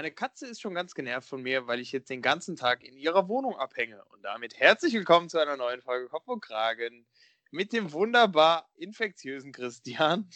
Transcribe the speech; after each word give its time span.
Meine 0.00 0.12
Katze 0.12 0.46
ist 0.46 0.62
schon 0.62 0.72
ganz 0.72 0.94
genervt 0.94 1.28
von 1.28 1.42
mir, 1.42 1.66
weil 1.66 1.78
ich 1.78 1.92
jetzt 1.92 2.08
den 2.08 2.22
ganzen 2.22 2.56
Tag 2.56 2.82
in 2.82 2.96
ihrer 2.96 3.28
Wohnung 3.28 3.58
abhänge. 3.58 4.02
Und 4.06 4.22
damit 4.22 4.58
herzlich 4.58 4.94
willkommen 4.94 5.28
zu 5.28 5.38
einer 5.38 5.58
neuen 5.58 5.82
Folge 5.82 6.08
Kopf 6.08 6.26
und 6.26 6.40
Kragen 6.40 7.04
mit 7.50 7.74
dem 7.74 7.92
wunderbar 7.92 8.66
infektiösen 8.78 9.52
Christian. 9.52 10.26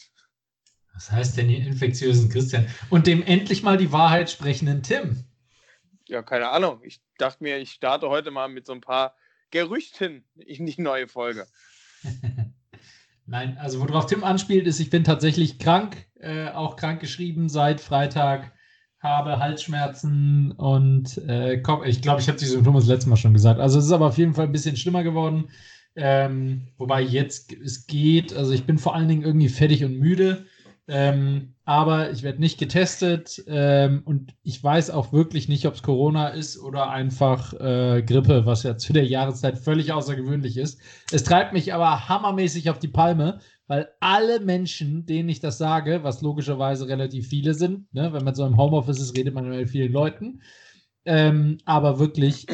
Was 0.92 1.11
heißt 1.11 1.38
denn 1.38 1.48
hier 1.48 1.66
infektiösen 1.66 2.29
Christian? 2.29 2.66
Und 2.90 3.06
dem 3.06 3.22
endlich 3.22 3.62
mal 3.62 3.79
die 3.79 3.90
Wahrheit 3.90 4.30
sprechenden 4.30 4.82
Tim. 4.82 5.24
Ja, 6.09 6.23
keine 6.23 6.51
Ahnung. 6.51 6.83
Ich 6.83 7.01
dachte 7.17 7.43
mir, 7.43 7.57
ich 7.57 7.71
starte 7.71 8.11
heute 8.11 8.31
mal 8.31 8.51
mit 8.51 8.67
so 8.67 8.75
ein 8.75 8.83
paar 8.83 9.17
Gerüchten 9.51 10.27
in 10.35 10.67
die 10.67 10.83
neue 10.83 11.09
Folge. 11.09 11.46
Nein, 13.25 13.57
also 13.57 13.81
worauf 13.81 14.05
Tim 14.05 14.25
anspielt, 14.25 14.67
ist, 14.67 14.79
ich 14.79 14.91
bin 14.91 15.05
tatsächlich 15.05 15.59
krank, 15.59 16.07
äh, 16.17 16.51
auch 16.51 16.77
krank 16.77 17.01
geschrieben 17.01 17.49
seit 17.49 17.81
Freitag, 17.81 18.53
habe 19.05 19.39
Halsschmerzen 19.39 20.52
und 20.52 21.18
äh, 21.29 21.58
Kopf. 21.58 21.86
Ich 21.86 22.03
glaube, 22.03 22.21
ich 22.21 22.29
habe 22.29 22.39
die 22.39 22.46
Symptome 22.46 22.79
das 22.81 22.89
letzte 22.89 23.11
Mal 23.11 23.17
schon 23.17 23.35
gesagt. 23.35 23.61
Also 23.61 23.79
es 23.79 23.85
ist 23.85 23.93
aber 23.93 24.07
auf 24.07 24.18
jeden 24.18 24.35
Fall 24.35 24.46
ein 24.46 24.53
bisschen 24.53 24.77
schlimmer 24.77 25.04
geworden. 25.04 25.50
Ähm, 25.94 26.68
wobei 26.79 27.03
jetzt 27.03 27.53
es 27.53 27.86
geht. 27.86 28.35
Also 28.35 28.53
ich 28.53 28.64
bin 28.64 28.79
vor 28.79 28.94
allen 28.96 29.07
Dingen 29.07 29.22
irgendwie 29.22 29.50
fertig 29.50 29.85
und 29.85 29.99
müde. 29.99 30.46
Ähm, 30.86 31.54
aber 31.64 32.11
ich 32.11 32.22
werde 32.22 32.41
nicht 32.41 32.58
getestet 32.58 33.42
ähm, 33.47 34.02
und 34.05 34.34
ich 34.42 34.62
weiß 34.62 34.91
auch 34.91 35.14
wirklich 35.14 35.48
nicht, 35.48 35.66
ob 35.66 35.74
es 35.74 35.83
Corona 35.83 36.28
ist 36.28 36.58
oder 36.58 36.91
einfach 36.91 37.55
äh, 37.55 38.02
Grippe, 38.02 38.44
was 38.44 38.64
ja 38.64 38.77
zu 38.77 38.92
der 38.92 39.06
Jahreszeit 39.06 39.58
völlig 39.58 39.92
außergewöhnlich 39.92 40.58
ist. 40.58 40.78
Es 41.10 41.24
treibt 41.24 41.55
mich 41.55 41.72
aber 41.72 42.08
hammermäßig 42.10 42.69
auf 42.69 42.78
die 42.78 42.88
Palme, 42.88 43.41
weil 43.66 43.88
alle 44.00 44.41
Menschen, 44.41 45.06
denen 45.06 45.30
ich 45.30 45.41
das 45.41 45.56
sage, 45.56 46.00
was 46.02 46.20
logischerweise 46.20 46.86
relativ 46.86 47.28
viele 47.28 47.55
sind, 47.55 47.92
ne, 47.94 48.12
wenn 48.12 48.24
man 48.24 48.34
so 48.34 48.44
im 48.44 48.58
Homeoffice 48.58 49.00
ist, 49.00 49.16
redet 49.16 49.32
man 49.32 49.48
mit 49.48 49.70
vielen 49.70 49.92
Leuten, 49.92 50.42
ähm, 51.06 51.58
aber 51.67 51.98
wirklich, 51.98 52.47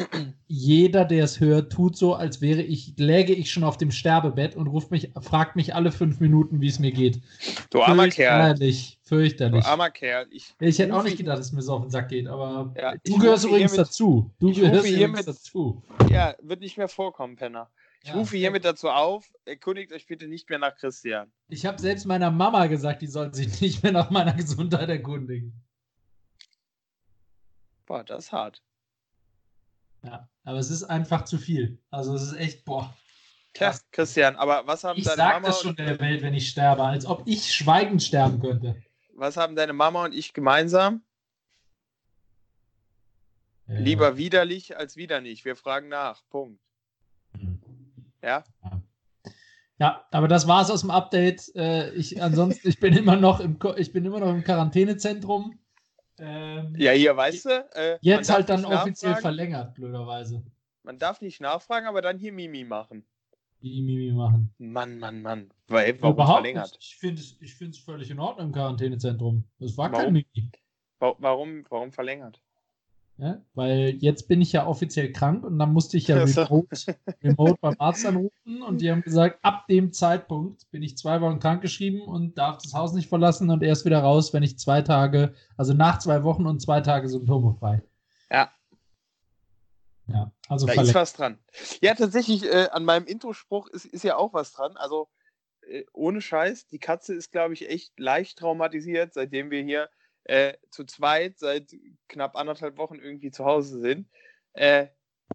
jeder, 0.47 1.05
der 1.05 1.23
es 1.23 1.39
hört, 1.39 1.71
tut 1.71 1.95
so, 1.95 2.15
als 2.15 2.41
wäre 2.41 2.61
ich, 2.61 2.93
läge 2.97 3.33
ich 3.33 3.51
schon 3.51 3.63
auf 3.63 3.77
dem 3.77 3.91
Sterbebett 3.91 4.55
und 4.55 4.67
ruft 4.67 4.91
mich, 4.91 5.11
fragt 5.21 5.55
mich 5.55 5.73
alle 5.73 5.91
fünf 5.91 6.19
Minuten, 6.19 6.59
wie 6.59 6.67
es 6.67 6.77
mir 6.77 6.91
geht. 6.91 7.21
Du 7.69 7.81
armer 7.81 8.09
Kerl. 8.09 8.49
Fürchterlich, 8.49 8.99
fürchterlich. 9.03 9.63
Du 9.63 9.69
armer 9.69 9.89
Kerl. 9.89 10.27
Ich, 10.31 10.53
ich 10.59 10.79
hätte 10.79 10.93
auch 10.93 11.03
nicht 11.03 11.17
gedacht, 11.17 11.39
dass 11.39 11.47
es 11.47 11.51
mir 11.53 11.61
so 11.61 11.75
auf 11.75 11.81
den 11.83 11.91
Sack 11.91 12.09
geht, 12.09 12.27
aber 12.27 12.73
ja, 12.77 12.93
du 13.05 13.17
gehörst 13.17 13.45
übrigens 13.45 13.71
hiermit, 13.71 13.87
dazu. 13.87 14.31
Du 14.39 14.53
gehörst 14.53 14.89
übrigens 14.89 15.25
dazu. 15.25 15.81
Ja, 16.09 16.35
wird 16.41 16.59
nicht 16.59 16.77
mehr 16.77 16.89
vorkommen, 16.89 17.37
Penner. 17.37 17.69
Ich 18.03 18.09
ja, 18.09 18.15
rufe 18.15 18.35
hiermit 18.35 18.65
dazu 18.65 18.89
auf, 18.89 19.31
erkundigt 19.45 19.93
euch 19.93 20.07
bitte 20.07 20.27
nicht 20.27 20.49
mehr 20.49 20.59
nach 20.59 20.75
Christian. 20.75 21.31
Ich 21.49 21.65
habe 21.65 21.79
selbst 21.79 22.05
meiner 22.05 22.31
Mama 22.31 22.65
gesagt, 22.65 23.01
die 23.01 23.07
soll 23.07 23.33
sich 23.33 23.61
nicht 23.61 23.83
mehr 23.83 23.91
nach 23.91 24.09
meiner 24.09 24.33
Gesundheit 24.33 24.89
erkundigen. 24.89 25.53
Boah, 27.85 28.03
das 28.03 28.25
ist 28.25 28.31
hart. 28.31 28.61
Ja, 30.03 30.29
aber 30.43 30.57
es 30.57 30.71
ist 30.71 30.83
einfach 30.83 31.25
zu 31.25 31.37
viel. 31.37 31.79
Also 31.89 32.15
es 32.15 32.23
ist 32.23 32.33
echt, 32.33 32.65
boah. 32.65 32.93
Tja, 33.53 33.75
Christian, 33.91 34.35
aber 34.37 34.65
was 34.65 34.83
haben 34.83 34.97
ich 34.97 35.03
deine 35.03 35.17
sag 35.17 35.33
Mama 35.33 35.47
das 35.47 35.61
schon 35.61 35.75
der 35.75 35.99
Welt, 35.99 36.21
wenn 36.21 36.33
ich 36.33 36.49
sterbe, 36.49 36.83
als 36.83 37.05
ob 37.05 37.23
ich 37.27 37.53
schweigend 37.53 38.01
sterben 38.01 38.39
könnte. 38.39 38.81
Was 39.13 39.37
haben 39.37 39.55
deine 39.55 39.73
Mama 39.73 40.05
und 40.05 40.15
ich 40.15 40.33
gemeinsam? 40.33 41.03
Ja. 43.67 43.79
Lieber 43.79 44.17
widerlich 44.17 44.77
als 44.77 44.95
wieder 44.95 45.21
nicht. 45.21 45.45
Wir 45.45 45.55
fragen 45.55 45.89
nach. 45.89 46.23
Punkt. 46.29 46.61
Mhm. 47.33 47.61
Ja? 48.21 48.43
ja? 48.63 48.81
Ja, 49.81 50.05
aber 50.11 50.27
das 50.27 50.47
war's 50.47 50.69
aus 50.69 50.81
dem 50.81 50.91
Update. 50.91 51.55
Äh, 51.55 51.91
ich, 51.95 52.21
ansonsten, 52.21 52.69
ich 52.69 52.79
bin 52.79 52.95
immer 52.95 53.15
noch 53.15 53.39
im, 53.39 53.57
ich 53.77 53.91
bin 53.91 54.05
immer 54.05 54.19
noch 54.19 54.29
im 54.29 54.43
Quarantänezentrum. 54.43 55.57
Ähm, 56.23 56.75
ja, 56.77 56.91
hier, 56.91 57.17
weißt 57.17 57.45
du? 57.45 57.49
Äh, 57.73 57.97
jetzt 58.01 58.31
halt 58.31 58.47
dann 58.47 58.63
offiziell 58.63 59.15
verlängert, 59.15 59.73
blöderweise. 59.73 60.43
Man 60.83 60.99
darf 60.99 61.19
nicht 61.21 61.41
nachfragen, 61.41 61.87
aber 61.87 62.01
dann 62.03 62.19
hier 62.19 62.31
Mimi 62.31 62.63
machen. 62.63 63.05
Mimi 63.59 64.11
machen. 64.11 64.53
Mann, 64.59 64.99
Mann, 64.99 65.21
Mann. 65.23 65.51
Weil, 65.67 65.99
warum 66.01 66.15
Überhaupt 66.15 66.41
verlängert? 66.41 66.71
Nicht. 66.73 66.83
Ich 66.83 66.95
finde 66.97 67.21
es 67.21 67.37
ich 67.41 67.83
völlig 67.83 68.11
in 68.11 68.19
Ordnung 68.19 68.47
im 68.47 68.53
Quarantänezentrum. 68.53 69.43
Das 69.59 69.75
war 69.77 69.91
warum? 69.91 70.05
kein 70.05 70.13
Mimi. 70.13 70.51
Warum, 70.99 71.65
warum 71.69 71.91
verlängert? 71.91 72.39
Ja, 73.21 73.39
weil 73.53 73.97
jetzt 73.99 74.27
bin 74.27 74.41
ich 74.41 74.51
ja 74.51 74.65
offiziell 74.65 75.11
krank 75.11 75.43
und 75.43 75.59
dann 75.59 75.73
musste 75.73 75.95
ich 75.95 76.07
ja 76.07 76.23
remote, 76.23 76.67
remote 77.23 77.55
beim 77.61 77.75
Arzt 77.77 78.03
anrufen 78.03 78.63
und 78.63 78.81
die 78.81 78.89
haben 78.89 79.03
gesagt, 79.03 79.37
ab 79.43 79.67
dem 79.67 79.93
Zeitpunkt 79.93 80.71
bin 80.71 80.81
ich 80.81 80.97
zwei 80.97 81.21
Wochen 81.21 81.37
krankgeschrieben 81.37 82.01
und 82.01 82.39
darf 82.39 82.57
das 82.63 82.73
Haus 82.73 82.93
nicht 82.93 83.09
verlassen 83.09 83.51
und 83.51 83.61
erst 83.61 83.85
wieder 83.85 83.99
raus, 83.99 84.33
wenn 84.33 84.41
ich 84.41 84.57
zwei 84.57 84.81
Tage, 84.81 85.35
also 85.55 85.75
nach 85.75 85.99
zwei 85.99 86.23
Wochen 86.23 86.47
und 86.47 86.63
zwei 86.63 86.81
Tage 86.81 87.07
symptomefrei. 87.09 87.83
Ja. 88.31 88.51
Ja, 90.07 90.31
also 90.49 90.65
da 90.65 90.81
ist 90.81 90.95
was 90.95 91.13
dran. 91.13 91.37
Ja, 91.79 91.93
tatsächlich, 91.93 92.43
äh, 92.43 92.69
an 92.71 92.85
meinem 92.85 93.05
Introspruch 93.05 93.67
ist, 93.67 93.85
ist 93.85 94.03
ja 94.03 94.15
auch 94.15 94.33
was 94.33 94.51
dran. 94.51 94.75
Also 94.77 95.09
äh, 95.67 95.83
ohne 95.93 96.21
Scheiß, 96.21 96.65
die 96.65 96.79
Katze 96.79 97.13
ist, 97.13 97.31
glaube 97.31 97.53
ich, 97.53 97.69
echt 97.69 97.99
leicht 97.99 98.39
traumatisiert, 98.39 99.13
seitdem 99.13 99.51
wir 99.51 99.61
hier 99.61 99.91
äh, 100.25 100.53
zu 100.69 100.85
zweit 100.85 101.39
seit 101.39 101.75
knapp 102.07 102.35
anderthalb 102.35 102.77
Wochen 102.77 102.95
irgendwie 102.95 103.31
zu 103.31 103.45
Hause 103.45 103.79
sind. 103.79 104.07
Äh, 104.53 104.87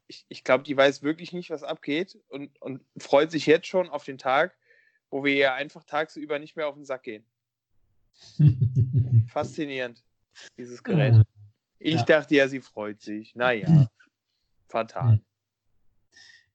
ich, 0.08 0.24
ich 0.28 0.44
glaube, 0.44 0.64
die 0.64 0.76
weiß 0.76 1.02
wirklich 1.02 1.32
nicht, 1.32 1.50
was 1.50 1.62
abgeht 1.62 2.19
und, 2.28 2.60
und 2.60 2.84
freut 2.98 3.30
sich 3.30 3.47
jetzt 3.47 3.66
schon 3.66 3.88
auf 3.88 4.04
den 4.04 4.19
Tag, 4.19 4.56
wo 5.10 5.24
wir 5.24 5.34
ihr 5.34 5.54
einfach 5.54 5.84
tagsüber 5.84 6.38
nicht 6.38 6.56
mehr 6.56 6.69
auf 6.69 6.74
den 6.74 6.84
Sack 6.84 7.04
gehen. 7.04 7.24
Faszinierend, 9.28 10.02
dieses 10.58 10.82
Gerät. 10.82 11.22
Ich 11.78 11.97
ja. 11.97 12.04
dachte 12.04 12.34
ja, 12.34 12.48
sie 12.48 12.60
freut 12.60 13.00
sich. 13.00 13.34
Naja, 13.34 13.88
fatal. 14.68 15.20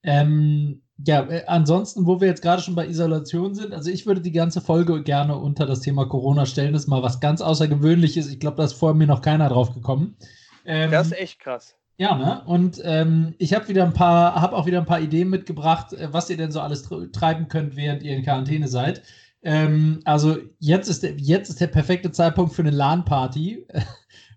Ähm, 0.04 0.82
ja, 1.06 1.24
äh, 1.30 1.46
ansonsten, 1.48 2.06
wo 2.06 2.22
wir 2.22 2.28
jetzt 2.28 2.42
gerade 2.42 2.62
schon 2.62 2.76
bei 2.76 2.88
Isolation 2.88 3.56
sind, 3.56 3.74
also 3.74 3.90
ich 3.90 4.06
würde 4.06 4.22
die 4.22 4.32
ganze 4.32 4.62
Folge 4.62 5.02
gerne 5.04 5.38
unter 5.38 5.66
das 5.66 5.82
Thema 5.82 6.06
Corona 6.06 6.46
stellen. 6.46 6.74
Das 6.74 6.84
ist 6.84 6.88
mal 6.88 7.04
was 7.04 7.20
ganz 7.20 7.42
Außergewöhnliches. 7.42 8.30
Ich 8.30 8.40
glaube, 8.40 8.58
da 8.58 8.64
ist 8.64 8.74
vor 8.74 8.94
mir 8.94 9.08
noch 9.08 9.22
keiner 9.22 9.50
drauf 9.50 9.74
gekommen. 9.74 10.18
Ähm, 10.66 10.92
das 10.92 11.08
ist 11.08 11.18
echt 11.18 11.40
krass. 11.40 11.76
Ja, 11.98 12.16
ne? 12.16 12.42
Und 12.46 12.82
ähm, 12.84 13.36
ich 13.38 13.54
habe 13.54 13.68
wieder 13.68 13.84
ein 13.84 13.94
paar, 13.94 14.36
habe 14.36 14.56
auch 14.56 14.66
wieder 14.66 14.80
ein 14.80 14.86
paar 14.86 15.02
Ideen 15.02 15.30
mitgebracht, 15.30 15.94
äh, 15.94 16.12
was 16.12 16.30
ihr 16.30 16.38
denn 16.38 16.52
so 16.52 16.60
alles 16.60 16.88
treiben 17.12 17.48
könnt, 17.48 17.76
während 17.76 18.04
ihr 18.04 18.16
in 18.16 18.24
Quarantäne 18.24 18.68
seid. 18.68 19.04
Ähm, 19.44 20.02
also 20.06 20.38
jetzt 20.60 20.88
ist, 20.88 21.04
der, 21.04 21.14
jetzt 21.18 21.50
ist 21.50 21.62
der 21.62 21.68
perfekte 21.68 22.12
Zeitpunkt 22.12 22.54
für 22.54 22.62
eine 22.62 22.72
LAN-Party. 22.72 23.68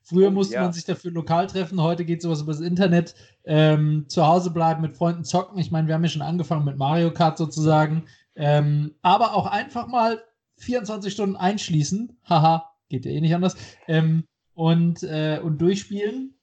Früher 0.04 0.28
oh, 0.28 0.32
musste 0.32 0.54
ja. 0.54 0.62
man 0.62 0.72
sich 0.72 0.84
dafür 0.84 1.10
lokal 1.10 1.46
treffen, 1.46 1.80
heute 1.80 2.04
geht 2.04 2.20
sowas 2.20 2.42
über 2.42 2.52
das 2.52 2.60
Internet. 2.60 3.14
Ähm, 3.44 4.04
zu 4.08 4.26
Hause 4.26 4.50
bleiben, 4.50 4.82
mit 4.82 4.96
Freunden 4.96 5.24
zocken. 5.24 5.58
Ich 5.58 5.70
meine, 5.70 5.88
wir 5.88 5.94
haben 5.94 6.04
ja 6.04 6.10
schon 6.10 6.22
angefangen 6.22 6.64
mit 6.64 6.76
Mario 6.76 7.10
Kart 7.12 7.38
sozusagen. 7.38 8.04
Ähm, 8.36 8.94
aber 9.00 9.34
auch 9.34 9.46
einfach 9.46 9.86
mal 9.86 10.22
24 10.58 11.12
Stunden 11.12 11.36
einschließen. 11.36 12.18
Haha, 12.28 12.70
geht 12.90 13.06
ja 13.06 13.12
eh 13.12 13.20
nicht 13.20 13.34
anders. 13.34 13.56
Ähm, 13.88 14.24
und, 14.52 15.02
äh, 15.02 15.40
und 15.42 15.58
durchspielen. 15.58 16.38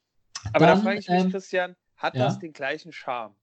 Aber 0.53 0.65
Dann, 0.65 0.77
da 0.79 0.83
frage 0.83 0.99
ich 0.99 1.07
mich, 1.07 1.19
ähm, 1.19 1.31
Christian, 1.31 1.75
hat 1.97 2.15
ja? 2.15 2.25
das 2.25 2.39
den 2.39 2.53
gleichen 2.53 2.91
Charme? 2.91 3.35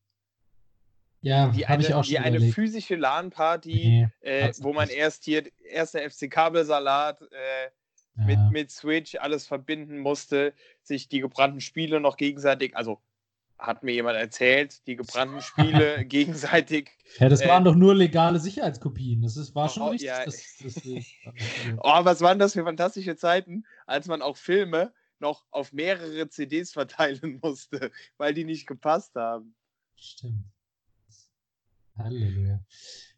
Ja, 1.21 1.55
wie 1.57 1.67
eine, 1.67 1.83
ich 1.83 1.95
auch 1.95 2.05
schon 2.05 2.15
wie 2.15 2.19
eine 2.19 2.41
physische 2.53 2.95
LAN-Party, 2.95 4.09
nee, 4.23 4.29
äh, 4.29 4.53
wo 4.59 4.73
man 4.73 4.89
erst 4.89 5.25
hier, 5.25 5.45
erster 5.65 6.09
FC 6.09 6.31
Kabelsalat, 6.31 7.23
äh, 7.23 7.71
ja. 8.19 8.25
mit, 8.25 8.39
mit 8.51 8.71
Switch 8.71 9.15
alles 9.17 9.47
verbinden 9.47 9.99
musste, 9.99 10.53
sich 10.83 11.09
die 11.09 11.21
gebrannten 11.21 11.61
Spiele 11.61 12.01
noch 12.01 12.17
gegenseitig, 12.17 12.77
also 12.77 13.01
hat 13.59 13.83
mir 13.83 13.93
jemand 13.93 14.17
erzählt, 14.17 14.87
die 14.87 14.95
gebrannten 14.95 15.41
Spiele 15.41 16.05
gegenseitig. 16.07 16.93
Ja, 17.19 17.29
das 17.29 17.45
waren 17.47 17.63
äh, 17.63 17.65
doch 17.65 17.75
nur 17.75 17.95
legale 17.95 18.39
Sicherheitskopien. 18.39 19.21
Das 19.21 19.37
ist, 19.37 19.55
war 19.55 19.69
schon 19.69 19.83
oh, 19.83 19.89
richtig. 19.89 20.09
Ja. 20.09 20.25
Das, 20.25 20.59
das, 20.63 20.75
das, 20.75 20.85
oh, 21.79 22.05
was 22.05 22.21
waren 22.21 22.39
das 22.39 22.53
für 22.53 22.65
fantastische 22.65 23.17
Zeiten, 23.17 23.65
als 23.87 24.07
man 24.07 24.23
auch 24.23 24.37
Filme 24.37 24.93
noch 25.19 25.45
auf 25.51 25.73
mehrere 25.73 26.29
CDs 26.29 26.73
verteilen 26.73 27.41
musste, 27.43 27.91
weil 28.17 28.33
die 28.35 28.45
nicht 28.45 28.67
gepasst 28.67 29.15
haben. 29.17 29.55
Stimmt. 29.97 30.45
Halleluja. 31.97 32.61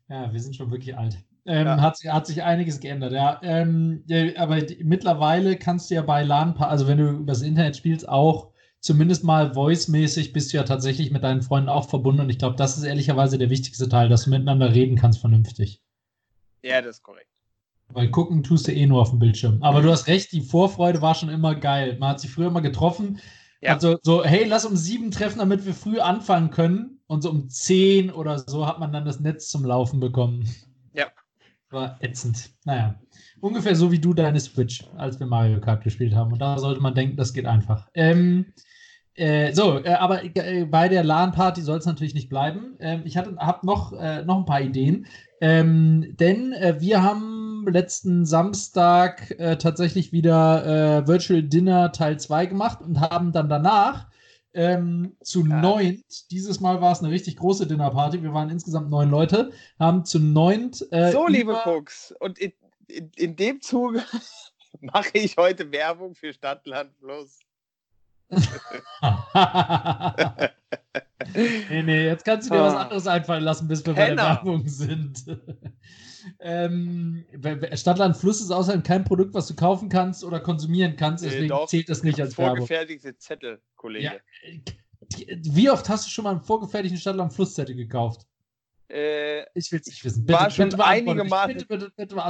Ja, 0.09 0.33
wir 0.33 0.41
sind 0.41 0.57
schon 0.57 0.71
wirklich 0.71 0.97
alt. 0.97 1.23
Ähm, 1.47 1.67
ja. 1.67 1.81
hat, 1.81 1.99
hat, 2.05 2.27
sich 2.27 2.43
einiges 2.43 2.81
geändert, 2.81 3.13
ja. 3.13 3.41
Ähm, 3.43 4.05
aber 4.37 4.59
mittlerweile 4.83 5.57
kannst 5.57 5.91
du 5.91 5.95
ja 5.95 6.03
bei 6.03 6.23
LAN, 6.23 6.57
also 6.59 6.87
wenn 6.87 6.99
du 6.99 7.11
übers 7.11 7.43
Internet 7.43 7.77
spielst, 7.77 8.09
auch 8.09 8.51
zumindest 8.81 9.25
mal 9.25 9.55
voice-mäßig 9.55 10.33
bist 10.33 10.53
du 10.53 10.59
ja 10.59 10.65
tatsächlich 10.65 11.11
mit 11.11 11.23
deinen 11.23 11.43
Freunden 11.43 11.69
auch 11.69 11.89
verbunden. 11.89 12.23
Und 12.23 12.31
ich 12.31 12.39
glaube, 12.39 12.57
das 12.57 12.77
ist 12.77 12.85
ehrlicherweise 12.85 13.39
der 13.39 13.51
wichtigste 13.51 13.89
Teil, 13.89 14.09
dass 14.09 14.25
du 14.25 14.31
miteinander 14.31 14.75
reden 14.75 14.97
kannst 14.97 15.21
vernünftig. 15.21 15.83
Ja, 16.63 16.81
das 16.83 16.97
ist 16.97 17.03
korrekt. 17.03 17.29
Weil 17.93 18.11
gucken 18.11 18.43
tust 18.43 18.69
du 18.69 18.73
eh 18.73 18.87
nur 18.87 19.03
auf 19.03 19.11
dem 19.11 19.19
Bildschirm. 19.19 19.63
Aber 19.63 19.83
du 19.83 19.91
hast 19.91 20.07
recht, 20.07 20.33
die 20.33 20.43
Vorfreude 20.43 21.03
war 21.03 21.15
schon 21.15 21.29
immer 21.29 21.55
geil. 21.55 21.97
Man 21.99 22.11
hat 22.11 22.21
sich 22.21 22.31
früher 22.31 22.47
immer 22.47 22.61
getroffen. 22.61 23.21
Ja. 23.61 23.75
Also 23.75 23.99
so, 24.03 24.25
hey, 24.25 24.45
lass 24.45 24.65
um 24.65 24.77
sieben 24.77 25.11
treffen, 25.11 25.39
damit 25.39 25.67
wir 25.67 25.75
früh 25.75 25.99
anfangen 25.99 26.51
können. 26.51 27.01
Und 27.07 27.23
so 27.23 27.31
um 27.31 27.49
zehn 27.49 28.11
oder 28.11 28.39
so 28.39 28.67
hat 28.67 28.79
man 28.79 28.93
dann 28.93 29.05
das 29.05 29.21
Netz 29.21 29.49
zum 29.49 29.65
Laufen 29.65 29.99
bekommen. 29.99 30.49
War 31.71 31.97
ätzend. 32.01 32.51
Naja, 32.65 32.97
ungefähr 33.41 33.77
so 33.77 33.93
wie 33.93 34.01
du 34.01 34.13
deine 34.13 34.41
Switch, 34.41 34.85
als 34.97 35.21
wir 35.21 35.27
Mario 35.27 35.61
Kart 35.61 35.85
gespielt 35.85 36.15
haben. 36.15 36.33
Und 36.33 36.41
da 36.41 36.59
sollte 36.59 36.81
man 36.81 36.95
denken, 36.95 37.17
das 37.17 37.33
geht 37.33 37.47
einfach. 37.47 37.89
Ähm, 37.95 38.47
äh, 39.15 39.53
so, 39.53 39.79
äh, 39.85 39.95
aber 39.95 40.25
äh, 40.25 40.65
bei 40.65 40.89
der 40.89 41.05
LAN-Party 41.05 41.63
soll 41.63 41.79
es 41.79 41.87
natürlich 41.87 42.15
nicht 42.15 42.29
bleiben. 42.29 42.77
Ähm, 42.81 43.03
ich 43.05 43.17
habe 43.17 43.37
noch, 43.63 43.93
äh, 43.93 44.25
noch 44.25 44.39
ein 44.39 44.45
paar 44.47 44.63
Ideen. 44.63 45.07
Ähm, 45.41 46.17
denn 46.19 46.53
äh, 46.53 46.77
wir 46.81 47.03
haben 47.03 47.67
letzten 47.69 48.25
Samstag 48.25 49.31
äh, 49.39 49.57
tatsächlich 49.57 50.13
wieder 50.13 51.07
Virtual 51.07 51.43
Dinner 51.43 51.93
Teil 51.93 52.19
2 52.19 52.47
gemacht 52.47 52.81
und 52.81 53.01
haben 53.01 53.33
dann 53.33 53.49
danach 53.49 54.10
ähm, 54.55 55.17
zu 55.23 55.47
ja. 55.47 55.61
neunt, 55.61 56.31
dieses 56.31 56.61
Mal 56.61 56.81
war 56.81 56.93
es 56.93 57.01
eine 57.01 57.11
richtig 57.11 57.37
große 57.37 57.67
Dinnerparty, 57.67 58.23
wir 58.23 58.33
waren 58.33 58.51
insgesamt 58.51 58.91
neun 58.91 59.11
Leute, 59.11 59.53
haben 59.79 60.05
zu 60.05 60.19
neunt. 60.19 60.87
Äh, 60.91 61.13
so, 61.13 61.27
liebe 61.27 61.57
Fuchs, 61.63 62.15
und 62.21 62.39
in, 62.39 62.53
in, 62.89 63.11
in 63.17 63.37
dem 63.37 63.61
Zuge 63.61 64.03
mache 64.81 65.11
ich 65.15 65.37
heute 65.37 65.71
Werbung 65.73 66.15
für 66.15 66.33
Stadtland 66.33 66.97
Plus. 66.99 67.39
nee, 71.35 71.83
nee, 71.83 72.07
jetzt 72.07 72.25
kannst 72.25 72.49
du 72.49 72.55
dir 72.55 72.61
was 72.61 72.75
ah. 72.75 72.83
anderes 72.83 73.07
einfallen 73.07 73.45
lassen, 73.45 73.69
bis 73.69 73.85
wir 73.85 73.95
Penner. 73.95 74.09
bei 74.09 74.15
der 74.15 74.25
Werbung 74.25 74.69
sind. 74.69 75.25
ähm, 76.41 77.25
Stadtland 77.75 78.17
Fluss 78.17 78.41
ist 78.41 78.51
außerdem 78.51 78.83
kein 78.83 79.05
Produkt, 79.05 79.35
was 79.35 79.47
du 79.49 79.57
kaufen 79.57 79.89
kannst 79.89 80.25
oder 80.25 80.41
konsumieren 80.41 80.97
kannst, 80.97 81.25
deswegen 81.25 81.49
Doch, 81.49 81.67
zählt 81.67 81.89
das 81.89 82.03
nicht 82.03 82.21
als 82.21 82.37
Werbung. 82.39 82.59
Vorgefertigte 82.59 83.17
Zettel, 83.19 83.61
Kollege. 83.77 84.05
Ja. 84.05 84.13
Wie 85.43 85.71
oft 85.71 85.89
hast 85.89 86.07
du 86.07 86.11
schon 86.11 86.25
mal 86.25 86.31
einen 86.31 86.43
vorgefertigten 86.43 87.01
Stadtland 87.01 87.33
Flusszettel 87.33 87.75
gekauft? 87.75 88.27
Äh, 88.89 89.43
ich 89.55 89.73
will 89.73 89.81
es 89.81 89.87
nicht 89.87 90.05
wissen. 90.05 90.27
Bitte, 90.27 90.39
war 90.39 90.51
schon 90.51 90.69
bitte 90.69 90.85
einige 90.85 91.25
Mal 91.25 91.57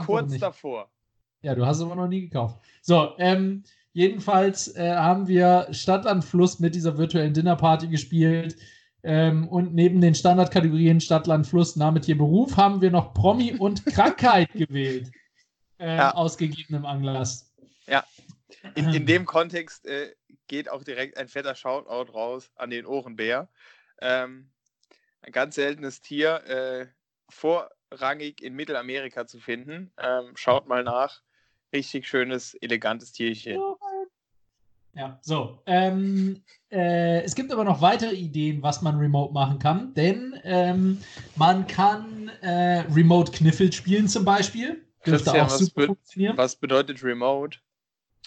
kurz 0.07 0.31
nicht. 0.31 0.43
davor. 0.43 0.91
Ja, 1.43 1.55
du 1.55 1.65
hast 1.65 1.79
es 1.79 1.83
aber 1.83 1.97
noch 1.97 2.09
nie 2.09 2.23
gekauft. 2.23 2.61
So, 2.83 3.15
ähm, 3.19 3.65
jedenfalls 3.93 4.75
äh, 4.77 4.95
haben 4.95 5.29
wir 5.29 5.69
Stadtland 5.71 6.25
Fluss 6.25 6.59
mit 6.59 6.75
dieser 6.75 6.99
virtuellen 6.99 7.35
Dinnerparty 7.35 7.89
gespielt. 7.89 8.57
Ähm, 9.03 9.49
und 9.49 9.75
neben 9.75 10.01
den 10.01 10.15
Standardkategorien 10.15 11.01
Stadt, 11.01 11.27
Land, 11.27 11.47
Fluss, 11.47 11.77
Name, 11.77 12.01
Tier, 12.01 12.19
Beruf 12.19 12.57
haben 12.57 12.81
wir 12.81 12.91
noch 12.91 13.15
Promi 13.15 13.55
und 13.55 13.85
Krankheit 13.95 14.53
gewählt. 14.53 15.11
Äh, 15.79 15.97
ja. 15.97 16.15
Aus 16.15 16.37
gegebenem 16.37 16.85
Anlass. 16.85 17.51
Ja. 17.87 18.05
In, 18.75 18.93
in 18.93 19.07
dem 19.07 19.25
Kontext 19.25 19.87
äh, 19.87 20.15
geht 20.49 20.69
auch 20.69 20.85
direkt 20.85 21.17
ein 21.17 21.29
fetter 21.29 21.55
Shoutout 21.55 22.13
raus 22.13 22.51
an 22.57 22.69
den 22.69 22.85
Ohrenbär. 22.85 23.49
Ähm, 24.03 24.51
ein 25.23 25.33
ganz 25.33 25.55
seltenes 25.55 26.03
Tier, 26.03 26.45
äh, 26.47 26.87
vorrangig 27.31 28.43
in 28.43 28.55
Mittelamerika 28.55 29.27
zu 29.27 29.39
finden. 29.39 29.93
Ähm, 29.99 30.33
schaut 30.35 30.67
mal 30.67 30.85
nach. 30.85 31.23
Richtig 31.73 32.07
schönes, 32.07 32.55
elegantes 32.55 33.13
Tierchen. 33.13 33.57
Oh 33.57 33.77
ja, 34.95 35.19
so. 35.23 35.63
Ähm, 35.67 36.43
äh, 36.71 37.23
es 37.23 37.35
gibt 37.35 37.53
aber 37.53 37.65
noch 37.65 37.81
weitere 37.81 38.15
Ideen, 38.15 38.63
was 38.63 38.83
man 38.83 38.97
remote 38.97 39.33
machen 39.33 39.59
kann, 39.59 39.95
denn 39.95 40.35
ähm, 40.45 40.99
man 41.37 41.67
kann 41.67 42.31
äh, 42.43 42.81
remote 42.93 43.33
Kniffel 43.33 43.73
spielen 43.73 44.09
zum 44.09 44.25
Beispiel. 44.25 44.85
Dürfte 45.07 45.43
auch 45.43 45.49
super 45.49 45.87
funktionieren. 45.87 46.37
Was 46.37 46.57
bedeutet 46.57 47.03
remote? 47.03 47.59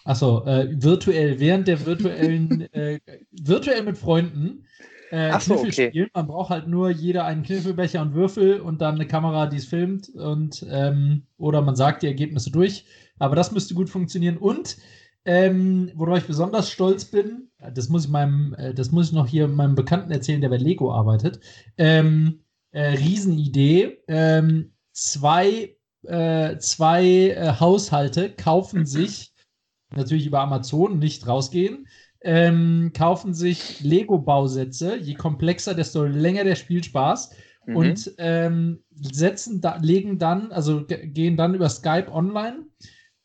Achso, 0.05 0.43
äh, 0.45 0.69
virtuell, 0.81 1.39
während 1.39 1.67
der 1.67 1.85
virtuellen, 1.85 2.61
äh, 2.73 2.99
virtuell 3.31 3.83
mit 3.83 3.97
Freunden 3.97 4.65
äh, 5.11 5.31
so, 5.39 5.53
Kniffel 5.53 5.69
okay. 5.69 5.89
spielen. 5.89 6.09
Man 6.13 6.27
braucht 6.27 6.49
halt 6.49 6.67
nur 6.67 6.89
jeder 6.89 7.25
einen 7.25 7.43
Kniffelbecher 7.43 8.01
und 8.01 8.13
Würfel 8.13 8.59
und 8.59 8.81
dann 8.81 8.95
eine 8.95 9.07
Kamera, 9.07 9.47
die 9.47 9.57
es 9.57 9.65
filmt 9.65 10.09
und 10.09 10.65
ähm, 10.69 11.23
oder 11.37 11.61
man 11.61 11.75
sagt 11.75 12.03
die 12.03 12.07
Ergebnisse 12.07 12.51
durch. 12.51 12.85
Aber 13.19 13.35
das 13.35 13.51
müsste 13.51 13.75
gut 13.75 13.89
funktionieren. 13.89 14.37
Und 14.37 14.77
ähm, 15.25 15.91
worauf 15.95 16.19
ich 16.19 16.25
besonders 16.25 16.69
stolz 16.69 17.05
bin, 17.05 17.49
das 17.73 17.89
muss 17.89 18.05
ich 18.05 18.11
meinem, 18.11 18.53
äh, 18.57 18.73
das 18.73 18.91
muss 18.91 19.07
ich 19.07 19.13
noch 19.13 19.27
hier 19.27 19.47
meinem 19.47 19.75
Bekannten 19.75 20.11
erzählen, 20.11 20.41
der 20.41 20.49
bei 20.49 20.57
Lego 20.57 20.93
arbeitet. 20.93 21.39
Ähm, 21.77 22.41
äh, 22.71 22.89
Riesenidee. 22.89 23.99
Ähm, 24.07 24.73
zwei 24.91 25.75
äh, 26.03 26.57
zwei 26.57 27.05
äh, 27.05 27.53
Haushalte 27.59 28.31
kaufen 28.31 28.85
sich, 28.85 29.33
natürlich 29.95 30.25
über 30.25 30.41
Amazon, 30.41 30.99
nicht 30.99 31.27
rausgehen, 31.27 31.87
ähm, 32.21 32.91
kaufen 32.95 33.33
sich 33.33 33.81
Lego-Bausätze. 33.81 34.97
Je 34.97 35.15
komplexer, 35.15 35.73
desto 35.73 36.03
länger 36.03 36.43
der 36.43 36.55
Spielspaß. 36.55 37.31
Mhm. 37.65 37.75
Und 37.75 38.13
ähm, 38.17 38.83
setzen 38.91 39.61
da, 39.61 39.77
legen 39.77 40.19
dann, 40.19 40.51
also 40.51 40.85
gehen 40.85 41.37
dann 41.37 41.53
über 41.53 41.69
Skype 41.69 42.11
online 42.11 42.65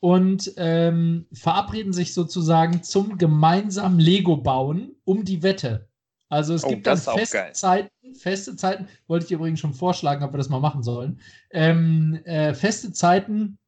und 0.01 0.53
ähm, 0.57 1.27
verabreden 1.33 1.93
sich 1.93 2.15
sozusagen 2.15 2.83
zum 2.83 3.19
gemeinsamen 3.19 3.99
Lego 3.99 4.37
bauen 4.37 4.93
um 5.05 5.25
die 5.25 5.43
Wette. 5.43 5.89
Also 6.29 6.55
es 6.55 6.65
oh, 6.65 6.69
gibt 6.69 6.87
dann 6.87 6.99
feste 6.99 7.53
Zeiten, 7.53 8.15
feste 8.15 8.55
Zeiten, 8.57 8.87
wollte 9.07 9.25
ich 9.25 9.33
übrigens 9.33 9.61
schon 9.61 9.73
vorschlagen, 9.73 10.23
ob 10.23 10.33
wir 10.33 10.39
das 10.39 10.51
mal 10.51 10.61
machen 10.61 10.83
sollen. 10.83 11.21
Ähm, 11.51 12.21
äh, 12.25 12.55
feste 12.55 12.93
Zeiten, 12.93 13.59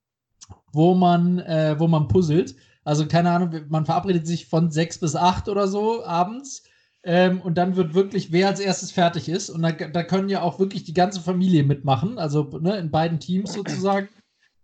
wo 0.73 0.95
man, 0.95 1.39
äh, 1.39 1.77
wo 1.79 1.89
man 1.89 2.09
puzzelt. 2.09 2.55
Also 2.85 3.07
keine 3.07 3.31
Ahnung, 3.31 3.51
man 3.69 3.87
verabredet 3.87 4.27
sich 4.27 4.47
von 4.47 4.71
sechs 4.71 4.99
bis 4.99 5.17
acht 5.17 5.49
oder 5.49 5.69
so 5.69 6.05
abends. 6.05 6.65
Ähm, 7.03 7.41
und 7.41 7.57
dann 7.57 7.77
wird 7.77 7.95
wirklich, 7.95 8.31
wer 8.31 8.49
als 8.49 8.61
erstes 8.61 8.91
fertig 8.91 9.31
ist. 9.31 9.49
Und 9.49 9.63
da, 9.63 9.73
da 9.73 10.03
können 10.03 10.29
ja 10.29 10.43
auch 10.43 10.59
wirklich 10.59 10.85
die 10.85 10.93
ganze 10.93 11.21
Familie 11.21 11.63
mitmachen, 11.63 12.19
also 12.19 12.43
ne, 12.61 12.77
in 12.77 12.91
beiden 12.91 13.21
Teams 13.21 13.55
sozusagen. 13.55 14.09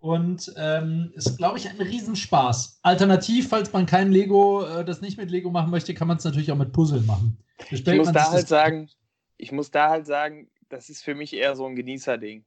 Und 0.07 0.55
ähm, 0.57 1.11
ist, 1.17 1.37
glaube 1.37 1.59
ich, 1.59 1.69
ein 1.69 1.81
Riesenspaß. 1.81 2.79
Alternativ, 2.83 3.49
falls 3.49 3.73
man 3.73 3.87
kein 3.87 4.13
Lego, 4.13 4.65
äh, 4.65 4.85
das 4.85 5.01
nicht 5.01 5.19
mit 5.19 5.33
Lego 5.33 5.51
machen 5.51 5.73
möchte, 5.73 5.95
kann 5.95 6.07
man 6.07 6.19
es 6.19 6.23
natürlich 6.23 6.53
auch 6.53 6.57
mit 6.57 6.73
Puzzeln 6.73 7.05
machen. 7.07 7.37
Ich 7.73 7.85
muss 7.85 8.13
da 8.13 8.31
halt 8.31 8.47
sagen, 8.47 8.89
ich 9.37 9.51
muss 9.51 9.73
da 9.73 9.91
halt 9.91 10.07
sagen, 10.07 10.49
das 10.69 10.91
ist 10.91 11.03
für 11.03 11.17
mich 11.17 11.33
eher 11.35 11.57
so 11.57 11.67
ein 11.67 11.75
Genießerding. 11.75 12.45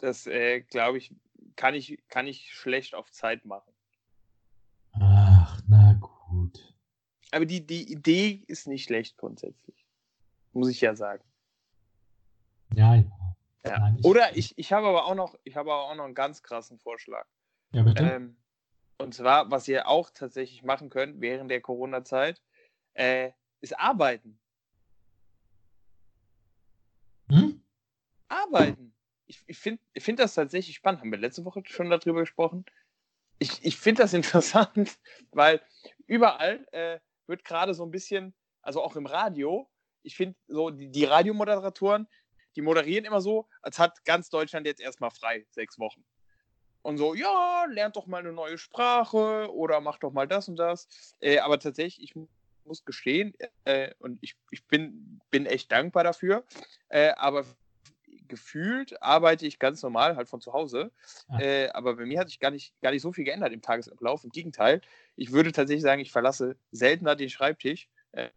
Das, 0.00 0.26
äh, 0.26 0.60
glaube 0.60 0.98
ich, 0.98 1.14
kann 1.56 1.72
ich, 1.74 1.98
kann 2.10 2.26
ich 2.26 2.52
schlecht 2.52 2.94
auf 2.94 3.10
Zeit 3.10 3.46
machen. 3.46 3.72
Ach, 5.00 5.62
na 5.66 5.94
gut. 5.94 6.74
Aber 7.30 7.46
die, 7.46 7.66
die 7.66 7.90
Idee 7.90 8.42
ist 8.48 8.66
nicht 8.66 8.84
schlecht 8.84 9.16
grundsätzlich. 9.16 9.86
Muss 10.52 10.68
ich 10.68 10.82
ja 10.82 10.94
sagen. 10.94 11.24
Ja, 12.74 12.96
ja. 12.96 13.25
Ja. 13.66 13.96
Oder 14.02 14.36
ich, 14.36 14.56
ich 14.56 14.72
habe 14.72 14.86
aber 14.86 15.06
auch 15.06 15.14
noch, 15.14 15.36
ich 15.44 15.56
habe 15.56 15.72
aber 15.72 15.90
auch 15.90 15.94
noch 15.94 16.04
einen 16.04 16.14
ganz 16.14 16.42
krassen 16.42 16.78
Vorschlag. 16.78 17.26
Ja, 17.72 17.82
bitte. 17.82 18.02
Ähm, 18.02 18.36
und 18.98 19.14
zwar, 19.14 19.50
was 19.50 19.68
ihr 19.68 19.88
auch 19.88 20.10
tatsächlich 20.10 20.62
machen 20.62 20.88
könnt 20.88 21.20
während 21.20 21.50
der 21.50 21.60
Corona-Zeit, 21.60 22.40
äh, 22.94 23.32
ist 23.60 23.78
arbeiten. 23.78 24.38
Hm? 27.28 27.62
Arbeiten. 28.28 28.94
Ich, 29.26 29.42
ich 29.46 29.58
finde 29.58 29.82
ich 29.92 30.04
find 30.04 30.18
das 30.18 30.34
tatsächlich 30.34 30.76
spannend. 30.76 31.00
Haben 31.00 31.10
wir 31.10 31.18
letzte 31.18 31.44
Woche 31.44 31.62
schon 31.66 31.90
darüber 31.90 32.20
gesprochen? 32.20 32.64
Ich, 33.38 33.64
ich 33.64 33.76
finde 33.76 34.02
das 34.02 34.14
interessant, 34.14 34.98
weil 35.32 35.60
überall 36.06 36.66
äh, 36.72 37.00
wird 37.26 37.44
gerade 37.44 37.74
so 37.74 37.84
ein 37.84 37.90
bisschen, 37.90 38.34
also 38.62 38.82
auch 38.82 38.96
im 38.96 39.06
Radio, 39.06 39.68
ich 40.02 40.16
finde 40.16 40.36
so 40.46 40.70
die, 40.70 40.88
die 40.88 41.04
Radiomoderatoren, 41.04 42.08
die 42.56 42.62
moderieren 42.62 43.04
immer 43.04 43.20
so, 43.20 43.46
als 43.62 43.78
hat 43.78 44.04
ganz 44.04 44.30
Deutschland 44.30 44.66
jetzt 44.66 44.80
erstmal 44.80 45.10
frei, 45.10 45.46
sechs 45.50 45.78
Wochen. 45.78 46.04
Und 46.82 46.98
so, 46.98 47.14
ja, 47.14 47.66
lernt 47.68 47.96
doch 47.96 48.06
mal 48.06 48.18
eine 48.18 48.32
neue 48.32 48.58
Sprache 48.58 49.52
oder 49.52 49.80
macht 49.80 50.02
doch 50.02 50.12
mal 50.12 50.26
das 50.26 50.48
und 50.48 50.56
das. 50.56 50.88
Äh, 51.20 51.38
aber 51.38 51.58
tatsächlich, 51.58 52.02
ich 52.02 52.14
muss 52.64 52.84
gestehen, 52.84 53.34
äh, 53.64 53.92
und 53.98 54.18
ich, 54.22 54.36
ich 54.50 54.64
bin, 54.66 55.20
bin 55.30 55.46
echt 55.46 55.70
dankbar 55.70 56.04
dafür, 56.04 56.44
äh, 56.88 57.10
aber 57.16 57.44
gefühlt 58.28 59.00
arbeite 59.02 59.46
ich 59.46 59.58
ganz 59.58 59.82
normal, 59.82 60.16
halt 60.16 60.28
von 60.28 60.40
zu 60.40 60.52
Hause. 60.52 60.90
Ja. 61.28 61.40
Äh, 61.40 61.68
aber 61.70 61.96
bei 61.96 62.06
mir 62.06 62.20
hat 62.20 62.28
sich 62.28 62.40
gar 62.40 62.50
nicht, 62.50 62.72
gar 62.80 62.90
nicht 62.90 63.02
so 63.02 63.12
viel 63.12 63.24
geändert 63.24 63.52
im 63.52 63.62
Tagesablauf. 63.62 64.24
Im 64.24 64.30
Gegenteil, 64.30 64.80
ich 65.16 65.32
würde 65.32 65.52
tatsächlich 65.52 65.82
sagen, 65.82 66.00
ich 66.00 66.12
verlasse 66.12 66.56
seltener 66.70 67.16
den 67.16 67.30
Schreibtisch, 67.30 67.88
äh, 68.12 68.30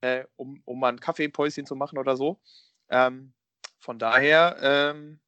äh, 0.00 0.24
um, 0.36 0.62
um 0.64 0.78
mal 0.78 0.92
ein 0.92 1.00
Kaffeepäuschen 1.00 1.66
zu 1.66 1.76
machen 1.76 1.98
oder 1.98 2.16
so. 2.16 2.38
Ähm, 2.88 3.32
von 3.78 3.98
daher, 3.98 4.56
ähm, 4.62 5.20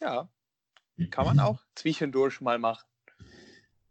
ja, 0.00 0.28
kann 1.10 1.26
man 1.26 1.40
auch 1.40 1.60
zwischendurch 1.74 2.40
mal 2.40 2.58
machen. 2.58 2.86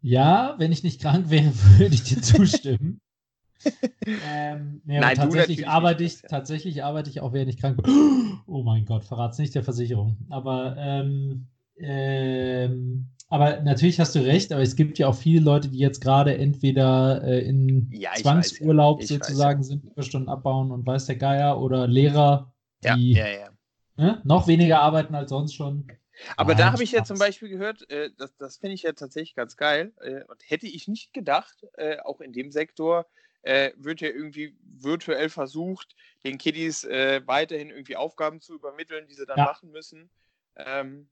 Ja, 0.01 0.55
wenn 0.57 0.71
ich 0.71 0.83
nicht 0.83 1.01
krank 1.01 1.29
wäre, 1.29 1.51
würde 1.77 1.95
ich 1.95 2.03
dir 2.03 2.21
zustimmen. 2.21 3.01
ähm, 4.25 4.81
nee, 4.85 4.99
Nein, 4.99 5.15
tatsächlich 5.17 5.67
arbeite 5.67 6.03
ich, 6.03 6.21
ja. 6.21 6.29
tatsächlich 6.29 6.83
arbeite 6.83 7.09
ich 7.09 7.19
auch, 7.21 7.33
während 7.33 7.49
ich 7.49 7.59
krank 7.59 7.81
bin. 7.81 7.93
Oh 8.47 8.63
mein 8.63 8.85
Gott, 8.85 9.03
verrat's 9.03 9.37
nicht 9.37 9.53
der 9.53 9.63
Versicherung. 9.63 10.17
Aber, 10.29 10.75
ähm, 10.79 11.45
ähm, 11.77 13.09
aber 13.27 13.61
natürlich 13.61 13.99
hast 13.99 14.15
du 14.15 14.19
recht, 14.19 14.51
aber 14.51 14.63
es 14.63 14.75
gibt 14.75 14.97
ja 14.97 15.07
auch 15.07 15.15
viele 15.15 15.41
Leute, 15.41 15.67
die 15.67 15.77
jetzt 15.77 16.01
gerade 16.01 16.35
entweder 16.35 17.23
äh, 17.23 17.41
in 17.41 17.91
ja, 17.91 18.11
Zwangsurlaub 18.15 19.01
weiß, 19.01 19.09
ja. 19.09 19.17
sozusagen 19.17 19.59
weiß, 19.59 19.67
sind, 19.67 19.85
Überstunden 19.85 20.29
abbauen 20.29 20.71
und 20.71 20.87
weiß 20.87 21.05
der 21.05 21.17
Geier 21.17 21.61
oder 21.61 21.85
Lehrer, 21.85 22.51
ja, 22.83 22.95
ja, 22.95 23.27
ja. 23.27 23.49
Ne? 23.97 24.21
Noch 24.23 24.47
weniger 24.47 24.79
arbeiten 24.81 25.13
als 25.15 25.29
sonst 25.29 25.53
schon. 25.53 25.85
Aber 26.37 26.53
Nein, 26.53 26.57
da 26.57 26.71
habe 26.73 26.83
ich 26.83 26.91
ja 26.91 27.03
zum 27.03 27.17
Beispiel 27.17 27.49
gehört, 27.49 27.89
äh, 27.89 28.11
das, 28.17 28.35
das 28.37 28.57
finde 28.57 28.75
ich 28.75 28.83
ja 28.83 28.93
tatsächlich 28.93 29.35
ganz 29.35 29.57
geil. 29.57 29.93
Äh, 30.01 30.23
und 30.25 30.41
hätte 30.45 30.67
ich 30.67 30.87
nicht 30.87 31.13
gedacht, 31.13 31.65
äh, 31.77 31.99
auch 31.99 32.21
in 32.21 32.33
dem 32.33 32.51
Sektor 32.51 33.05
äh, 33.41 33.71
wird 33.77 34.01
ja 34.01 34.09
irgendwie 34.09 34.55
virtuell 34.63 35.29
versucht, 35.29 35.95
den 36.23 36.37
Kiddies 36.37 36.83
äh, 36.83 37.21
weiterhin 37.25 37.69
irgendwie 37.69 37.95
Aufgaben 37.95 38.41
zu 38.41 38.53
übermitteln, 38.53 39.07
die 39.07 39.13
sie 39.13 39.25
dann 39.25 39.37
Ja. 39.37 39.45
machen 39.45 39.71
müssen. 39.71 40.09
Ähm, 40.55 41.09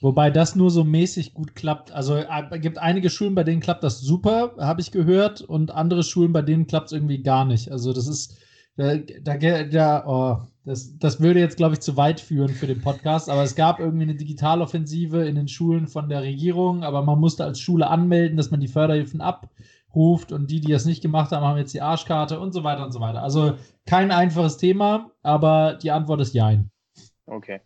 Wobei 0.00 0.30
das 0.30 0.54
nur 0.54 0.70
so 0.70 0.84
mäßig 0.84 1.34
gut 1.34 1.54
klappt. 1.56 1.90
Also 1.92 2.14
äh, 2.14 2.26
es 2.50 2.60
gibt 2.60 2.78
einige 2.78 3.10
Schulen, 3.10 3.34
bei 3.34 3.42
denen 3.44 3.60
klappt 3.60 3.82
das 3.82 4.00
super, 4.00 4.54
habe 4.58 4.80
ich 4.80 4.92
gehört, 4.92 5.40
und 5.40 5.72
andere 5.72 6.04
Schulen, 6.04 6.32
bei 6.32 6.42
denen 6.42 6.66
klappt 6.66 6.86
es 6.86 6.92
irgendwie 6.92 7.22
gar 7.22 7.44
nicht. 7.44 7.70
Also 7.72 7.92
das 7.92 8.06
ist, 8.06 8.36
da, 8.78 8.96
da, 8.96 9.64
da 9.64 10.04
oh, 10.06 10.46
das, 10.64 10.96
das 10.98 11.20
würde 11.20 11.40
jetzt, 11.40 11.56
glaube 11.56 11.74
ich, 11.74 11.80
zu 11.80 11.96
weit 11.96 12.20
führen 12.20 12.50
für 12.50 12.68
den 12.68 12.80
Podcast, 12.80 13.28
aber 13.28 13.42
es 13.42 13.56
gab 13.56 13.80
irgendwie 13.80 14.04
eine 14.04 14.14
Digitaloffensive 14.14 15.26
in 15.26 15.34
den 15.34 15.48
Schulen 15.48 15.88
von 15.88 16.08
der 16.08 16.22
Regierung, 16.22 16.84
aber 16.84 17.02
man 17.02 17.18
musste 17.18 17.44
als 17.44 17.58
Schule 17.58 17.88
anmelden, 17.88 18.36
dass 18.36 18.52
man 18.52 18.60
die 18.60 18.68
Förderhilfen 18.68 19.20
abruft 19.20 20.30
und 20.30 20.48
die, 20.50 20.60
die 20.60 20.70
das 20.70 20.84
nicht 20.84 21.02
gemacht 21.02 21.32
haben, 21.32 21.44
haben 21.44 21.58
jetzt 21.58 21.74
die 21.74 21.82
Arschkarte 21.82 22.38
und 22.38 22.52
so 22.52 22.62
weiter 22.62 22.84
und 22.84 22.92
so 22.92 23.00
weiter. 23.00 23.20
Also 23.22 23.54
kein 23.84 24.12
einfaches 24.12 24.58
Thema, 24.58 25.10
aber 25.22 25.74
die 25.82 25.90
Antwort 25.90 26.20
ist 26.20 26.34
Jein. 26.34 26.70
okay. 27.26 27.60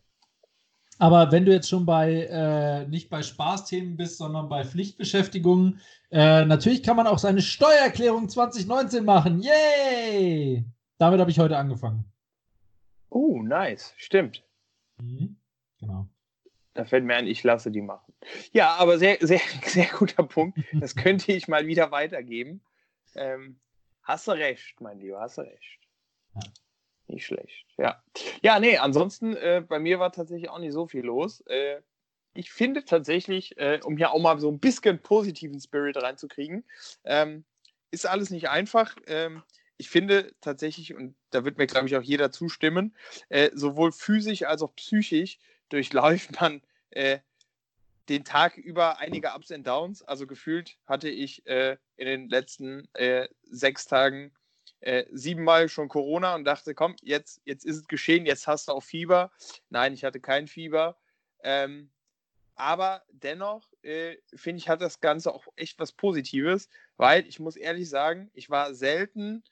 Aber 0.98 1.32
wenn 1.32 1.44
du 1.44 1.50
jetzt 1.50 1.68
schon 1.68 1.84
bei, 1.84 2.28
äh, 2.30 2.86
nicht 2.86 3.10
bei 3.10 3.22
Spaßthemen 3.22 3.96
bist, 3.96 4.18
sondern 4.18 4.48
bei 4.48 4.64
Pflichtbeschäftigungen, 4.64 5.80
äh, 6.12 6.44
natürlich 6.44 6.84
kann 6.84 6.96
man 6.96 7.08
auch 7.08 7.18
seine 7.18 7.42
Steuererklärung 7.42 8.28
2019 8.28 9.04
machen. 9.04 9.42
Yay! 9.42 10.64
Damit 10.98 11.20
habe 11.20 11.30
ich 11.30 11.38
heute 11.38 11.56
angefangen. 11.56 12.04
Oh, 13.08 13.42
nice. 13.42 13.94
Stimmt. 13.96 14.44
Mhm. 14.98 15.36
Genau. 15.80 16.08
Da 16.74 16.84
fällt 16.84 17.04
mir 17.04 17.16
ein, 17.16 17.26
ich 17.26 17.42
lasse 17.42 17.70
die 17.70 17.82
machen. 17.82 18.14
Ja, 18.52 18.76
aber 18.76 18.98
sehr, 18.98 19.18
sehr, 19.20 19.40
sehr 19.64 19.86
guter 19.86 20.22
Punkt. 20.22 20.58
Das 20.72 20.96
könnte 20.96 21.32
ich 21.32 21.48
mal 21.48 21.66
wieder 21.66 21.90
weitergeben. 21.90 22.62
Ähm, 23.14 23.60
hast 24.02 24.26
du 24.26 24.32
recht, 24.32 24.80
mein 24.80 24.98
Lieber, 24.98 25.20
hast 25.20 25.38
du 25.38 25.42
recht. 25.42 25.78
Ja. 26.34 26.40
Nicht 27.08 27.26
schlecht. 27.26 27.66
Ja. 27.76 28.02
Ja, 28.42 28.58
nee, 28.58 28.78
ansonsten, 28.78 29.36
äh, 29.36 29.62
bei 29.66 29.78
mir 29.78 29.98
war 29.98 30.12
tatsächlich 30.12 30.48
auch 30.48 30.58
nicht 30.58 30.72
so 30.72 30.86
viel 30.86 31.04
los. 31.04 31.42
Äh, 31.46 31.82
ich 32.34 32.50
finde 32.50 32.84
tatsächlich, 32.84 33.58
äh, 33.58 33.80
um 33.84 33.98
hier 33.98 34.12
auch 34.12 34.20
mal 34.20 34.38
so 34.38 34.50
ein 34.50 34.58
bisschen 34.58 34.98
positiven 35.00 35.60
Spirit 35.60 35.98
reinzukriegen, 35.98 36.64
ähm, 37.04 37.44
ist 37.90 38.06
alles 38.06 38.30
nicht 38.30 38.48
einfach. 38.48 38.96
Ähm, 39.06 39.42
ich 39.82 39.90
finde 39.90 40.32
tatsächlich, 40.40 40.94
und 40.94 41.16
da 41.30 41.44
wird 41.44 41.58
mir, 41.58 41.66
glaube 41.66 41.88
ich, 41.88 41.96
auch 41.96 42.02
jeder 42.02 42.30
zustimmen, 42.30 42.94
äh, 43.30 43.50
sowohl 43.52 43.90
physisch 43.90 44.44
als 44.44 44.62
auch 44.62 44.72
psychisch 44.76 45.40
durchläuft 45.70 46.40
man 46.40 46.62
äh, 46.90 47.18
den 48.08 48.24
Tag 48.24 48.56
über 48.56 49.00
einige 49.00 49.34
Ups 49.34 49.50
und 49.50 49.66
Downs. 49.66 50.04
Also 50.04 50.28
gefühlt 50.28 50.78
hatte 50.86 51.08
ich 51.08 51.44
äh, 51.46 51.78
in 51.96 52.06
den 52.06 52.28
letzten 52.28 52.88
äh, 52.94 53.26
sechs 53.42 53.86
Tagen 53.86 54.32
äh, 54.78 55.04
siebenmal 55.10 55.68
schon 55.68 55.88
Corona 55.88 56.36
und 56.36 56.44
dachte, 56.44 56.76
komm, 56.76 56.94
jetzt, 57.02 57.40
jetzt 57.44 57.64
ist 57.64 57.78
es 57.78 57.88
geschehen, 57.88 58.24
jetzt 58.24 58.46
hast 58.46 58.68
du 58.68 58.72
auch 58.72 58.84
Fieber. 58.84 59.32
Nein, 59.68 59.94
ich 59.94 60.04
hatte 60.04 60.20
kein 60.20 60.46
Fieber. 60.46 60.96
Ähm, 61.42 61.90
aber 62.54 63.02
dennoch, 63.10 63.66
äh, 63.82 64.16
finde 64.32 64.58
ich, 64.58 64.68
hat 64.68 64.80
das 64.80 65.00
Ganze 65.00 65.34
auch 65.34 65.48
echt 65.56 65.80
was 65.80 65.90
Positives, 65.90 66.68
weil 66.96 67.26
ich 67.26 67.40
muss 67.40 67.56
ehrlich 67.56 67.88
sagen, 67.88 68.30
ich 68.32 68.48
war 68.48 68.74
selten 68.74 69.42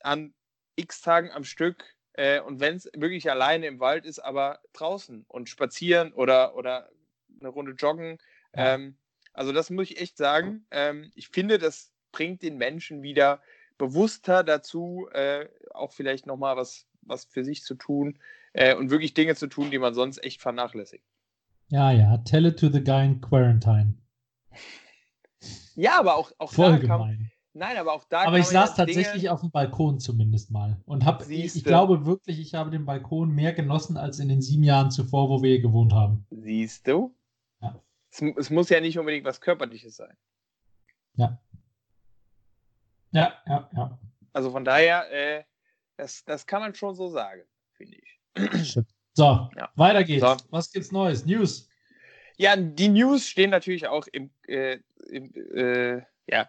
an 0.00 0.34
x 0.76 1.00
Tagen 1.00 1.30
am 1.30 1.44
Stück 1.44 1.84
äh, 2.18 2.40
und 2.40 2.60
wenn 2.60 2.76
es 2.76 2.90
wirklich 2.96 3.30
alleine 3.30 3.66
im 3.66 3.78
Wald 3.80 4.04
ist, 4.04 4.18
aber 4.18 4.60
draußen 4.72 5.24
und 5.28 5.48
spazieren 5.48 6.12
oder, 6.12 6.56
oder 6.56 6.88
eine 7.40 7.48
Runde 7.48 7.72
joggen. 7.72 8.18
Ja. 8.56 8.74
Ähm, 8.74 8.96
also 9.32 9.52
das 9.52 9.70
muss 9.70 9.90
ich 9.90 10.00
echt 10.00 10.16
sagen. 10.16 10.66
Ähm, 10.72 11.12
ich 11.14 11.28
finde, 11.28 11.58
das 11.58 11.92
bringt 12.10 12.42
den 12.42 12.56
Menschen 12.56 13.02
wieder 13.02 13.40
bewusster 13.78 14.42
dazu, 14.42 15.08
äh, 15.12 15.48
auch 15.72 15.92
vielleicht 15.92 16.26
nochmal 16.26 16.56
was, 16.56 16.86
was 17.02 17.24
für 17.24 17.44
sich 17.44 17.62
zu 17.62 17.76
tun 17.76 18.18
äh, 18.52 18.74
und 18.74 18.90
wirklich 18.90 19.14
Dinge 19.14 19.36
zu 19.36 19.46
tun, 19.46 19.70
die 19.70 19.78
man 19.78 19.94
sonst 19.94 20.18
echt 20.24 20.40
vernachlässigt. 20.40 21.04
Ja, 21.68 21.92
ja. 21.92 22.18
Tell 22.18 22.46
it 22.46 22.58
to 22.58 22.68
the 22.68 22.82
guy 22.82 23.04
in 23.04 23.20
Quarantine. 23.20 23.94
Ja, 25.76 26.00
aber 26.00 26.16
auch, 26.16 26.32
auch 26.38 26.52
Voll 26.52 26.72
da 26.72 26.78
gemein. 26.78 27.30
Nein, 27.54 27.76
aber 27.76 27.92
auch 27.92 28.04
da 28.04 28.22
Aber 28.22 28.38
ich 28.38 28.46
saß 28.46 28.74
tatsächlich 28.74 29.22
Dinge, 29.22 29.32
auf 29.32 29.40
dem 29.40 29.50
Balkon 29.50 29.98
zumindest 30.00 30.50
mal. 30.50 30.80
Und 30.84 31.04
hab, 31.04 31.28
ich, 31.28 31.56
ich 31.56 31.64
glaube 31.64 32.06
wirklich, 32.06 32.38
ich 32.38 32.54
habe 32.54 32.70
den 32.70 32.84
Balkon 32.84 33.34
mehr 33.34 33.52
genossen 33.52 33.96
als 33.96 34.18
in 34.18 34.28
den 34.28 34.42
sieben 34.42 34.62
Jahren 34.62 34.90
zuvor, 34.90 35.28
wo 35.28 35.42
wir 35.42 35.50
hier 35.50 35.62
gewohnt 35.62 35.92
haben. 35.92 36.26
Siehst 36.30 36.86
du? 36.86 37.16
Ja. 37.60 37.82
Es, 38.10 38.22
es 38.36 38.50
muss 38.50 38.68
ja 38.68 38.80
nicht 38.80 38.98
unbedingt 38.98 39.24
was 39.24 39.40
Körperliches 39.40 39.96
sein. 39.96 40.16
Ja. 41.16 41.40
Ja, 43.12 43.32
ja, 43.46 43.70
ja. 43.74 43.98
Also 44.32 44.50
von 44.50 44.64
daher, 44.64 45.10
äh, 45.10 45.44
das, 45.96 46.24
das 46.24 46.46
kann 46.46 46.60
man 46.60 46.74
schon 46.74 46.94
so 46.94 47.08
sagen, 47.08 47.42
finde 47.72 47.96
ich. 47.96 48.78
So, 49.14 49.48
Ja. 49.56 49.68
weiter 49.74 50.04
geht's. 50.04 50.20
So. 50.20 50.36
Was 50.50 50.70
gibt's 50.70 50.92
Neues? 50.92 51.26
News. 51.26 51.68
Ja, 52.36 52.54
die 52.54 52.88
News 52.88 53.26
stehen 53.26 53.50
natürlich 53.50 53.88
auch 53.88 54.06
im, 54.12 54.30
äh, 54.46 54.78
im 55.10 55.34
äh, 55.34 56.02
ja, 56.28 56.48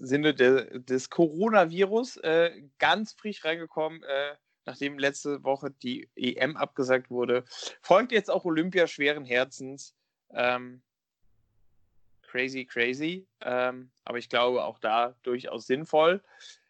Sinne 0.00 0.34
de, 0.34 0.78
des 0.80 1.10
Coronavirus 1.10 2.18
äh, 2.18 2.62
ganz 2.78 3.12
frisch 3.12 3.44
reingekommen, 3.44 4.02
äh, 4.02 4.34
nachdem 4.64 4.98
letzte 4.98 5.42
Woche 5.44 5.70
die 5.70 6.08
EM 6.16 6.56
abgesagt 6.56 7.10
wurde. 7.10 7.44
Folgt 7.82 8.12
jetzt 8.12 8.30
auch 8.30 8.44
Olympia 8.44 8.86
schweren 8.86 9.24
Herzens. 9.24 9.94
Ähm, 10.30 10.82
crazy, 12.22 12.64
crazy. 12.64 13.26
Ähm, 13.40 13.90
aber 14.04 14.18
ich 14.18 14.28
glaube 14.28 14.64
auch 14.64 14.78
da 14.78 15.14
durchaus 15.22 15.66
sinnvoll. 15.66 16.22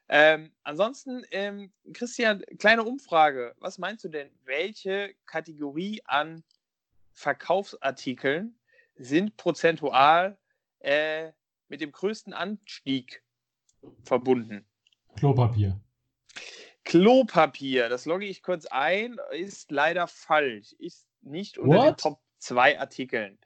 Ähm, 0.09 0.53
ansonsten, 0.63 1.25
ähm, 1.33 1.71
Christian, 1.93 2.43
kleine 2.59 2.85
Umfrage. 2.85 3.55
Was 3.59 3.79
meinst 3.79 4.05
du 4.05 4.09
denn, 4.09 4.31
welche 4.45 5.15
Kategorie 5.27 6.01
an 6.05 6.43
Verkaufsartikeln 7.13 8.59
sind 8.95 9.37
prozentual 9.37 10.39
äh, 10.81 11.33
mit 11.69 11.81
dem 11.81 11.93
größten 11.93 12.33
Anstieg 12.33 13.23
verbunden? 14.03 14.67
Klopapier. 15.17 15.81
Klopapier, 16.85 17.89
das 17.89 18.07
logge 18.07 18.27
ich 18.27 18.43
kurz 18.43 18.67
ein, 18.67 19.19
ist 19.33 19.71
leider 19.71 20.07
falsch. 20.07 20.73
Ist 20.79 21.07
nicht 21.21 21.59
unter 21.59 21.77
den 21.77 21.91
What? 21.91 22.01
Top 22.01 22.21
2 22.39 22.79
Artikeln. 22.79 23.39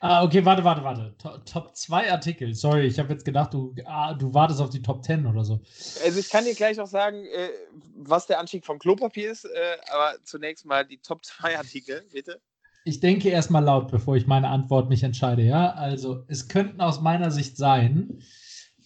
Ah, 0.00 0.24
okay, 0.24 0.44
warte, 0.44 0.64
warte, 0.64 0.82
warte. 0.82 1.14
To 1.18 1.38
Top 1.38 1.76
2 1.76 2.10
Artikel. 2.10 2.54
Sorry, 2.54 2.86
ich 2.86 2.98
habe 2.98 3.12
jetzt 3.12 3.24
gedacht, 3.24 3.52
du, 3.52 3.74
ah, 3.84 4.14
du 4.14 4.32
wartest 4.32 4.60
auf 4.60 4.70
die 4.70 4.82
Top 4.82 5.04
10 5.04 5.26
oder 5.26 5.44
so. 5.44 5.60
Also 6.04 6.18
ich 6.18 6.30
kann 6.30 6.44
dir 6.44 6.54
gleich 6.54 6.80
auch 6.80 6.86
sagen, 6.86 7.26
äh, 7.26 7.50
was 7.96 8.26
der 8.26 8.38
Anstieg 8.38 8.64
vom 8.64 8.78
Klopapier 8.78 9.32
ist, 9.32 9.44
äh, 9.44 9.76
aber 9.90 10.16
zunächst 10.24 10.64
mal 10.64 10.86
die 10.86 10.98
Top 10.98 11.24
2 11.24 11.58
Artikel, 11.58 12.06
bitte. 12.12 12.40
Ich 12.86 13.00
denke 13.00 13.28
erstmal 13.30 13.64
laut, 13.64 13.90
bevor 13.90 14.16
ich 14.16 14.26
meine 14.26 14.48
Antwort 14.48 14.88
mich 14.88 15.02
entscheide, 15.02 15.42
ja? 15.42 15.72
Also, 15.72 16.24
es 16.28 16.48
könnten 16.48 16.80
aus 16.80 17.00
meiner 17.00 17.30
Sicht 17.30 17.56
sein 17.56 18.22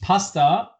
Pasta, 0.00 0.78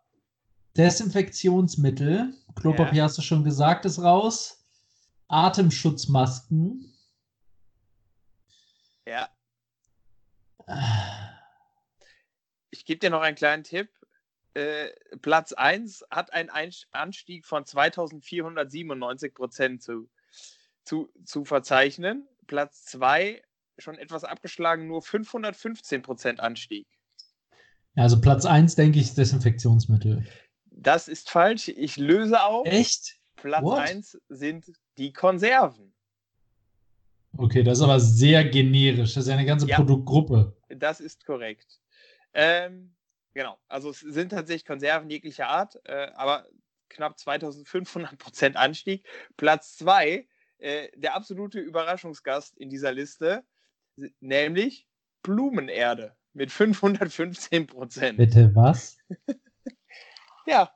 Desinfektionsmittel, 0.76 2.32
Klopapier 2.54 2.98
Ja. 2.98 3.04
hast 3.04 3.18
du 3.18 3.22
schon 3.22 3.44
gesagt, 3.44 3.84
ist 3.84 4.02
raus, 4.02 4.64
Atemschutzmasken, 5.28 6.86
Ja, 9.06 9.28
ich 12.70 12.84
gebe 12.84 13.00
dir 13.00 13.10
noch 13.10 13.22
einen 13.22 13.36
kleinen 13.36 13.64
Tipp. 13.64 13.88
Äh, 14.54 14.88
Platz 15.20 15.52
1 15.52 16.04
hat 16.10 16.32
einen 16.32 16.50
Anstieg 16.92 17.46
von 17.46 17.64
2497 17.64 19.34
Prozent 19.34 19.82
zu, 19.82 20.08
zu, 20.84 21.12
zu 21.24 21.44
verzeichnen. 21.44 22.28
Platz 22.50 22.84
2 22.86 23.40
schon 23.78 23.96
etwas 23.96 24.24
abgeschlagen, 24.24 24.88
nur 24.88 25.02
515 25.02 26.02
Prozent 26.02 26.40
Anstieg. 26.40 26.88
Also 27.94 28.20
Platz 28.20 28.44
1 28.44 28.74
denke 28.74 28.98
ich 28.98 29.04
ist 29.04 29.18
Desinfektionsmittel. 29.18 30.26
Das 30.64 31.06
ist 31.06 31.30
falsch. 31.30 31.68
Ich 31.68 31.96
löse 31.96 32.42
auf. 32.42 32.66
Echt? 32.66 33.20
Platz 33.36 33.62
What? 33.62 33.78
1 33.78 34.18
sind 34.28 34.72
die 34.98 35.12
Konserven. 35.12 35.94
Okay, 37.36 37.62
das 37.62 37.78
ist 37.78 37.84
aber 37.84 38.00
sehr 38.00 38.44
generisch. 38.44 39.14
Das 39.14 39.22
ist 39.24 39.28
ja 39.28 39.34
eine 39.34 39.46
ganze 39.46 39.68
Ja. 39.68 39.76
Produktgruppe. 39.76 40.56
Das 40.70 40.98
ist 40.98 41.24
korrekt. 41.24 41.78
Ähm, 42.34 42.96
genau, 43.32 43.58
also 43.68 43.90
es 43.90 44.00
sind 44.00 44.30
tatsächlich 44.30 44.64
Konserven 44.66 45.08
jeglicher 45.08 45.46
Art, 45.46 45.78
äh, 45.84 46.10
aber 46.16 46.48
knapp 46.88 47.16
2500 47.16 48.18
Prozent 48.18 48.56
Anstieg. 48.56 49.06
Platz 49.36 49.76
2, 49.76 50.26
äh, 50.60 50.88
der 50.96 51.14
absolute 51.14 51.60
Überraschungsgast 51.60 52.56
in 52.58 52.70
dieser 52.70 52.92
Liste, 52.92 53.44
nämlich 54.20 54.86
Blumenerde 55.22 56.16
mit 56.32 56.50
515 56.50 57.66
Prozent. 57.66 58.16
Bitte 58.18 58.54
was? 58.54 58.96
Ja, 60.46 60.74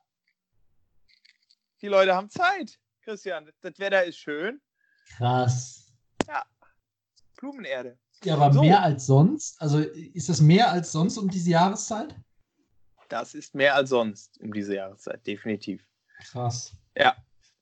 die 1.80 1.88
Leute 1.88 2.14
haben 2.14 2.28
Zeit, 2.28 2.78
Christian. 3.02 3.50
Das 3.60 3.78
Wetter 3.78 4.04
ist 4.04 4.18
schön. 4.18 4.60
Krass. 5.16 5.84
Blumenerde. 7.36 7.98
Ja, 8.24 8.36
aber 8.36 8.54
so. 8.54 8.60
mehr 8.60 8.82
als 8.82 9.06
sonst? 9.06 9.60
Also 9.60 9.80
ist 9.80 10.30
das 10.30 10.40
mehr 10.40 10.70
als 10.70 10.92
sonst 10.92 11.18
um 11.18 11.28
diese 11.28 11.50
Jahreszeit? 11.50 12.14
Das 13.10 13.34
ist 13.34 13.54
mehr 13.54 13.74
als 13.74 13.90
sonst 13.90 14.40
um 14.40 14.52
diese 14.52 14.76
Jahreszeit, 14.76 15.26
definitiv. 15.26 15.86
Krass. 16.30 16.74
Ja. 16.96 17.14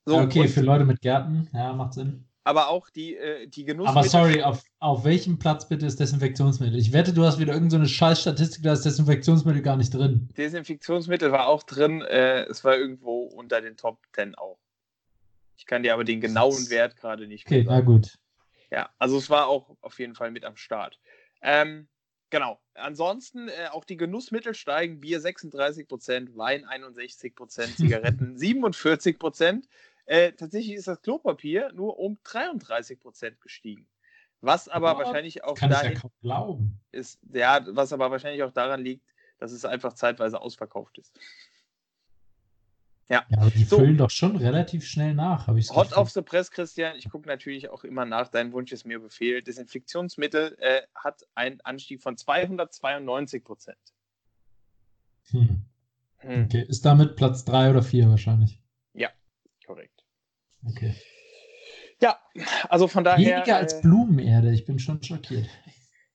So, 0.04 0.18
okay, 0.18 0.48
für 0.48 0.62
Leute 0.62 0.84
mit 0.84 1.00
Gärten, 1.00 1.48
ja, 1.52 1.72
macht 1.72 1.94
Sinn. 1.94 2.24
Aber 2.44 2.68
auch 2.68 2.90
die, 2.90 3.16
äh, 3.16 3.46
die 3.46 3.64
Genussmittel. 3.64 3.98
Aber 3.98 4.08
sorry, 4.08 4.42
auf, 4.42 4.64
auf 4.80 5.04
welchem 5.04 5.38
Platz 5.38 5.68
bitte 5.68 5.86
ist 5.86 6.00
Desinfektionsmittel? 6.00 6.76
Ich 6.76 6.92
wette, 6.92 7.12
du 7.12 7.24
hast 7.24 7.38
wieder 7.38 7.52
irgendeine 7.52 7.86
so 7.86 7.92
scheiß 7.92 8.20
Statistik, 8.20 8.64
da 8.64 8.72
ist 8.72 8.84
Desinfektionsmittel 8.84 9.62
gar 9.62 9.76
nicht 9.76 9.94
drin. 9.94 10.28
Desinfektionsmittel 10.36 11.30
war 11.30 11.46
auch 11.46 11.62
drin, 11.62 12.02
äh, 12.02 12.42
es 12.44 12.64
war 12.64 12.76
irgendwo 12.76 13.22
unter 13.22 13.60
den 13.60 13.76
Top 13.76 13.98
10 14.12 14.34
auch. 14.34 14.58
Ich 15.56 15.66
kann 15.66 15.84
dir 15.84 15.94
aber 15.94 16.02
den 16.02 16.20
genauen 16.20 16.68
Wert 16.70 16.96
gerade 16.96 17.28
nicht 17.28 17.46
Okay, 17.46 17.64
na 17.64 17.80
gut. 17.80 18.18
Ja, 18.72 18.90
also 18.98 19.18
es 19.18 19.30
war 19.30 19.46
auch 19.46 19.76
auf 19.80 20.00
jeden 20.00 20.16
Fall 20.16 20.32
mit 20.32 20.44
am 20.44 20.56
Start. 20.56 20.98
Ähm, 21.42 21.86
genau. 22.30 22.58
Ansonsten 22.74 23.48
äh, 23.48 23.68
auch 23.70 23.84
die 23.84 23.96
Genussmittel 23.96 24.54
steigen. 24.54 25.00
Bier 25.00 25.20
36%, 25.20 26.36
Wein 26.36 26.64
61%, 26.64 27.76
Zigaretten 27.76 28.36
47%. 28.38 29.62
Äh, 30.06 30.32
tatsächlich 30.32 30.74
ist 30.74 30.88
das 30.88 31.00
Klopapier 31.00 31.72
nur 31.72 31.98
um 31.98 32.18
33% 32.24 33.34
gestiegen. 33.40 33.86
Was 34.40 34.68
aber 34.68 34.92
wow, 34.92 35.04
wahrscheinlich 35.04 35.44
auch 35.44 35.56
daran 35.56 35.94
ja 35.94 36.70
ist, 36.90 37.20
ja, 37.32 37.64
was 37.68 37.92
aber 37.92 38.10
wahrscheinlich 38.10 38.42
auch 38.42 38.50
daran 38.50 38.82
liegt, 38.82 39.06
dass 39.38 39.52
es 39.52 39.64
einfach 39.64 39.92
zeitweise 39.92 40.40
ausverkauft 40.40 40.98
ist. 40.98 41.12
Ja, 43.08 43.24
ja 43.28 43.38
aber 43.38 43.50
die 43.50 43.64
so. 43.64 43.76
füllen 43.76 43.96
doch 43.96 44.10
schon 44.10 44.36
relativ 44.36 44.84
schnell 44.84 45.14
nach, 45.14 45.46
habe 45.46 45.60
ich 45.60 45.70
Hot 45.70 45.88
Gefühl. 45.88 45.98
off 45.98 46.10
the 46.10 46.22
press, 46.22 46.50
Christian. 46.50 46.96
Ich 46.96 47.08
gucke 47.08 47.28
natürlich 47.28 47.68
auch 47.68 47.84
immer 47.84 48.04
nach. 48.04 48.28
Dein 48.28 48.52
Wunsch 48.52 48.72
ist 48.72 48.84
mir 48.84 48.98
Befehl. 48.98 49.42
Desinfektionsmittel 49.42 50.56
äh, 50.58 50.82
hat 50.94 51.24
einen 51.36 51.60
Anstieg 51.60 52.02
von 52.02 52.16
292 52.16 53.44
Prozent. 53.44 53.78
Hm. 55.30 55.62
Hm. 56.18 56.44
Okay, 56.44 56.64
ist 56.68 56.84
damit 56.84 57.14
Platz 57.14 57.44
3 57.44 57.70
oder 57.70 57.82
4 57.82 58.08
wahrscheinlich. 58.08 58.60
Ja. 58.94 59.10
Okay. 60.66 60.94
Ja, 62.00 62.20
also 62.68 62.88
von 62.88 63.04
daher. 63.04 63.36
Weniger 63.36 63.56
als 63.56 63.74
äh, 63.74 63.80
Blumenerde, 63.82 64.52
ich 64.52 64.64
bin 64.64 64.78
schon 64.78 65.02
schockiert. 65.02 65.48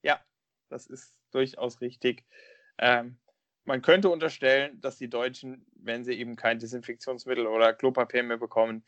Ja, 0.01 0.19
das 0.69 0.87
ist 0.87 1.17
durchaus 1.31 1.81
richtig. 1.81 2.25
Ähm, 2.77 3.17
man 3.63 3.81
könnte 3.81 4.09
unterstellen, 4.09 4.79
dass 4.81 4.97
die 4.97 5.09
Deutschen, 5.09 5.65
wenn 5.75 6.03
sie 6.03 6.13
eben 6.13 6.35
kein 6.35 6.59
Desinfektionsmittel 6.59 7.47
oder 7.47 7.73
Klopapier 7.73 8.23
mehr 8.23 8.37
bekommen, 8.37 8.83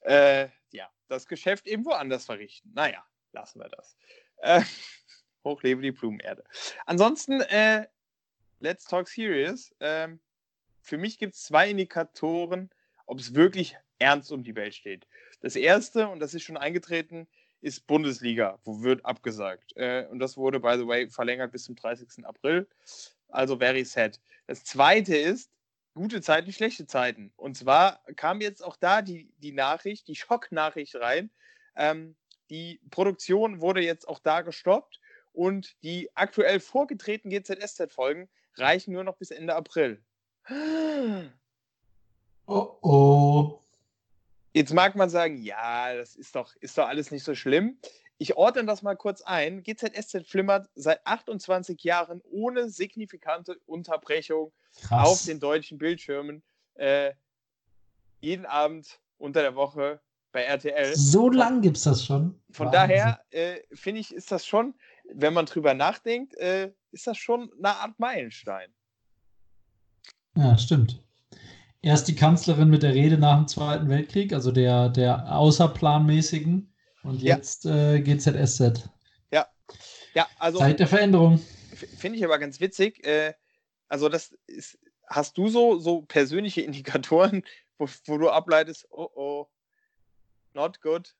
äh, 0.00 0.48
ja, 0.70 0.90
das 1.08 1.26
Geschäft 1.26 1.66
eben 1.66 1.84
woanders 1.84 2.26
verrichten. 2.26 2.72
Naja, 2.74 3.04
lassen 3.32 3.60
wir 3.60 3.68
das. 3.68 3.96
Äh, 4.38 4.62
hochlebe 5.44 5.82
die 5.82 5.92
Blumenerde. 5.92 6.44
Ansonsten, 6.86 7.40
äh, 7.40 7.86
let's 8.60 8.84
talk 8.84 9.08
serious. 9.08 9.74
Ähm, 9.80 10.20
für 10.82 10.98
mich 10.98 11.18
gibt 11.18 11.34
es 11.34 11.42
zwei 11.42 11.70
Indikatoren, 11.70 12.70
ob 13.06 13.18
es 13.18 13.34
wirklich 13.34 13.76
ernst 14.00 14.32
um 14.32 14.42
die 14.42 14.56
Welt 14.56 14.74
steht. 14.74 15.06
Das 15.40 15.54
erste, 15.54 16.08
und 16.08 16.18
das 16.18 16.34
ist 16.34 16.42
schon 16.42 16.56
eingetreten, 16.56 17.28
ist 17.60 17.86
Bundesliga, 17.86 18.58
wo 18.64 18.82
wird 18.82 19.04
abgesagt. 19.04 19.76
Äh, 19.76 20.06
und 20.10 20.18
das 20.18 20.36
wurde, 20.36 20.58
by 20.58 20.76
the 20.76 20.86
way, 20.86 21.08
verlängert 21.08 21.52
bis 21.52 21.64
zum 21.64 21.76
30. 21.76 22.24
April 22.24 22.66
also 23.32 23.56
very 23.56 23.84
sad. 23.84 24.20
Das 24.46 24.64
zweite 24.64 25.16
ist, 25.16 25.50
gute 25.94 26.20
Zeiten, 26.20 26.52
schlechte 26.52 26.86
Zeiten. 26.86 27.32
Und 27.36 27.56
zwar 27.56 28.00
kam 28.16 28.40
jetzt 28.40 28.62
auch 28.62 28.76
da 28.76 29.02
die, 29.02 29.32
die 29.38 29.52
Nachricht, 29.52 30.08
die 30.08 30.16
Schocknachricht 30.16 30.96
rein. 30.96 31.30
Ähm, 31.76 32.16
die 32.50 32.80
Produktion 32.90 33.60
wurde 33.60 33.82
jetzt 33.82 34.08
auch 34.08 34.18
da 34.18 34.42
gestoppt 34.42 35.00
und 35.32 35.76
die 35.82 36.10
aktuell 36.14 36.60
vorgetretenen 36.60 37.40
GZSZ-Folgen 37.40 38.28
reichen 38.56 38.92
nur 38.92 39.04
noch 39.04 39.16
bis 39.16 39.30
Ende 39.30 39.54
April. 39.54 40.02
Oh 42.46 42.78
oh. 42.82 43.59
Jetzt 44.52 44.72
mag 44.72 44.96
man 44.96 45.10
sagen, 45.10 45.36
ja, 45.36 45.94
das 45.94 46.16
ist 46.16 46.34
doch, 46.34 46.54
ist 46.56 46.76
doch 46.76 46.88
alles 46.88 47.10
nicht 47.10 47.24
so 47.24 47.34
schlimm. 47.34 47.78
Ich 48.18 48.36
ordne 48.36 48.64
das 48.64 48.82
mal 48.82 48.96
kurz 48.96 49.22
ein. 49.22 49.62
GZSZ 49.62 50.26
flimmert 50.26 50.68
seit 50.74 51.06
28 51.06 51.82
Jahren 51.82 52.20
ohne 52.30 52.68
signifikante 52.68 53.56
Unterbrechung 53.66 54.52
Krass. 54.82 55.08
auf 55.08 55.24
den 55.24 55.40
deutschen 55.40 55.78
Bildschirmen. 55.78 56.42
Äh, 56.74 57.12
jeden 58.20 58.44
Abend 58.44 59.00
unter 59.18 59.42
der 59.42 59.54
Woche 59.54 60.00
bei 60.32 60.42
RTL. 60.42 60.94
So 60.96 61.30
lang 61.30 61.60
gibt 61.60 61.76
es 61.76 61.84
das 61.84 62.04
schon. 62.04 62.40
Von 62.50 62.66
Wahnsinn. 62.66 62.72
daher 62.72 63.20
äh, 63.30 63.60
finde 63.72 64.00
ich, 64.00 64.14
ist 64.14 64.30
das 64.30 64.46
schon, 64.46 64.74
wenn 65.12 65.32
man 65.32 65.46
drüber 65.46 65.74
nachdenkt, 65.74 66.36
äh, 66.36 66.72
ist 66.92 67.06
das 67.06 67.16
schon 67.16 67.50
eine 67.58 67.76
Art 67.76 67.98
Meilenstein. 67.98 68.72
Ja, 70.36 70.56
stimmt. 70.58 71.02
Erst 71.82 72.08
die 72.08 72.14
Kanzlerin 72.14 72.68
mit 72.68 72.82
der 72.82 72.94
Rede 72.94 73.16
nach 73.16 73.36
dem 73.36 73.48
Zweiten 73.48 73.88
Weltkrieg, 73.88 74.32
also 74.32 74.52
der, 74.52 74.90
der 74.90 75.34
außerplanmäßigen. 75.34 76.74
Und 77.02 77.22
jetzt 77.22 77.64
ja. 77.64 77.94
äh, 77.94 78.00
GZSZ. 78.02 78.90
Ja. 79.32 79.46
Ja, 80.14 80.28
also. 80.38 80.58
Zeit 80.58 80.78
der 80.78 80.86
Veränderung. 80.86 81.40
Finde 81.96 82.18
ich 82.18 82.24
aber 82.24 82.38
ganz 82.38 82.60
witzig. 82.60 83.04
Äh, 83.06 83.32
also, 83.88 84.08
das 84.10 84.36
ist, 84.46 84.78
hast 85.06 85.38
du 85.38 85.48
so, 85.48 85.78
so 85.78 86.02
persönliche 86.02 86.60
Indikatoren, 86.62 87.42
wo, 87.78 87.88
wo 88.06 88.18
du 88.18 88.28
ableitest, 88.28 88.86
oh 88.90 89.08
oh, 89.14 89.46
not 90.52 90.82
good? 90.82 91.14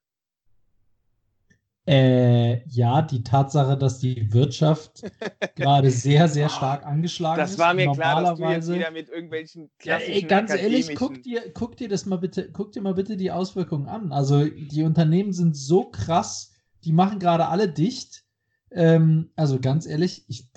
Äh, 1.91 2.63
ja, 2.69 3.03
die 3.03 3.25
Tatsache, 3.25 3.77
dass 3.77 3.99
die 3.99 4.33
Wirtschaft 4.33 5.03
gerade 5.57 5.91
sehr, 5.91 6.29
sehr 6.29 6.49
stark 6.49 6.87
angeschlagen 6.87 7.41
das 7.41 7.51
ist. 7.51 7.59
Das 7.59 7.67
war 7.67 7.75
mir 7.75 7.91
klar, 7.91 8.23
dass 8.23 8.39
du 8.39 8.45
jetzt 8.45 8.73
wieder 8.73 8.93
mit 8.93 9.09
irgendwelchen 9.09 9.73
klassischen 9.77 10.13
ja, 10.13 10.21
ey, 10.21 10.23
Ganz 10.23 10.55
ehrlich, 10.55 10.95
guck 10.95 11.21
dir, 11.25 11.51
guck 11.53 11.77
dir 11.77 11.89
das 11.89 12.07
mal 12.07 12.19
bitte, 12.19 12.49
guck 12.53 12.71
dir 12.71 12.81
mal 12.81 12.95
bitte 12.95 13.17
die 13.17 13.33
Auswirkungen 13.33 13.89
an. 13.89 14.13
Also 14.13 14.45
die 14.45 14.85
Unternehmen 14.85 15.33
sind 15.33 15.57
so 15.57 15.91
krass, 15.91 16.53
die 16.85 16.93
machen 16.93 17.19
gerade 17.19 17.49
alle 17.49 17.69
dicht. 17.69 18.23
Ähm, 18.71 19.33
also 19.35 19.59
ganz 19.59 19.85
ehrlich, 19.85 20.25
ich, 20.29 20.49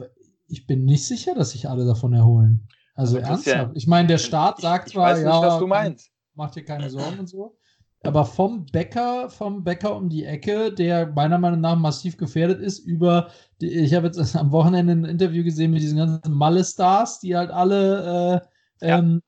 ich 0.48 0.67
bin 0.67 0.86
nicht 0.86 1.08
sicher, 1.08 1.34
dass 1.34 1.50
sich 1.50 1.67
alle 1.67 1.88
davon 1.88 2.13
erholen. 2.13 2.67
Also 2.93 3.17
ernsthaft. 3.17 3.48
Ja, 3.48 3.72
ich 3.74 3.88
meine, 3.88 4.08
der 4.08 4.19
Staat 4.19 4.62
sagt 4.62 4.89
ich, 4.89 4.93
zwar, 4.93 5.17
ich 5.17 5.17
weiß 5.17 5.26
nicht, 5.26 5.34
ja, 5.34 5.41
was 5.41 5.58
du 5.58 5.65
meinst. 5.65 6.12
Mach 6.36 6.52
dir 6.52 6.63
keine 6.63 6.91
Sorgen 6.91 7.17
und 7.17 7.28
so. 7.28 7.58
Aber 8.06 8.26
vom 8.26 8.66
Bäcker, 8.66 9.30
vom 9.30 9.63
Bäcker 9.63 9.96
um 9.96 10.10
die 10.10 10.26
Ecke, 10.26 10.74
der 10.74 11.08
meiner 11.08 11.38
Meinung 11.38 11.62
nach 11.62 11.78
massiv 11.78 12.18
gefährdet 12.18 12.60
ist, 12.60 12.80
über, 12.80 13.30
die, 13.62 13.70
ich 13.70 13.94
habe 13.94 14.08
jetzt 14.08 14.36
am 14.36 14.52
Wochenende 14.52 14.94
ein 14.94 15.06
Interview 15.06 15.44
gesehen 15.44 15.72
mit 15.72 15.82
diesen 15.82 15.98
ganzen 15.98 16.34
Malle-Stars, 16.34 17.22
die 17.22 17.36
halt 17.36 17.50
alle 17.50 18.42
äh, 18.82 18.88
ja. 18.88 19.00
ähm, 19.00 19.22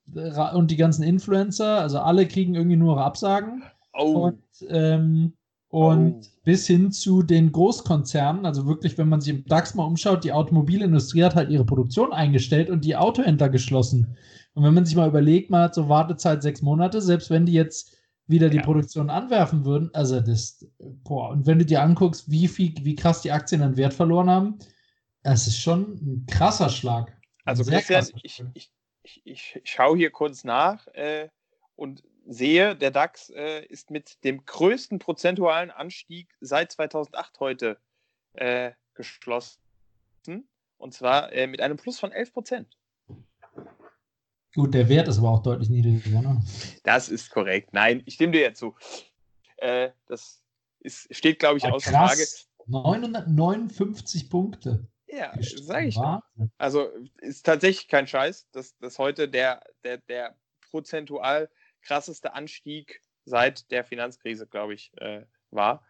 und 0.54 0.72
die 0.72 0.76
ganzen 0.76 1.04
Influencer, 1.04 1.80
also 1.80 2.00
alle 2.00 2.28
kriegen 2.28 2.54
irgendwie 2.54 2.76
nur 2.76 3.02
Absagen. 3.02 3.64
Oh. 3.94 4.26
Und, 4.26 4.44
ähm, 4.68 5.34
und 5.70 6.16
oh. 6.16 6.30
bis 6.44 6.68
hin 6.68 6.92
zu 6.92 7.24
den 7.24 7.54
Großkonzernen, 7.54 8.46
also 8.46 8.68
wirklich, 8.68 8.98
wenn 8.98 9.08
man 9.08 9.22
sich 9.22 9.34
im 9.34 9.46
DAX 9.46 9.74
mal 9.74 9.86
umschaut, 9.86 10.26
die 10.26 10.34
Automobilindustrie 10.34 11.24
hat 11.24 11.36
halt 11.36 11.50
ihre 11.50 11.66
Produktion 11.66 12.12
eingestellt 12.12 12.70
und 12.70 12.84
die 12.84 12.98
Autohändler 12.98 13.48
geschlossen. 13.48 14.18
Und 14.54 14.64
wenn 14.64 14.74
man 14.74 14.86
sich 14.86 14.98
mal 14.98 15.08
überlegt, 15.08 15.50
man 15.50 15.64
hat 15.64 15.76
so 15.76 15.88
Wartezeit 15.88 16.44
sechs 16.44 16.62
Monate, 16.62 17.02
selbst 17.02 17.30
wenn 17.30 17.46
die 17.46 17.54
jetzt 17.54 17.95
wieder 18.28 18.50
die 18.50 18.58
ja. 18.58 18.64
Produktion 18.64 19.10
anwerfen 19.10 19.66
würden, 19.66 19.90
also 19.94 20.20
das, 20.20 20.66
boah, 20.80 21.30
und 21.30 21.46
wenn 21.46 21.60
du 21.60 21.66
dir 21.66 21.82
anguckst, 21.82 22.30
wie 22.30 22.48
viel, 22.48 22.74
wie 22.82 22.96
krass 22.96 23.22
die 23.22 23.32
Aktien 23.32 23.62
an 23.62 23.78
Wert 23.78 23.94
verloren 23.94 24.30
haben, 24.30 24.60
es 25.22 25.48
ist 25.48 25.60
schon 25.60 25.94
ein 25.94 26.26
krasser 26.28 26.70
Schlag. 26.70 27.16
Also 27.44 27.64
Christian, 27.64 28.08
ich, 28.24 28.44
ich, 28.54 28.72
ich, 29.04 29.22
ich 29.24 29.62
schaue 29.64 29.98
hier 29.98 30.12
kurz 30.12 30.44
nach 30.44 30.88
äh, 30.88 31.30
und 31.76 32.04
sehe, 32.26 32.76
der 32.76 32.92
DAX 32.92 33.30
äh, 33.30 33.64
ist 33.66 33.92
mit 33.92 34.24
dem 34.24 34.46
größten 34.46 35.00
prozentualen 35.00 35.72
Anstieg 35.72 36.36
seit 36.42 36.72
2008 36.72 37.40
heute 37.40 37.78
äh, 38.34 38.72
geschlossen. 38.94 39.60
Und 40.78 40.94
zwar 40.94 41.32
äh, 41.32 41.48
mit 41.48 41.62
einem 41.62 41.78
Plus 41.78 42.00
von 42.00 42.12
11 42.12 42.34
Prozent. 42.34 42.78
Gut, 44.56 44.74
der 44.74 44.88
Wert 44.88 45.10
ist 45.10 45.18
aber 45.18 45.32
auch 45.32 45.44
deutlich 45.44 45.70
niedriger. 45.70 46.22
Ne? 46.22 46.42
Das 46.84 47.10
ist 47.10 47.30
korrekt. 47.30 47.74
Nein, 47.74 48.02
ich 48.06 48.14
stimme 48.14 48.32
dir 48.32 48.42
ja 48.42 48.54
zu. 48.54 48.74
Äh, 49.58 49.90
das 50.08 50.42
ist, 50.80 51.14
steht, 51.14 51.40
glaube 51.40 51.58
ich, 51.58 51.66
aber 51.66 51.76
außer 51.76 51.92
Frage. 51.92 52.26
959 52.68 54.30
Punkte. 54.30 54.88
Ja, 55.08 55.34
sage 55.62 55.88
ich. 55.88 55.98
Wahnsinn. 55.98 56.52
Also 56.58 56.88
ist 57.18 57.46
tatsächlich 57.46 57.90
kein 57.90 58.08
Scheiß, 58.08 58.48
dass, 58.52 58.78
dass 58.78 58.98
heute 58.98 59.28
der, 59.28 59.62
der, 59.84 59.98
der 59.98 60.36
prozentual 60.72 61.50
krasseste 61.82 62.34
Anstieg 62.34 63.02
seit 63.26 63.70
der 63.72 63.84
Finanzkrise, 63.84 64.48
glaube 64.48 64.74
ich, 64.74 64.92
äh, 64.98 65.26
war. 65.52 65.84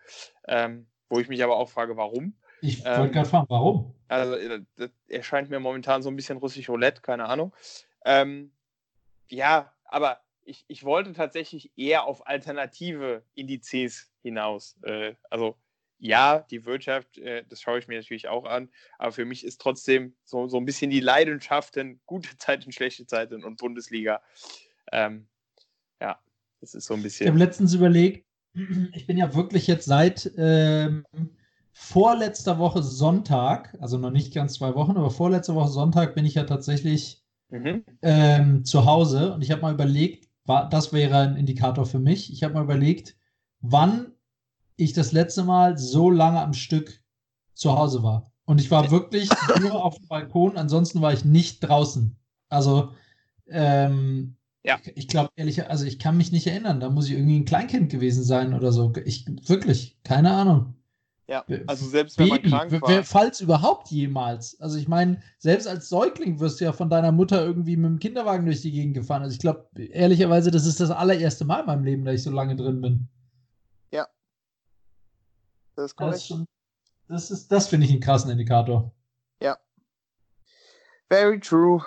Ähm, 0.47 0.88
wo 1.10 1.19
ich 1.19 1.28
mich 1.28 1.43
aber 1.43 1.58
auch 1.58 1.69
frage, 1.69 1.97
warum. 1.97 2.36
Ich 2.62 2.84
wollte 2.84 3.01
ähm, 3.04 3.12
gerade 3.12 3.30
fragen, 3.30 3.45
warum? 3.49 3.93
Also, 4.08 4.36
äh, 4.36 4.62
das 4.75 4.89
erscheint 5.08 5.51
mir 5.51 5.60
momentan 5.60 6.01
so 6.01 6.10
ein 6.10 6.15
bisschen 6.15 6.38
russisch 6.38 6.67
Roulette, 6.67 7.01
keine 7.01 7.25
Ahnung. 7.25 7.54
Ähm, 8.06 8.51
ja, 9.30 9.74
aber 9.86 10.20
ich, 10.44 10.66
ich 10.68 10.84
wollte 10.84 11.14
tatsächlich 11.14 11.72
eher 11.76 12.06
auf 12.06 12.28
alternative 12.28 13.24
Indizes 13.34 14.12
hinaus. 14.22 14.78
Äh, 14.84 15.16
also 15.30 15.56
ja, 15.98 16.46
die 16.52 16.66
Wirtschaft, 16.66 17.18
äh, 17.18 17.44
das 17.50 17.62
schaue 17.62 17.80
ich 17.80 17.88
mir 17.88 17.98
natürlich 17.98 18.28
auch 18.28 18.46
an, 18.46 18.70
aber 18.98 19.12
für 19.12 19.26
mich 19.26 19.44
ist 19.44 19.62
trotzdem 19.62 20.16
so, 20.24 20.48
so 20.48 20.58
ein 20.58 20.66
bisschen 20.66 20.92
die 20.92 21.00
Leidenschaften, 21.00 22.00
gute 22.06 22.30
Zeiten, 22.38 22.72
schlechte 22.72 23.06
Zeiten 23.06 23.44
und 23.44 23.58
Bundesliga. 23.58 24.22
Ähm, 24.92 25.28
ja, 26.02 26.20
das 26.62 26.76
ist 26.76 26.86
so 26.86 26.94
ein 26.94 27.02
bisschen. 27.02 27.26
Ich 27.26 27.30
habe 27.30 27.40
letztens 27.40 27.74
überlegt, 27.74 28.26
ich 28.94 29.08
bin 29.08 29.18
ja 29.18 29.34
wirklich 29.34 29.68
jetzt 29.68 29.86
seit 29.86 30.32
ähm, 30.38 31.06
vorletzter 31.72 32.60
Woche 32.60 32.84
Sonntag, 32.84 33.76
also 33.80 33.98
noch 33.98 34.12
nicht 34.12 34.34
ganz 34.34 34.56
zwei 34.56 34.76
Wochen, 34.76 34.98
aber 34.98 35.12
vorletzte 35.12 35.56
Woche 35.56 35.70
Sonntag 35.70 36.16
bin 36.16 36.26
ich 36.26 36.36
ja 36.36 36.44
tatsächlich 36.44 37.25
mhm. 37.49 37.84
ähm, 38.01 38.65
zu 38.65 38.86
Hause 38.86 39.34
und 39.34 39.41
ich 39.41 39.51
habe 39.51 39.62
mal 39.62 39.73
überlegt, 39.73 40.29
war, 40.45 40.69
das 40.69 40.93
wäre 40.93 41.17
ein 41.17 41.38
Indikator 41.38 41.86
für 41.86 41.99
mich. 41.99 42.31
Ich 42.31 42.43
habe 42.43 42.53
mal 42.53 42.63
überlegt, 42.63 43.15
wann 43.62 44.12
ich 44.77 44.93
das 44.93 45.12
letzte 45.12 45.43
Mal 45.43 45.77
so 45.77 46.10
lange 46.10 46.41
am 46.41 46.53
Stück 46.53 47.01
zu 47.53 47.77
Hause 47.77 48.03
war. 48.03 48.31
Und 48.45 48.62
ich 48.62 48.69
war 48.69 48.91
wirklich 48.91 49.29
nur 49.60 49.73
auf 49.84 49.97
dem 49.97 50.08
Balkon, 50.08 50.58
ansonsten 50.58 51.01
war 51.01 51.13
ich 51.13 51.25
nicht 51.25 51.62
draußen. 51.62 52.15
Also, 52.49 52.91
ähm, 53.47 54.36
ja. 54.63 54.77
ich 54.95 55.08
glaube 55.08 55.29
ehrlich, 55.36 55.67
also 55.67 55.86
ich 55.86 55.97
kann 55.97 56.17
mich 56.17 56.31
nicht 56.31 56.47
erinnern, 56.47 56.79
da 56.79 56.89
muss 56.89 57.08
ich 57.08 57.13
irgendwie 57.13 57.39
ein 57.39 57.45
Kleinkind 57.45 57.89
gewesen 57.89 58.23
sein 58.23 58.53
oder 58.53 58.71
so. 58.71 58.93
Ich 59.05 59.25
wirklich, 59.47 59.97
keine 60.03 60.31
Ahnung. 60.31 60.75
Ja, 61.28 61.44
also 61.66 61.88
selbst 61.88 62.20
wenn 62.20 62.30
Baby, 62.30 62.50
man 62.50 62.70
krank 62.70 62.82
war. 62.82 63.04
Falls 63.04 63.42
überhaupt 63.42 63.90
jemals. 63.90 64.62
Also 64.62 64.78
ich 64.78 64.88
meine, 64.88 65.24
selbst 65.40 65.68
als 65.68 65.90
Säugling 65.90 66.40
wirst 66.40 66.62
du 66.62 66.66
ja 66.66 66.72
von 66.72 66.90
deiner 66.90 67.12
Mutter 67.12 67.44
irgendwie 67.44 67.76
mit 67.76 67.90
dem 67.90 68.00
Kinderwagen 68.00 68.46
durch 68.46 68.62
die 68.62 68.72
Gegend 68.72 68.94
gefahren. 68.94 69.24
Also 69.24 69.34
ich 69.34 69.40
glaube, 69.40 69.68
ehrlicherweise, 69.76 70.52
das 70.52 70.68
ist 70.68 70.80
das 70.80 70.92
allererste 70.92 71.44
Mal 71.44 71.62
in 71.62 71.66
meinem 71.66 71.84
Leben, 71.84 72.06
dass 72.06 72.16
ich 72.16 72.24
so 72.24 72.32
lange 72.32 72.56
drin 72.56 72.82
bin. 72.82 73.10
Das 75.76 75.92
ist 75.92 75.96
korrekt. 75.96 76.34
Das, 77.08 77.28
das, 77.28 77.48
das 77.48 77.68
finde 77.68 77.86
ich 77.86 77.92
einen 77.92 78.02
krassen 78.02 78.32
Indikator. 78.32 78.92
Ja. 79.42 79.58
Very 81.10 81.40
true. 81.40 81.86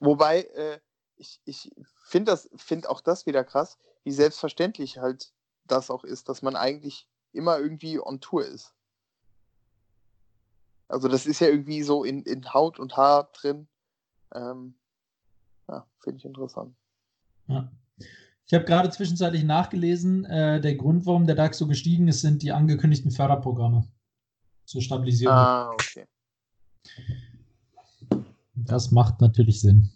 Wobei, 0.00 0.42
äh, 0.42 0.80
ich, 1.16 1.40
ich 1.44 1.70
finde 2.02 2.36
find 2.56 2.88
auch 2.88 3.00
das 3.00 3.26
wieder 3.26 3.44
krass, 3.44 3.78
wie 4.02 4.12
selbstverständlich 4.12 4.98
halt 4.98 5.32
das 5.66 5.90
auch 5.90 6.04
ist, 6.04 6.28
dass 6.28 6.42
man 6.42 6.56
eigentlich 6.56 7.08
immer 7.34 7.58
irgendwie 7.58 8.00
on 8.00 8.20
Tour 8.20 8.46
ist. 8.46 8.74
Also 10.88 11.08
das 11.08 11.26
ist 11.26 11.40
ja 11.40 11.48
irgendwie 11.48 11.82
so 11.82 12.04
in, 12.04 12.22
in 12.22 12.52
Haut 12.52 12.78
und 12.78 12.96
Haar 12.96 13.30
drin. 13.32 13.68
Ähm, 14.34 14.74
ja, 15.68 15.86
finde 15.98 16.18
ich 16.18 16.24
interessant. 16.24 16.76
Ja. 17.48 17.70
Ich 18.46 18.52
habe 18.52 18.64
gerade 18.64 18.90
zwischenzeitlich 18.90 19.44
nachgelesen, 19.44 20.26
äh, 20.26 20.60
der 20.60 20.74
Grund, 20.74 21.06
warum 21.06 21.26
der 21.26 21.34
DAX 21.34 21.56
so 21.56 21.66
gestiegen 21.66 22.08
ist, 22.08 22.20
sind 22.20 22.42
die 22.42 22.52
angekündigten 22.52 23.10
Förderprogramme 23.10 23.88
zur 24.66 24.82
Stabilisierung. 24.82 25.34
Ah, 25.34 25.70
okay. 25.70 26.06
Das 28.54 28.90
macht 28.90 29.20
natürlich 29.20 29.60
Sinn. 29.60 29.90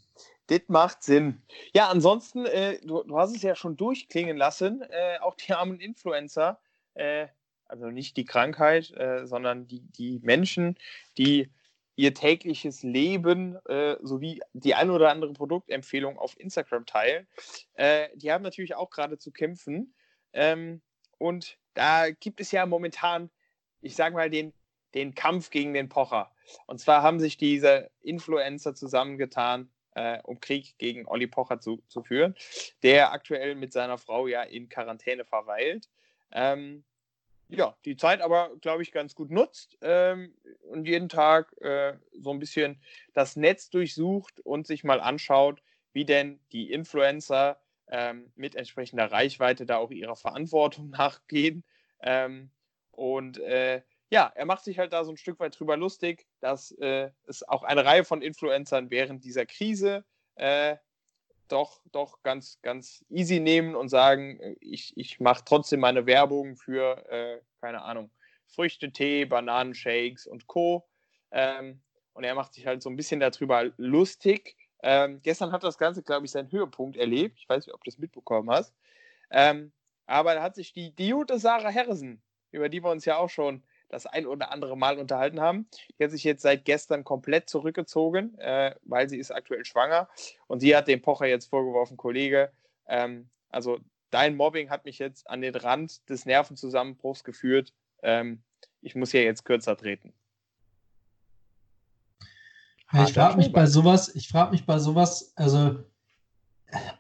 Das 0.47 0.63
macht 0.69 1.03
Sinn. 1.03 1.43
Ja, 1.75 1.91
ansonsten, 1.91 2.47
äh, 2.47 2.81
du, 2.81 3.03
du, 3.03 3.19
hast 3.19 3.37
es 3.37 3.43
ja 3.43 3.55
schon 3.55 3.77
durchklingen 3.77 4.37
lassen, 4.37 4.81
äh, 4.81 5.19
auch 5.21 5.35
die 5.35 5.53
armen 5.53 5.79
Influencer, 5.79 6.59
äh, 6.99 7.29
also 7.67 7.91
nicht 7.91 8.17
die 8.17 8.25
Krankheit, 8.25 8.91
äh, 8.97 9.27
sondern 9.27 9.67
die, 9.67 9.81
die 9.81 10.21
Menschen, 10.23 10.79
die 11.17 11.51
ihr 11.97 12.15
tägliches 12.15 12.83
Leben 12.83 13.57
äh, 13.67 13.97
sowie 14.01 14.41
die 14.53 14.75
ein 14.75 14.91
oder 14.91 15.11
andere 15.11 15.33
Produktempfehlung 15.33 16.17
auf 16.19 16.39
Instagram 16.39 16.87
teilen. 16.87 17.27
Äh, 17.75 18.09
die 18.15 18.31
haben 18.33 18.43
natürlich 18.43 18.77
auch 18.77 18.91
gerade 18.91 19.19
zu 19.19 19.33
kämpfen. 19.33 19.95
Ähm, 20.33 20.81
und 21.19 21.59
da 21.75 22.11
gibt 22.11 22.41
es 22.41 22.53
ja 22.53 22.67
momentan, 22.67 23.31
ich 23.81 23.97
sage 23.97 24.15
mal, 24.15 24.31
den, 24.31 24.55
den 24.95 25.15
Kampf 25.15 25.51
gegen 25.51 25.75
den 25.75 25.89
Pocher. 25.89 26.31
Und 26.67 26.79
zwar 26.79 27.03
haben 27.03 27.19
sich 27.19 27.37
diese 27.37 27.91
Influencer 28.01 28.77
zusammengetan, 28.77 29.69
äh, 29.95 30.21
um 30.23 30.39
Krieg 30.41 30.79
gegen 30.79 31.07
Olli 31.09 31.27
Pocher 31.27 31.61
zu, 31.61 31.83
zu 31.89 32.05
führen, 32.05 32.37
der 32.85 33.13
aktuell 33.13 33.57
mit 33.57 33.73
seiner 33.73 33.99
Frau 33.99 34.29
ja 34.29 34.43
in 34.43 34.69
Quarantäne 34.69 35.25
verweilt. 35.25 35.89
Ähm, 36.33 36.85
ja, 37.49 37.75
die 37.85 37.97
Zeit 37.97 38.21
aber, 38.21 38.51
glaube 38.61 38.83
ich, 38.83 38.93
ganz 38.93 39.15
gut 39.15 39.31
nutzt 39.31 39.79
ähm, 39.81 40.35
und 40.71 40.87
jeden 40.87 41.09
Tag 41.09 41.57
äh, 41.63 41.97
so 42.13 42.31
ein 42.31 42.39
bisschen 42.39 42.81
das 43.15 43.37
Netz 43.37 43.71
durchsucht 43.71 44.41
und 44.41 44.67
sich 44.67 44.85
mal 44.85 45.01
anschaut, 45.01 45.63
wie 45.93 46.05
denn 46.05 46.41
die 46.53 46.71
Influencer 46.71 47.59
ähm, 47.91 48.31
mit 48.37 48.55
entsprechender 48.55 49.11
Reichweite 49.11 49.65
da 49.65 49.79
auch 49.79 49.91
ihrer 49.91 50.17
Verantwortung 50.17 50.91
nachgehen. 50.91 51.65
Ähm, 52.01 52.51
und 52.91 53.39
äh, 53.39 53.83
ja, 54.11 54.31
er 54.35 54.47
macht 54.47 54.65
sich 54.65 54.79
halt 54.79 54.93
da 54.93 55.05
so 55.05 55.13
ein 55.13 55.17
Stück 55.17 55.41
weit 55.41 55.59
drüber 55.59 55.77
lustig, 55.77 56.27
dass 56.41 56.73
äh, 56.73 57.11
es 57.27 57.47
auch 57.47 57.63
eine 57.63 57.85
Reihe 57.85 58.05
von 58.05 58.23
Influencern 58.23 58.91
während 58.91 59.25
dieser 59.25 59.47
Krise 59.47 60.05
äh, 60.35 60.77
doch, 61.49 61.81
doch 61.93 62.23
ganz, 62.23 62.61
ganz 62.63 63.05
easy 63.09 63.41
nehmen 63.41 63.75
und 63.75 63.89
sagen, 63.89 64.41
äh, 64.41 64.57
ich, 64.61 64.97
ich 64.97 65.21
mache 65.21 65.45
trotzdem 65.45 65.81
meine 65.81 66.07
Werbung 66.07 66.57
für, 66.57 67.09
äh, 67.11 67.41
keine 67.61 67.83
Ahnung, 67.83 68.11
Früchtetee, 68.47 69.25
Bananenshakes 69.25 70.27
und 70.27 70.47
Co. 70.47 70.89
Ähm, 71.31 71.83
und 72.13 72.25
er 72.25 72.35
macht 72.35 72.55
sich 72.55 72.67
halt 72.67 72.83
so 72.83 72.91
ein 72.91 72.97
bisschen 72.97 73.21
darüber 73.21 73.71
lustig. 73.77 74.57
Ähm, 74.83 75.21
gestern 75.23 75.53
hat 75.53 75.65
das 75.65 75.79
Ganze, 75.79 76.03
glaube 76.03 76.27
ich, 76.27 76.33
seinen 76.33 76.51
Höhepunkt 76.51 76.97
erlebt. 76.97 77.39
Ich 77.39 77.49
weiß 77.49 77.67
nicht, 77.67 77.75
ob 77.75 77.85
du 77.85 77.91
das 77.91 77.99
mitbekommen 77.99 78.51
hast. 78.51 78.75
Ähm, 79.31 79.73
aber 80.07 80.35
da 80.35 80.43
hat 80.43 80.55
sich 80.55 80.73
die, 80.73 80.95
gute 81.11 81.39
Sarah 81.39 81.69
Herresen, 81.69 82.23
über 82.51 82.69
die 82.69 82.83
wir 82.83 82.91
uns 82.91 83.05
ja 83.05 83.19
auch 83.19 83.29
schon 83.29 83.63
das 83.89 84.07
ein 84.07 84.27
oder 84.27 84.53
andere 84.53 84.77
Mal 84.77 84.99
unterhalten 84.99 85.41
haben. 85.41 85.67
Die 85.99 86.05
hat 86.05 86.11
sich 86.11 86.25
jetzt 86.25 86.43
seit 86.43 86.65
gestern 86.65 87.05
komplett 87.05 87.49
zurückgezogen, 87.49 88.39
äh, 88.39 88.75
weil 88.83 89.09
sie 89.09 89.19
ist 89.19 89.31
aktuell 89.31 89.65
schwanger. 89.65 90.09
Und 90.47 90.61
sie 90.61 90.77
hat 90.77 90.89
dem 90.89 91.03
Pocher 91.03 91.27
jetzt 91.27 91.47
vorgeworfen, 91.47 91.97
Kollege, 91.97 92.53
ähm, 92.87 93.29
also 93.51 93.79
dein 94.11 94.37
Mobbing 94.37 94.71
hat 94.71 94.85
mich 94.85 94.99
jetzt 94.99 95.29
an 95.29 95.41
den 95.41 95.55
Rand 95.55 96.09
des 96.09 96.27
Nervenzusammenbruchs 96.27 97.25
geführt. 97.25 97.73
Ähm, 98.03 98.43
ich 98.81 98.95
muss 98.95 99.11
hier 99.11 99.23
jetzt 99.23 99.45
kürzer 99.45 99.77
treten. 99.77 100.13
Ja, 102.93 103.05
ich 103.05 103.13
frage 103.13 103.37
mich 103.37 103.53
bei 103.53 103.67
sowas, 103.67 104.15
ich 104.15 104.29
frage 104.29 104.53
mich 104.53 104.65
bei 104.65 104.79
sowas, 104.79 105.33
also 105.37 105.85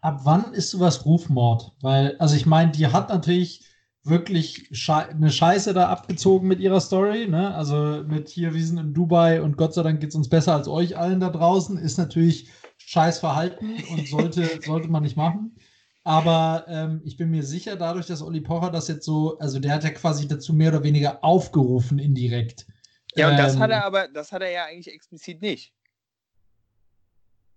ab 0.02 0.20
wann 0.24 0.52
ist 0.52 0.70
sowas 0.70 1.06
Rufmord? 1.06 1.72
Weil, 1.80 2.16
also 2.18 2.36
ich 2.36 2.44
meine, 2.44 2.72
die 2.72 2.86
hat 2.86 3.08
natürlich 3.08 3.64
wirklich 4.08 4.68
Sche 4.72 5.08
eine 5.08 5.30
Scheiße 5.30 5.74
da 5.74 5.88
abgezogen 5.88 6.48
mit 6.48 6.60
ihrer 6.60 6.80
Story. 6.80 7.28
Ne? 7.28 7.54
Also 7.54 8.04
mit 8.06 8.28
hier, 8.28 8.54
wir 8.54 8.64
sind 8.64 8.78
in 8.78 8.94
Dubai 8.94 9.42
und 9.42 9.56
Gott 9.56 9.74
sei 9.74 9.82
Dank 9.82 10.00
geht 10.00 10.10
es 10.10 10.16
uns 10.16 10.28
besser 10.28 10.54
als 10.54 10.68
euch 10.68 10.96
allen 10.96 11.20
da 11.20 11.30
draußen, 11.30 11.78
ist 11.78 11.98
natürlich 11.98 12.50
scheiß 12.78 13.18
Verhalten 13.18 13.76
und 13.90 14.08
sollte, 14.08 14.60
sollte 14.64 14.88
man 14.88 15.02
nicht 15.02 15.16
machen. 15.16 15.56
Aber 16.04 16.64
ähm, 16.68 17.02
ich 17.04 17.16
bin 17.16 17.30
mir 17.30 17.42
sicher, 17.42 17.76
dadurch, 17.76 18.06
dass 18.06 18.22
Olli 18.22 18.40
Pocher 18.40 18.70
das 18.70 18.88
jetzt 18.88 19.04
so, 19.04 19.38
also 19.38 19.58
der 19.58 19.74
hat 19.74 19.84
ja 19.84 19.90
quasi 19.90 20.26
dazu 20.26 20.54
mehr 20.54 20.70
oder 20.70 20.82
weniger 20.82 21.22
aufgerufen, 21.22 21.98
indirekt. 21.98 22.66
Ja, 23.14 23.28
und 23.28 23.34
ähm, 23.34 23.38
das 23.38 23.58
hat 23.58 23.70
er 23.70 23.84
aber, 23.84 24.08
das 24.08 24.32
hat 24.32 24.42
er 24.42 24.50
ja 24.50 24.64
eigentlich 24.64 24.94
explizit 24.94 25.42
nicht. 25.42 25.74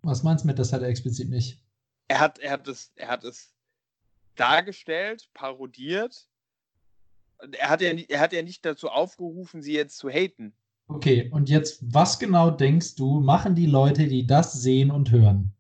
Was 0.01 0.23
meinst 0.23 0.43
du 0.43 0.47
mit, 0.47 0.59
das 0.59 0.73
hat 0.73 0.81
er 0.81 0.89
explizit 0.89 1.29
nicht? 1.29 1.59
Er 2.07 2.19
hat, 2.19 2.39
er 2.39 2.51
hat 2.51 2.67
es, 2.67 2.91
er 2.95 3.07
hat 3.07 3.23
es 3.23 3.53
dargestellt, 4.35 5.29
parodiert 5.33 6.27
er 7.57 7.69
hat, 7.69 7.81
ja, 7.81 7.91
er 7.91 8.19
hat 8.19 8.33
ja 8.33 8.41
nicht 8.41 8.65
dazu 8.65 8.89
aufgerufen, 8.89 9.61
sie 9.61 9.73
jetzt 9.73 9.97
zu 9.97 10.09
haten. 10.09 10.53
Okay, 10.87 11.29
und 11.31 11.49
jetzt, 11.49 11.79
was 11.93 12.19
genau 12.19 12.51
denkst 12.51 12.95
du, 12.95 13.21
machen 13.21 13.55
die 13.55 13.65
Leute, 13.65 14.07
die 14.07 14.27
das 14.27 14.53
sehen 14.53 14.91
und 14.91 15.11
hören? 15.11 15.53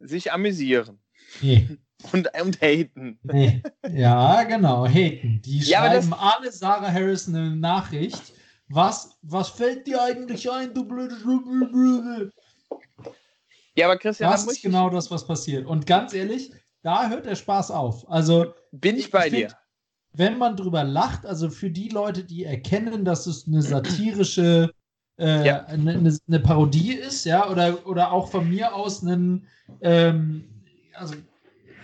Sich 0.00 0.32
amüsieren. 0.32 0.98
Nee. 1.40 1.68
Und, 2.12 2.28
und 2.42 2.60
haten. 2.60 3.20
Nee. 3.22 3.62
Ja, 3.88 4.42
genau, 4.42 4.88
haten. 4.88 5.40
Die 5.44 5.60
ja, 5.60 5.86
schreiben 5.86 6.12
alle 6.12 6.50
Sarah 6.50 6.90
Harris 6.90 7.28
eine 7.28 7.54
Nachricht. 7.54 8.32
Was, 8.68 9.16
was 9.22 9.50
fällt 9.50 9.86
dir 9.86 10.02
eigentlich 10.02 10.50
ein, 10.50 10.74
du 10.74 10.84
blöde 10.84 11.14
Blöde? 11.14 12.32
Ja, 13.76 13.86
aber 13.86 13.98
Christian, 13.98 14.32
das 14.32 14.48
ist 14.48 14.62
genau 14.62 14.90
das, 14.90 15.12
was 15.12 15.24
passiert. 15.24 15.64
Und 15.64 15.86
ganz 15.86 16.12
ehrlich, 16.12 16.50
da 16.82 17.08
hört 17.08 17.26
der 17.26 17.36
Spaß 17.36 17.70
auf. 17.70 18.10
Also 18.10 18.52
bin 18.72 18.96
ich 18.96 19.12
bei 19.12 19.28
ich 19.28 19.34
dir 19.34 19.56
wenn 20.14 20.38
man 20.38 20.56
drüber 20.56 20.84
lacht, 20.84 21.26
also 21.26 21.50
für 21.50 21.70
die 21.70 21.88
Leute, 21.88 22.24
die 22.24 22.44
erkennen, 22.44 23.04
dass 23.04 23.26
es 23.26 23.46
eine 23.46 23.62
satirische, 23.62 24.72
äh, 25.18 25.46
ja. 25.46 25.64
eine, 25.64 26.18
eine, 26.28 26.40
Parodie 26.40 26.94
ist, 26.94 27.24
ja, 27.24 27.48
oder, 27.48 27.86
oder 27.86 28.12
auch 28.12 28.30
von 28.30 28.48
mir 28.48 28.74
aus 28.74 29.02
einen, 29.02 29.46
ähm, 29.80 30.44
also 30.94 31.14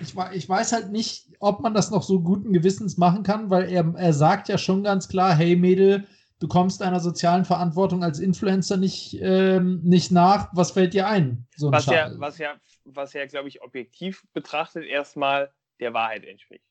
ich, 0.01 0.15
ich 0.33 0.49
weiß 0.49 0.73
halt 0.73 0.93
nicht, 0.93 1.29
ob 1.41 1.61
man 1.61 1.75
das 1.75 1.91
noch 1.91 2.03
so 2.03 2.21
guten 2.21 2.53
Gewissens 2.53 2.99
machen 2.99 3.23
kann, 3.23 3.51
weil 3.51 3.71
er, 3.71 3.95
er 3.97 4.13
sagt 4.13 4.49
ja 4.49 4.59
schon 4.59 4.85
ganz 4.85 5.09
klar, 5.09 5.35
hey 5.35 5.57
Mädel, 5.57 6.07
du 6.39 6.49
kommst 6.49 6.81
deiner 6.81 7.01
sozialen 7.01 7.45
Verantwortung 7.45 8.05
als 8.05 8.19
Influencer 8.19 8.77
nicht, 8.77 9.19
ähm, 9.21 9.81
nicht 9.83 10.13
nach, 10.13 10.51
was 10.53 10.73
fällt 10.73 10.95
dir 10.95 11.09
ein? 11.09 11.47
So 11.57 11.73
was, 11.73 11.87
ja, 11.87 12.11
was 12.19 12.39
ja, 12.39 12.55
was 12.85 13.13
ja, 13.13 13.27
glaube 13.27 13.49
ich, 13.49 13.63
objektiv 13.63 14.25
betrachtet 14.35 14.85
erstmal 14.85 15.53
der 15.81 15.95
Wahrheit 15.95 16.25
entspricht. 16.25 16.68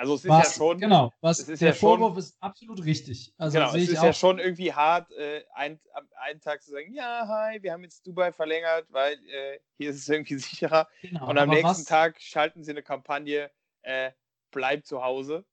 Also 0.00 0.14
es 0.14 0.24
ist 0.24 0.30
was, 0.30 0.56
ja 0.56 0.64
schon. 0.64 0.78
Genau, 0.80 1.12
was 1.20 1.40
es 1.40 1.48
ist 1.50 1.60
der 1.60 1.68
ja 1.68 1.74
schon- 1.74 1.80
Vorwurf 1.98 2.16
ist 2.16 2.36
absolut 2.40 2.82
richtig. 2.84 3.34
Also 3.36 3.58
genau, 3.58 3.68
es 3.70 3.82
ich 3.82 3.90
ist 3.90 3.98
auch. 3.98 4.04
ja 4.04 4.12
schon 4.14 4.38
irgendwie 4.38 4.72
hart, 4.72 5.10
äh, 5.12 5.42
ein, 5.54 5.78
am 5.92 6.08
einen 6.26 6.40
Tag 6.40 6.62
zu 6.62 6.70
sagen, 6.70 6.94
ja, 6.94 7.28
hi, 7.28 7.62
wir 7.62 7.72
haben 7.72 7.82
jetzt 7.82 8.06
Dubai 8.06 8.32
verlängert, 8.32 8.86
weil 8.90 9.12
äh, 9.14 9.58
hier 9.76 9.90
ist 9.90 9.96
es 9.96 10.08
irgendwie 10.08 10.34
sicherer. 10.38 10.88
genau, 11.02 11.28
Und 11.28 11.36
am 11.36 11.50
nächsten 11.50 11.66
was, 11.68 11.84
Tag 11.84 12.18
schalten 12.20 12.64
sie 12.64 12.70
eine 12.70 12.82
Kampagne, 12.82 13.50
äh, 13.82 14.10
bleib 14.50 14.86
zu 14.86 15.02
Hause. 15.04 15.44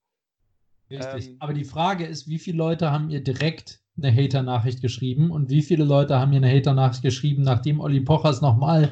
Richtig. 0.89 1.27
ähm, 1.27 1.35
aber 1.39 1.53
die 1.53 1.65
Frage 1.65 2.05
ist, 2.05 2.29
wie 2.29 2.39
viele 2.39 2.57
Leute 2.57 2.91
haben 2.91 3.09
ihr 3.09 3.21
direkt 3.21 3.81
eine 3.97 4.13
Hater-Nachricht 4.15 4.81
geschrieben 4.81 5.31
und 5.31 5.49
wie 5.49 5.61
viele 5.61 5.83
Leute 5.83 6.19
haben 6.19 6.31
ihr 6.31 6.37
eine 6.37 6.49
Hater-Nachricht 6.55 7.01
geschrieben, 7.01 7.41
nachdem 7.43 7.81
Olli 7.81 7.99
Pocher 7.99 8.29
es 8.29 8.41
nochmal 8.41 8.91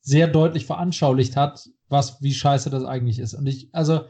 sehr 0.00 0.26
deutlich 0.26 0.66
veranschaulicht 0.66 1.36
hat, 1.36 1.68
was, 1.88 2.20
wie 2.22 2.34
scheiße 2.34 2.70
das 2.70 2.84
eigentlich 2.84 3.18
ist. 3.20 3.34
Und 3.34 3.46
ich, 3.46 3.68
also, 3.72 4.06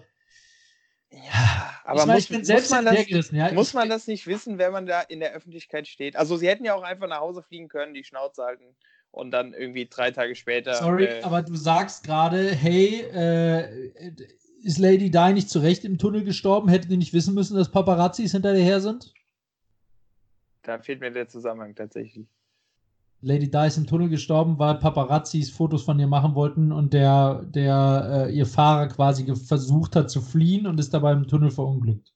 Ja, 1.24 1.72
aber 1.84 2.00
ich, 2.00 2.06
meine, 2.06 2.16
muss, 2.16 2.24
ich 2.24 2.28
bin 2.28 2.38
muss, 2.38 2.46
selbst 2.46 2.70
man 2.70 2.84
das, 2.84 3.30
ja. 3.30 3.52
muss 3.52 3.74
man 3.74 3.88
das 3.88 4.06
nicht 4.06 4.26
wissen, 4.26 4.58
wenn 4.58 4.72
man 4.72 4.86
da 4.86 5.00
in 5.00 5.20
der 5.20 5.32
Öffentlichkeit 5.32 5.88
steht? 5.88 6.16
Also 6.16 6.36
sie 6.36 6.48
hätten 6.48 6.64
ja 6.64 6.74
auch 6.74 6.82
einfach 6.82 7.08
nach 7.08 7.20
Hause 7.20 7.42
fliegen 7.42 7.68
können, 7.68 7.94
die 7.94 8.04
Schnauze 8.04 8.44
halten 8.44 8.76
und 9.10 9.30
dann 9.30 9.54
irgendwie 9.54 9.86
drei 9.86 10.10
Tage 10.10 10.34
später. 10.34 10.74
Sorry, 10.74 11.04
äh, 11.04 11.22
aber 11.22 11.42
du 11.42 11.56
sagst 11.56 12.04
gerade, 12.04 12.50
hey, 12.50 13.00
äh, 13.12 13.90
ist 14.62 14.78
Lady 14.78 15.10
Di 15.10 15.32
nicht 15.32 15.48
zu 15.48 15.60
Recht 15.60 15.84
im 15.84 15.98
Tunnel 15.98 16.24
gestorben? 16.24 16.68
Hätte 16.68 16.88
die 16.88 16.96
nicht 16.96 17.12
wissen 17.12 17.34
müssen, 17.34 17.56
dass 17.56 17.70
Paparazzis 17.70 18.32
hinter 18.32 18.52
der 18.52 18.62
her 18.62 18.80
sind? 18.80 19.14
da 20.66 20.78
fehlt 20.78 21.00
mir 21.00 21.10
der 21.10 21.28
Zusammenhang 21.28 21.74
tatsächlich. 21.74 22.26
Lady 23.22 23.50
Di 23.50 23.66
ist 23.66 23.76
im 23.78 23.86
Tunnel 23.86 24.08
gestorben, 24.08 24.58
weil 24.58 24.76
Paparazzis 24.76 25.50
Fotos 25.50 25.82
von 25.82 25.98
ihr 25.98 26.06
machen 26.06 26.34
wollten 26.34 26.70
und 26.70 26.92
der, 26.92 27.42
der 27.46 28.26
äh, 28.28 28.36
ihr 28.36 28.46
Fahrer 28.46 28.88
quasi 28.88 29.34
versucht 29.34 29.96
hat 29.96 30.10
zu 30.10 30.20
fliehen 30.20 30.66
und 30.66 30.78
ist 30.78 30.92
dabei 30.92 31.12
im 31.12 31.26
Tunnel 31.26 31.50
verunglückt. 31.50 32.12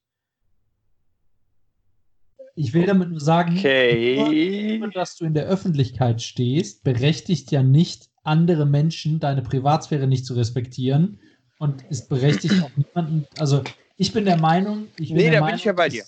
Ich 2.55 2.73
will 2.73 2.85
damit 2.85 3.09
nur 3.09 3.19
sagen, 3.19 3.57
Okay. 3.57 4.77
nur, 4.77 4.89
dass 4.91 5.15
du 5.15 5.25
in 5.25 5.33
der 5.33 5.45
Öffentlichkeit 5.45 6.21
stehst, 6.21 6.83
berechtigt 6.83 7.51
ja 7.51 7.63
nicht 7.63 8.09
andere 8.23 8.65
Menschen, 8.65 9.19
deine 9.19 9.41
Privatsphäre 9.41 10.05
nicht 10.05 10.25
zu 10.25 10.33
respektieren 10.35 11.19
und 11.59 11.83
es 11.89 12.07
berechtigt 12.07 12.61
auch 12.61 12.69
niemanden. 12.75 13.25
Also 13.39 13.63
ich 13.97 14.13
bin 14.13 14.25
der 14.25 14.37
Meinung, 14.37 14.87
ich 14.97 15.09
bin 15.09 15.17
Nee, 15.17 15.23
der 15.23 15.31
da 15.31 15.37
bin 15.37 15.41
Meinung, 15.45 15.57
ich 15.57 15.65
ja 15.65 15.73
bei 15.73 15.89
dir. 15.89 16.03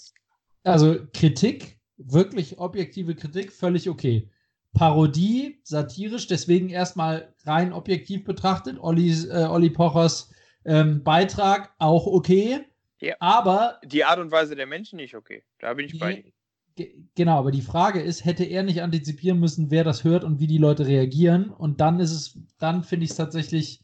Also 0.63 0.97
Kritik, 1.13 1.79
wirklich 1.97 2.60
objektive 2.60 3.15
Kritik, 3.15 3.51
völlig 3.51 3.89
okay. 3.89 4.29
Parodie, 4.74 5.60
satirisch, 5.64 6.28
deswegen 6.28 6.70
erstmal 6.70 7.34
rein 7.46 7.74
objektiv 7.74 8.24
betrachtet. 8.26 8.78
Ollis, 8.80 9.26
äh, 9.26 9.48
Olli 9.50 9.70
Pochers 9.70 10.32
ähm, 10.66 11.04
Beitrag 11.04 11.74
auch 11.80 12.08
okay. 12.08 12.62
Ja. 13.00 13.16
Aber 13.20 13.80
Die 13.86 14.04
Art 14.04 14.20
und 14.20 14.32
Weise 14.32 14.56
der 14.56 14.66
Menschen 14.66 14.96
nicht 14.98 15.16
okay. 15.16 15.44
Da 15.60 15.74
bin 15.74 15.86
ich 15.86 16.00
bei 16.00 16.14
Nee. 16.16 16.22
dir. 16.24 16.32
Ge- 16.76 16.96
Genau, 17.16 17.38
aber 17.38 17.52
die 17.52 17.62
Frage 17.62 18.02
ist, 18.02 18.26
hätte 18.26 18.44
er 18.46 18.64
nicht 18.64 18.82
antizipieren 18.82 19.40
müssen, 19.40 19.70
wer 19.70 19.84
das 19.84 20.04
hört 20.04 20.24
und 20.24 20.40
wie 20.40 20.48
die 20.48 20.58
Leute 20.58 20.88
reagieren? 20.88 21.50
Und 21.52 21.80
dann 21.82 22.00
ist 22.00 22.12
es, 22.12 22.40
dann 22.58 22.84
finde 22.84 23.04
ich 23.06 23.12
es 23.12 23.18
tatsächlich, 23.18 23.82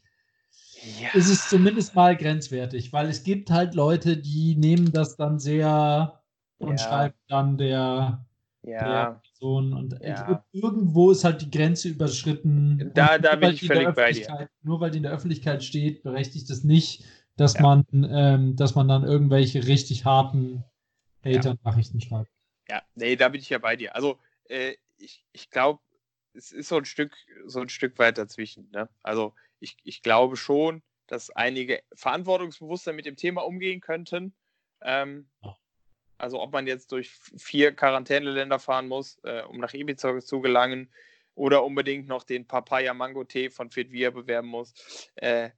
Ja. 1.00 1.10
ist 1.14 1.28
es 1.28 1.48
zumindest 1.48 1.94
mal 1.94 2.16
grenzwertig, 2.16 2.92
weil 2.92 3.08
es 3.08 3.22
gibt 3.22 3.50
halt 3.50 3.74
Leute, 3.76 4.16
die 4.16 4.56
nehmen 4.56 4.90
das 4.90 5.16
dann 5.16 5.38
sehr 5.38 6.20
und 6.58 6.80
Ja. 6.80 6.88
schreiben 6.88 7.14
dann 7.28 7.58
der, 7.58 8.26
ja. 8.62 8.78
der 8.80 9.22
Person 9.40 9.72
und 9.72 9.98
Ja. 10.02 10.44
irgendwo 10.52 11.10
ist 11.10 11.24
halt 11.24 11.40
die 11.42 11.50
Grenze 11.50 11.88
überschritten. 11.88 12.92
Da- 12.94 13.18
da 13.18 13.32
bin 13.36 13.48
weil 13.48 13.54
ich 13.54 13.60
die 13.60 13.66
in 13.66 13.72
der 13.72 13.76
völlig 13.82 13.96
bei 13.96 14.12
dir. 14.12 14.20
Öffentlichkeit- 14.20 14.50
Nur 14.62 14.80
weil 14.80 14.90
die 14.90 14.96
in 14.98 15.02
der 15.04 15.12
Öffentlichkeit 15.12 15.64
steht, 15.64 16.02
berechtigt 16.02 16.48
es 16.50 16.62
nicht, 16.62 17.04
dass 17.36 17.54
Ja. 17.54 17.62
man, 17.62 17.84
ähm, 17.92 18.56
dass 18.56 18.74
man 18.74 18.86
dann 18.88 19.04
irgendwelche 19.04 19.66
richtig 19.66 20.04
harten 20.04 20.64
Hater-Nachrichten 21.24 22.00
schreibt. 22.00 22.30
Ja, 22.68 22.82
nee, 22.94 23.16
da 23.16 23.28
bin 23.28 23.40
ich 23.40 23.50
ja 23.50 23.58
bei 23.58 23.76
dir. 23.76 23.94
Also, 23.96 24.18
äh, 24.48 24.74
ich, 24.98 25.24
ich 25.32 25.50
glaube, 25.50 25.80
es 26.34 26.52
ist 26.52 26.68
so 26.68 26.76
ein 26.76 26.84
Stück, 26.84 27.12
so 27.46 27.60
ein 27.60 27.68
Stück 27.68 27.98
weit 27.98 28.18
dazwischen. 28.18 28.68
Ne? 28.72 28.88
Also, 29.02 29.34
ich, 29.58 29.76
ich 29.82 30.02
glaube 30.02 30.36
schon, 30.36 30.82
dass 31.06 31.30
einige 31.30 31.82
verantwortungsbewusster 31.94 32.92
mit 32.92 33.06
dem 33.06 33.16
Thema 33.16 33.40
umgehen 33.44 33.80
könnten. 33.80 34.34
Ähm, 34.82 35.28
Ja. 35.42 35.56
Also, 36.20 36.40
ob 36.40 36.52
man 36.52 36.66
jetzt 36.66 36.92
durch 36.92 37.10
vier 37.36 37.72
Quarantäneländer 37.72 38.58
fahren 38.58 38.88
muss, 38.88 39.18
äh, 39.24 39.42
um 39.42 39.58
nach 39.58 39.74
Ibiza 39.74 40.18
zu 40.20 40.40
gelangen, 40.40 40.88
oder 41.34 41.64
unbedingt 41.64 42.06
noch 42.06 42.24
den 42.24 42.46
Papaya-Mango-Tee 42.46 43.50
von 43.50 43.70
Fitvia 43.70 44.10
bewerben 44.10 44.48
muss. 44.48 44.74
Äh, 45.14 45.50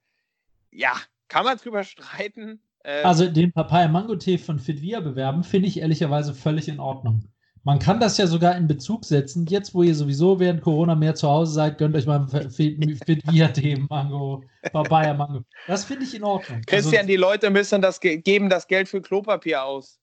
ja, 0.71 0.93
kann 1.27 1.43
man 1.43 1.57
drüber 1.57 1.83
streiten. 1.83 2.61
Äh, 2.83 3.01
Also 3.03 3.27
den 3.27 3.51
Papaya-Mango-Tee 3.51 4.37
von 4.37 4.59
Fitvia 4.59 5.01
bewerben, 5.01 5.43
finde 5.43 5.67
ich 5.67 5.79
ehrlicherweise 5.79 6.33
völlig 6.33 6.69
in 6.69 6.79
Ordnung. 6.79 7.27
Man 7.65 7.79
kann 7.79 8.01
das 8.01 8.17
ja 8.17 8.27
sogar 8.27 8.57
in 8.57 8.67
Bezug 8.67 9.05
setzen. 9.05 9.45
Jetzt, 9.45 9.73
wo 9.73 9.83
ihr 9.83 9.95
sowieso 9.95 10.37
während 10.39 10.61
Corona 10.61 10.95
mehr 10.95 11.15
zu 11.15 11.29
Hause 11.29 11.53
seid, 11.53 11.77
gönnt 11.77 11.95
euch 11.95 12.05
mal 12.05 12.27
Fitvia-Tee, 12.27 13.85
Mango, 13.89 14.43
Papaya-Mango. 14.73 15.43
Das 15.67 15.85
finde 15.85 16.03
ich 16.03 16.13
in 16.13 16.23
Ordnung. 16.23 16.61
Christian, 16.65 17.01
also, 17.03 17.07
die 17.07 17.15
Leute 17.15 17.49
müssen 17.49 17.81
das 17.81 18.01
ge 18.01 18.17
geben 18.17 18.49
das 18.49 18.67
Geld 18.67 18.89
für 18.89 19.01
Klopapier 19.01 19.63
aus. 19.63 20.01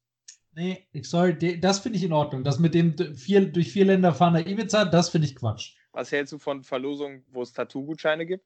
Nee, 0.60 1.02
sorry, 1.02 1.60
das 1.60 1.80
finde 1.80 1.98
ich 1.98 2.04
in 2.04 2.12
Ordnung. 2.12 2.44
Das 2.44 2.58
mit 2.58 2.74
dem 2.74 2.96
vier, 3.16 3.46
durch 3.46 3.72
vier 3.72 3.86
Länder 3.86 4.14
fahren 4.14 4.34
nach 4.34 4.46
Ibiza, 4.46 4.84
das 4.84 5.08
finde 5.08 5.26
ich 5.26 5.36
Quatsch. 5.36 5.74
Was 5.92 6.12
hältst 6.12 6.32
du 6.32 6.38
von 6.38 6.62
Verlosungen, 6.62 7.24
wo 7.30 7.42
es 7.42 7.52
Tattoo-Gutscheine 7.52 8.26
gibt? 8.26 8.44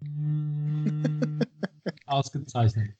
Mm, 0.00 1.40
ausgezeichnet. 2.06 2.96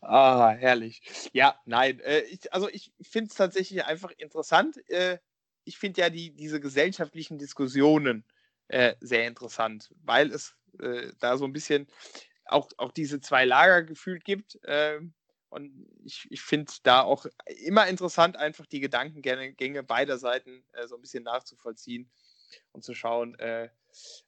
Ah, 0.00 0.50
herrlich. 0.50 1.02
Ja, 1.32 1.58
nein. 1.64 2.00
Äh, 2.00 2.20
ich, 2.20 2.52
also 2.52 2.68
ich 2.68 2.92
finde 3.00 3.28
es 3.30 3.34
tatsächlich 3.34 3.84
einfach 3.84 4.10
interessant. 4.12 4.76
Äh, 4.88 5.18
ich 5.64 5.78
finde 5.78 6.00
ja 6.00 6.10
die, 6.10 6.34
diese 6.34 6.60
gesellschaftlichen 6.60 7.38
Diskussionen 7.38 8.24
äh, 8.68 8.94
sehr 9.00 9.26
interessant, 9.26 9.92
weil 10.04 10.30
es 10.30 10.54
äh, 10.80 11.12
da 11.18 11.36
so 11.36 11.44
ein 11.44 11.52
bisschen 11.52 11.88
auch, 12.46 12.68
auch 12.78 12.92
diese 12.92 13.20
zwei 13.20 13.44
Lager 13.44 13.82
gefühlt 13.82 14.24
gibt. 14.24 14.58
Und 15.50 15.86
ich, 16.04 16.26
ich 16.30 16.40
finde 16.40 16.72
da 16.82 17.02
auch 17.02 17.26
immer 17.64 17.86
interessant, 17.86 18.36
einfach 18.36 18.66
die 18.66 18.80
Gedankengänge 18.80 19.82
beider 19.82 20.18
Seiten 20.18 20.64
äh, 20.72 20.86
so 20.86 20.96
ein 20.96 21.00
bisschen 21.00 21.24
nachzuvollziehen 21.24 22.10
und 22.72 22.84
zu 22.84 22.94
schauen, 22.94 23.38
äh, 23.38 23.68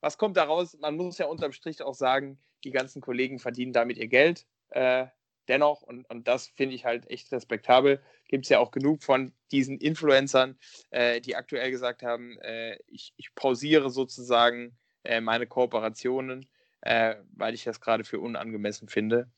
was 0.00 0.18
kommt 0.18 0.36
daraus. 0.36 0.78
Man 0.78 0.96
muss 0.96 1.18
ja 1.18 1.26
unterm 1.26 1.52
Strich 1.52 1.82
auch 1.82 1.94
sagen, 1.94 2.38
die 2.64 2.70
ganzen 2.70 3.00
Kollegen 3.00 3.38
verdienen 3.38 3.72
damit 3.72 3.98
ihr 3.98 4.08
Geld. 4.08 4.46
Äh, 4.70 5.06
dennoch, 5.48 5.82
und, 5.82 6.08
und 6.08 6.28
das 6.28 6.48
finde 6.48 6.74
ich 6.74 6.84
halt 6.84 7.10
echt 7.10 7.30
respektabel, 7.32 8.02
gibt 8.28 8.46
es 8.46 8.48
ja 8.50 8.58
auch 8.58 8.70
genug 8.70 9.02
von 9.02 9.32
diesen 9.50 9.78
Influencern, 9.78 10.58
äh, 10.90 11.20
die 11.20 11.36
aktuell 11.36 11.70
gesagt 11.70 12.02
haben, 12.02 12.38
äh, 12.40 12.78
ich, 12.86 13.12
ich 13.16 13.34
pausiere 13.34 13.90
sozusagen 13.90 14.78
äh, 15.02 15.20
meine 15.20 15.46
Kooperationen, 15.46 16.48
weil 16.82 17.52
ich 17.52 17.64
das 17.64 17.82
gerade 17.82 18.04
für 18.04 18.20
unangemessen 18.20 18.88
finde. 18.88 19.30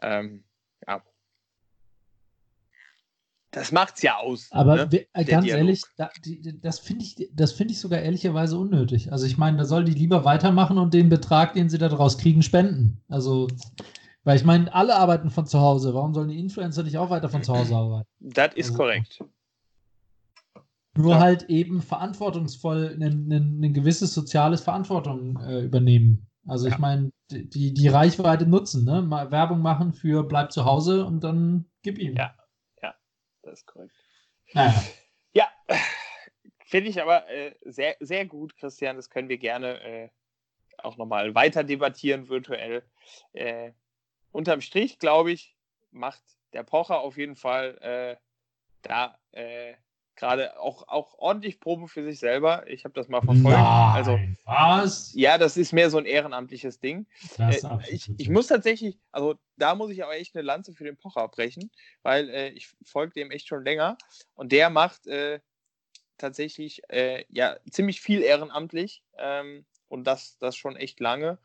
Ähm, 0.00 0.44
ja. 0.86 1.04
Das 3.50 3.72
macht's 3.72 4.02
ja 4.02 4.18
aus. 4.18 4.48
Aber 4.52 4.86
ne? 4.86 5.06
äh, 5.14 5.24
ganz 5.24 5.46
ehrlich, 5.46 5.82
da, 5.96 6.10
die, 6.24 6.60
das 6.60 6.78
finde 6.80 7.04
ich, 7.04 7.30
das 7.32 7.52
finde 7.52 7.72
ich 7.72 7.80
sogar 7.80 8.00
ehrlicherweise 8.00 8.58
unnötig. 8.58 9.10
Also 9.10 9.24
ich 9.26 9.38
meine, 9.38 9.56
da 9.56 9.64
soll 9.64 9.84
die 9.84 9.94
lieber 9.94 10.24
weitermachen 10.26 10.76
und 10.76 10.92
den 10.92 11.08
Betrag, 11.08 11.54
den 11.54 11.70
sie 11.70 11.78
da 11.78 11.88
draus 11.88 12.18
kriegen, 12.18 12.42
spenden. 12.42 13.00
Also, 13.08 13.48
weil 14.24 14.36
ich 14.36 14.44
meine, 14.44 14.72
alle 14.74 14.96
arbeiten 14.96 15.30
von 15.30 15.46
zu 15.46 15.60
Hause. 15.60 15.94
Warum 15.94 16.12
sollen 16.12 16.28
die 16.28 16.38
Influencer 16.38 16.82
nicht 16.82 16.98
auch 16.98 17.08
weiter 17.08 17.30
von 17.30 17.42
zu 17.42 17.56
Hause 17.56 17.74
arbeiten? 17.74 18.08
Das 18.20 18.54
ist 18.54 18.66
Also- 18.70 18.76
korrekt. 18.78 19.24
Nur 20.96 21.12
Ja. 21.12 21.20
halt 21.20 21.44
eben 21.44 21.80
verantwortungsvoll 21.80 22.98
ein, 23.00 23.72
gewisses 23.72 24.12
soziales 24.12 24.60
Verantwortung 24.60 25.38
äh, 25.40 25.60
übernehmen. 25.62 26.26
Also 26.46 26.66
ich 26.66 26.72
Ja. 26.74 26.78
meine, 26.80 27.12
die, 27.30 27.48
die- 27.48 27.72
die 27.72 27.88
Reichweite 27.88 28.46
nutzen, 28.46 28.84
ne? 28.84 29.00
Mal 29.00 29.30
Werbung 29.30 29.60
machen 29.60 29.92
für 29.94 30.24
bleib 30.24 30.50
zu 30.52 30.64
Hause 30.64 31.06
und 31.06 31.22
dann 31.24 31.66
gib 31.82 31.98
ihm. 31.98 32.14
Ja. 32.16 32.34
Das 33.50 33.60
ist 33.60 33.66
korrekt. 33.66 33.94
Naja. 34.52 34.74
Ja, 35.32 35.48
finde 36.66 36.90
ich 36.90 37.00
aber 37.00 37.28
äh, 37.28 37.54
sehr, 37.64 37.96
sehr 38.00 38.26
gut, 38.26 38.56
Christian. 38.56 38.96
Das 38.96 39.10
können 39.10 39.28
wir 39.28 39.38
gerne 39.38 39.80
äh, 39.82 40.08
auch 40.78 40.96
nochmal 40.96 41.34
weiter 41.34 41.64
debattieren 41.64 42.28
virtuell. 42.28 42.82
Äh, 43.32 43.72
unterm 44.32 44.60
Strich, 44.60 44.98
glaube 44.98 45.32
ich, 45.32 45.56
macht 45.90 46.22
der 46.52 46.62
Pocher 46.62 47.00
auf 47.00 47.16
jeden 47.16 47.36
Fall 47.36 47.78
äh, 47.80 48.16
da 48.82 49.18
äh, 49.32 49.74
gerade 50.18 50.58
auch, 50.58 50.86
auch 50.88 51.14
ordentlich 51.18 51.60
Probe 51.60 51.88
für 51.88 52.02
sich 52.04 52.18
selber. 52.18 52.68
Ich 52.68 52.84
habe 52.84 52.92
das 52.94 53.08
mal 53.08 53.22
verfolgt. 53.22 53.56
Nein, 53.56 53.94
Also, 53.94 54.18
was? 54.44 55.14
ja, 55.14 55.38
das 55.38 55.56
ist 55.56 55.72
mehr 55.72 55.90
so 55.90 55.98
ein 55.98 56.04
ehrenamtliches 56.04 56.80
Ding. 56.80 57.06
Äh, 57.38 57.60
ich, 57.88 58.10
ich 58.18 58.28
muss 58.28 58.48
tatsächlich, 58.48 58.98
also 59.12 59.36
da 59.56 59.74
muss 59.74 59.90
ich 59.90 60.02
aber 60.02 60.16
echt 60.16 60.34
eine 60.34 60.42
Lanze 60.42 60.74
für 60.74 60.84
den 60.84 60.96
Pocher 60.96 61.26
brechen, 61.28 61.70
weil 62.02 62.28
äh, 62.30 62.48
ich 62.50 62.68
folge 62.84 63.14
dem 63.14 63.30
echt 63.30 63.46
schon 63.48 63.64
länger 63.64 63.96
und 64.34 64.52
der 64.52 64.70
macht 64.70 65.06
äh, 65.06 65.40
tatsächlich 66.18 66.82
äh, 66.88 67.24
ja 67.28 67.56
ziemlich 67.70 68.00
viel 68.00 68.22
ehrenamtlich 68.22 69.02
ähm, 69.16 69.64
und 69.88 70.04
das, 70.04 70.36
das 70.38 70.56
schon 70.56 70.76
echt 70.76 71.00
lange. 71.00 71.38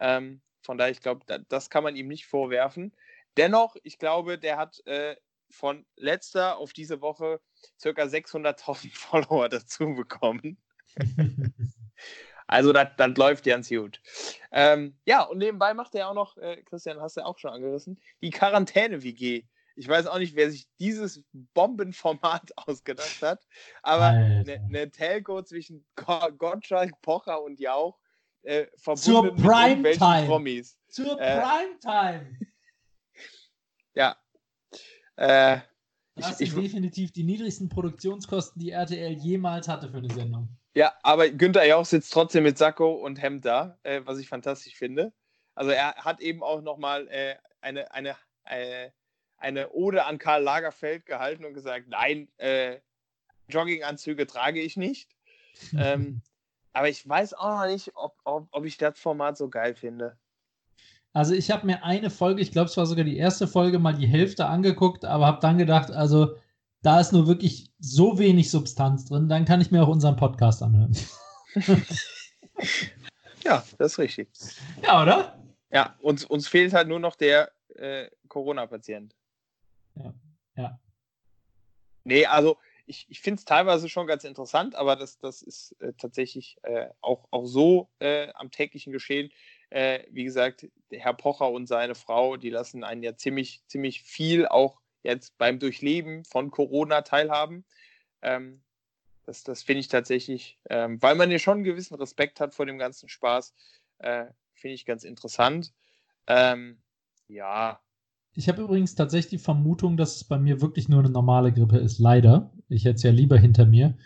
Ähm, 0.00 0.40
von 0.62 0.78
daher, 0.78 0.90
ich 0.90 1.00
glaube, 1.00 1.22
da, 1.26 1.38
das 1.38 1.70
kann 1.70 1.84
man 1.84 1.94
ihm 1.94 2.08
nicht 2.08 2.26
vorwerfen. 2.26 2.92
dennoch, 3.36 3.76
ich 3.84 3.98
glaube, 3.98 4.36
der 4.36 4.56
hat 4.56 4.84
äh, 4.86 5.14
von 5.50 5.86
letzter 5.96 6.58
auf 6.58 6.72
diese 6.72 7.00
Woche 7.00 7.40
circa 7.80 8.02
600.000 8.04 8.90
Follower 8.94 9.48
dazu 9.48 9.94
bekommen. 9.94 10.58
also 12.46 12.72
das, 12.72 12.88
das 12.96 13.16
läuft 13.16 13.44
ganz 13.44 13.68
gut. 13.68 14.00
Ähm, 14.52 14.98
ja, 15.04 15.22
und 15.22 15.38
nebenbei 15.38 15.74
macht 15.74 15.94
er 15.94 16.08
auch 16.08 16.14
noch, 16.14 16.36
äh, 16.38 16.62
Christian, 16.62 17.00
hast 17.00 17.16
du 17.16 17.20
ja 17.20 17.26
auch 17.26 17.38
schon 17.38 17.50
angerissen, 17.50 18.00
die 18.22 18.30
Quarantäne-WG. 18.30 19.44
Ich 19.78 19.88
weiß 19.88 20.06
auch 20.06 20.18
nicht, 20.18 20.34
wer 20.36 20.50
sich 20.50 20.66
dieses 20.78 21.22
Bombenformat 21.32 22.52
ausgedacht 22.56 23.20
hat, 23.20 23.46
aber 23.82 24.06
eine, 24.06 24.54
eine 24.54 24.90
Telco 24.90 25.42
zwischen 25.42 25.86
Gottschalk, 25.96 27.00
Pocher 27.02 27.42
und 27.42 27.60
Jauch 27.60 27.98
äh, 28.46 28.66
verbunden 28.76 29.02
Zur 29.02 29.22
mit 29.24 29.36
Primetime. 29.36 30.26
Promis. 30.26 30.78
Zur 30.88 31.20
Äh, 31.20 31.42
Primetime. 31.42 32.38
Ja. 33.94 34.16
Äh, 35.16 35.58
Das 36.14 36.40
ich, 36.40 36.48
sind 36.48 36.48
ich, 36.48 36.54
definitiv 36.54 37.12
die 37.12 37.24
niedrigsten 37.24 37.68
Produktionskosten, 37.68 38.60
die 38.60 38.70
RTL 38.70 39.12
jemals 39.12 39.68
hatte 39.68 39.90
für 39.90 39.98
eine 39.98 40.12
Sendung. 40.12 40.48
ja, 40.74 40.92
aber 41.02 41.28
Günther 41.28 41.66
Jauch 41.66 41.84
sitzt 41.84 42.12
trotzdem 42.12 42.44
mit 42.44 42.58
Sakko 42.58 42.92
und 42.94 43.20
Hemd 43.20 43.44
da, 43.44 43.78
äh, 43.82 44.00
was 44.04 44.18
ich 44.18 44.28
fantastisch 44.28 44.74
finde. 44.76 45.12
Also 45.54 45.70
er 45.72 45.94
hat 45.96 46.20
eben 46.20 46.42
auch 46.42 46.60
nochmal 46.62 47.08
äh, 47.08 47.36
eine, 47.60 47.90
eine, 47.92 48.16
äh, 48.44 48.90
eine 49.38 49.70
Ode 49.72 50.04
an 50.04 50.18
Karl 50.18 50.42
Lagerfeld 50.42 51.06
gehalten 51.06 51.44
und 51.44 51.54
gesagt, 51.54 51.88
nein, 51.88 52.28
äh, 52.38 52.80
Jogginganzüge 53.48 54.26
trage 54.26 54.60
ich 54.60 54.76
nicht. 54.76 55.10
Ähm, 55.78 56.20
aber 56.74 56.90
ich 56.90 57.08
weiß 57.08 57.32
auch 57.32 57.60
noch 57.60 57.66
nicht, 57.66 57.92
ob, 57.94 58.18
ob, 58.24 58.48
ob 58.50 58.66
ich 58.66 58.76
das 58.76 58.98
Format 58.98 59.38
so 59.38 59.48
geil 59.48 59.74
finde. 59.74 60.18
Also 61.16 61.32
ich 61.32 61.50
habe 61.50 61.64
mir 61.64 61.82
eine 61.82 62.10
Folge, 62.10 62.42
ich 62.42 62.52
glaube, 62.52 62.68
es 62.68 62.76
war 62.76 62.84
sogar 62.84 63.02
die 63.02 63.16
erste 63.16 63.48
Folge, 63.48 63.78
mal 63.78 63.94
die 63.94 64.06
Hälfte 64.06 64.44
angeguckt, 64.44 65.06
aber 65.06 65.24
habe 65.24 65.40
dann 65.40 65.56
gedacht, 65.56 65.90
also 65.90 66.36
da 66.82 67.00
ist 67.00 67.14
nur 67.14 67.26
wirklich 67.26 67.72
so 67.78 68.18
wenig 68.18 68.50
Substanz 68.50 69.06
drin, 69.06 69.26
dann 69.26 69.46
kann 69.46 69.62
ich 69.62 69.70
mir 69.70 69.82
auch 69.82 69.88
unseren 69.88 70.16
Podcast 70.16 70.62
anhören. 70.62 70.94
Ja, 73.44 73.64
das 73.78 73.92
ist 73.92 73.98
richtig. 73.98 74.28
Ja, 74.82 75.02
oder? 75.02 75.38
Ja, 75.70 75.96
uns, 76.00 76.24
uns 76.24 76.48
fehlt 76.48 76.72
halt 76.72 76.88
nur 76.88 76.98
noch 76.98 77.14
der 77.14 77.52
äh, 77.76 78.10
Corona-Patient. 78.26 79.14
Ja, 79.94 80.14
ja. 80.56 80.80
Nee, 82.02 82.26
also 82.26 82.58
ich, 82.86 83.06
ich 83.08 83.20
finde 83.20 83.38
es 83.38 83.44
teilweise 83.44 83.88
schon 83.88 84.08
ganz 84.08 84.24
interessant, 84.24 84.74
aber 84.74 84.96
das, 84.96 85.18
das 85.18 85.42
ist 85.42 85.76
äh, 85.80 85.92
tatsächlich 85.96 86.56
äh, 86.62 86.88
auch, 87.00 87.28
auch 87.30 87.46
so 87.46 87.88
äh, 88.00 88.32
am 88.34 88.50
täglichen 88.50 88.92
Geschehen. 88.92 89.30
Äh, 89.70 90.04
wie 90.10 90.24
gesagt, 90.24 90.66
Herr 90.90 91.14
Pocher 91.14 91.50
und 91.50 91.66
seine 91.66 91.94
Frau, 91.94 92.36
die 92.36 92.50
lassen 92.50 92.84
einen 92.84 93.02
ja 93.02 93.16
ziemlich, 93.16 93.62
ziemlich 93.66 94.02
viel 94.02 94.46
auch 94.46 94.80
jetzt 95.02 95.36
beim 95.38 95.58
Durchleben 95.58 96.24
von 96.24 96.50
Corona 96.50 97.02
teilhaben. 97.02 97.64
Ähm, 98.22 98.62
das 99.24 99.42
das 99.44 99.62
finde 99.64 99.80
ich 99.80 99.88
tatsächlich, 99.88 100.58
ähm, 100.70 101.00
weil 101.02 101.16
man 101.16 101.30
ja 101.30 101.38
schon 101.38 101.56
einen 101.58 101.64
gewissen 101.64 101.96
Respekt 101.96 102.40
hat 102.40 102.54
vor 102.54 102.66
dem 102.66 102.78
ganzen 102.78 103.08
Spaß, 103.08 103.54
äh, 103.98 104.26
finde 104.54 104.74
ich 104.74 104.86
ganz 104.86 105.04
interessant. 105.04 105.74
Ähm, 106.28 106.82
ja, 107.28 107.80
Ich 108.34 108.48
habe 108.48 108.62
übrigens 108.62 108.94
tatsächlich 108.94 109.30
die 109.30 109.44
Vermutung, 109.44 109.96
dass 109.96 110.16
es 110.16 110.24
bei 110.24 110.38
mir 110.38 110.60
wirklich 110.60 110.88
nur 110.88 111.00
eine 111.00 111.10
normale 111.10 111.52
Grippe 111.52 111.78
ist. 111.78 111.98
Leider. 111.98 112.52
Ich 112.68 112.84
hätte 112.84 112.96
es 112.96 113.02
ja 113.02 113.10
lieber 113.10 113.38
hinter 113.38 113.64
mir. 113.66 113.96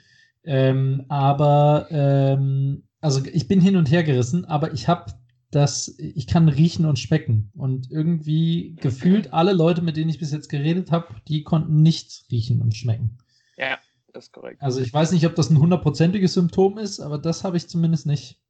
Ähm, 0.45 1.05
aber, 1.09 1.89
ähm, 1.91 2.89
also 3.01 3.23
ich 3.27 3.49
bin 3.49 3.61
hin 3.61 3.77
und 3.77 3.91
her 3.91 4.05
gerissen, 4.05 4.45
aber 4.45 4.73
ich 4.73 4.89
habe 4.89 5.13
das, 5.51 5.97
ich 5.99 6.27
kann 6.27 6.49
riechen 6.49 6.87
und 6.87 6.99
schmecken. 6.99 7.51
Und 7.55 7.91
irgendwie 7.91 8.77
gefühlt 8.81 9.33
alle 9.33 9.53
Leute, 9.53 9.83
mit 9.83 9.97
denen 9.97 10.11
ich 10.11 10.19
bis 10.19 10.33
jetzt 10.33 10.49
geredet 10.49 10.91
habe, 10.91 11.15
die 11.29 11.43
konnten 11.43 11.83
nicht 11.83 12.25
riechen 12.31 12.63
und 12.63 12.75
schmecken. 12.75 13.19
ja, 13.57 13.79
das 14.13 14.27
ist 14.27 14.33
korrekt. 14.33 14.63
Also 14.63 14.81
ich 14.81 14.93
weiß 14.93 15.13
nicht, 15.13 15.27
ob 15.27 15.35
das 15.35 15.51
ein 15.51 15.59
hundertprozentiges 15.59 16.35
Symptom 16.35 16.79
ist, 16.79 17.01
aber 17.01 17.19
das 17.19 17.45
habe 17.45 17.57
ich 17.57 17.69
zumindest 17.69 18.07
nicht. 18.07 18.41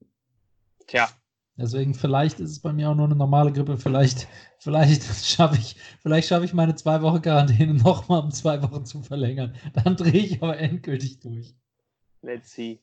Tja, 0.87 1.09
Deswegen 1.61 1.93
vielleicht 1.93 2.41
ist 2.41 2.53
es 2.53 2.61
bei 2.61 2.73
mir 2.73 2.89
auch 2.89 2.95
nur 2.95 3.05
eine 3.05 3.17
normale 3.17 3.53
Grippe. 3.53 3.77
Vielleicht, 3.77 4.27
vielleicht 4.59 5.03
schaffe 5.27 5.59
ich, 5.59 5.77
vielleicht 6.01 6.29
schaffe 6.29 6.47
ich 6.47 6.55
meine 6.55 6.75
zwei 6.75 7.03
Wochen 7.03 7.21
Quarantäne 7.21 7.75
nochmal 7.75 8.23
um 8.23 8.31
zwei 8.31 8.63
Wochen 8.63 8.87
zu 8.87 9.03
verlängern. 9.03 9.55
Dann 9.75 9.97
drehe 9.97 10.13
ich 10.13 10.43
aber 10.43 10.59
endgültig 10.59 11.21
durch. 11.21 11.55
Let's 12.23 12.53
see. 12.53 12.81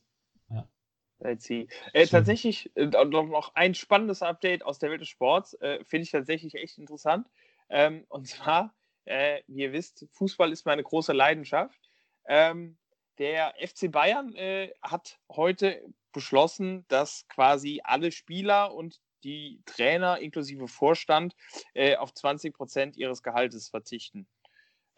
Let's 1.20 1.46
see. 1.46 1.68
Äh, 1.94 2.06
tatsächlich 2.08 2.72
äh, 2.76 2.86
noch 2.86 3.26
noch 3.26 3.56
ein 3.56 3.74
spannendes 3.74 4.22
Update 4.22 4.64
aus 4.64 4.80
der 4.80 4.92
Welt 4.92 5.02
des 5.02 5.10
Sports. 5.10 5.54
Äh, 5.56 5.84
Finde 5.84 6.04
ich 6.04 6.12
tatsächlich 6.12 6.56
echt 6.56 6.78
interessant. 6.78 7.28
Ähm, 7.70 8.06
und 8.10 8.28
zwar, 8.28 8.76
äh, 9.06 9.42
wie 9.48 9.64
ihr 9.64 9.74
wisst, 9.74 10.06
Fußball 10.12 10.52
ist 10.52 10.66
meine 10.66 10.84
große 10.84 11.14
Leidenschaft. 11.14 11.80
Ähm, 12.28 12.78
der 13.18 13.56
FC 13.60 13.92
Bayern 13.92 14.36
äh, 14.36 14.72
hat 14.82 15.20
heute 15.30 15.82
beschlossen, 16.12 16.86
dass 16.88 17.28
quasi 17.30 17.82
alle 17.84 18.12
Spieler 18.12 18.74
und 18.74 19.02
die 19.24 19.62
Trainer 19.66 20.20
inklusive 20.20 20.68
Vorstand 20.68 21.36
äh, 21.74 21.96
auf 21.96 22.14
20 22.14 22.54
Prozent 22.54 22.96
ihres 22.96 23.24
Gehaltes 23.24 23.70
verzichten. 23.70 24.28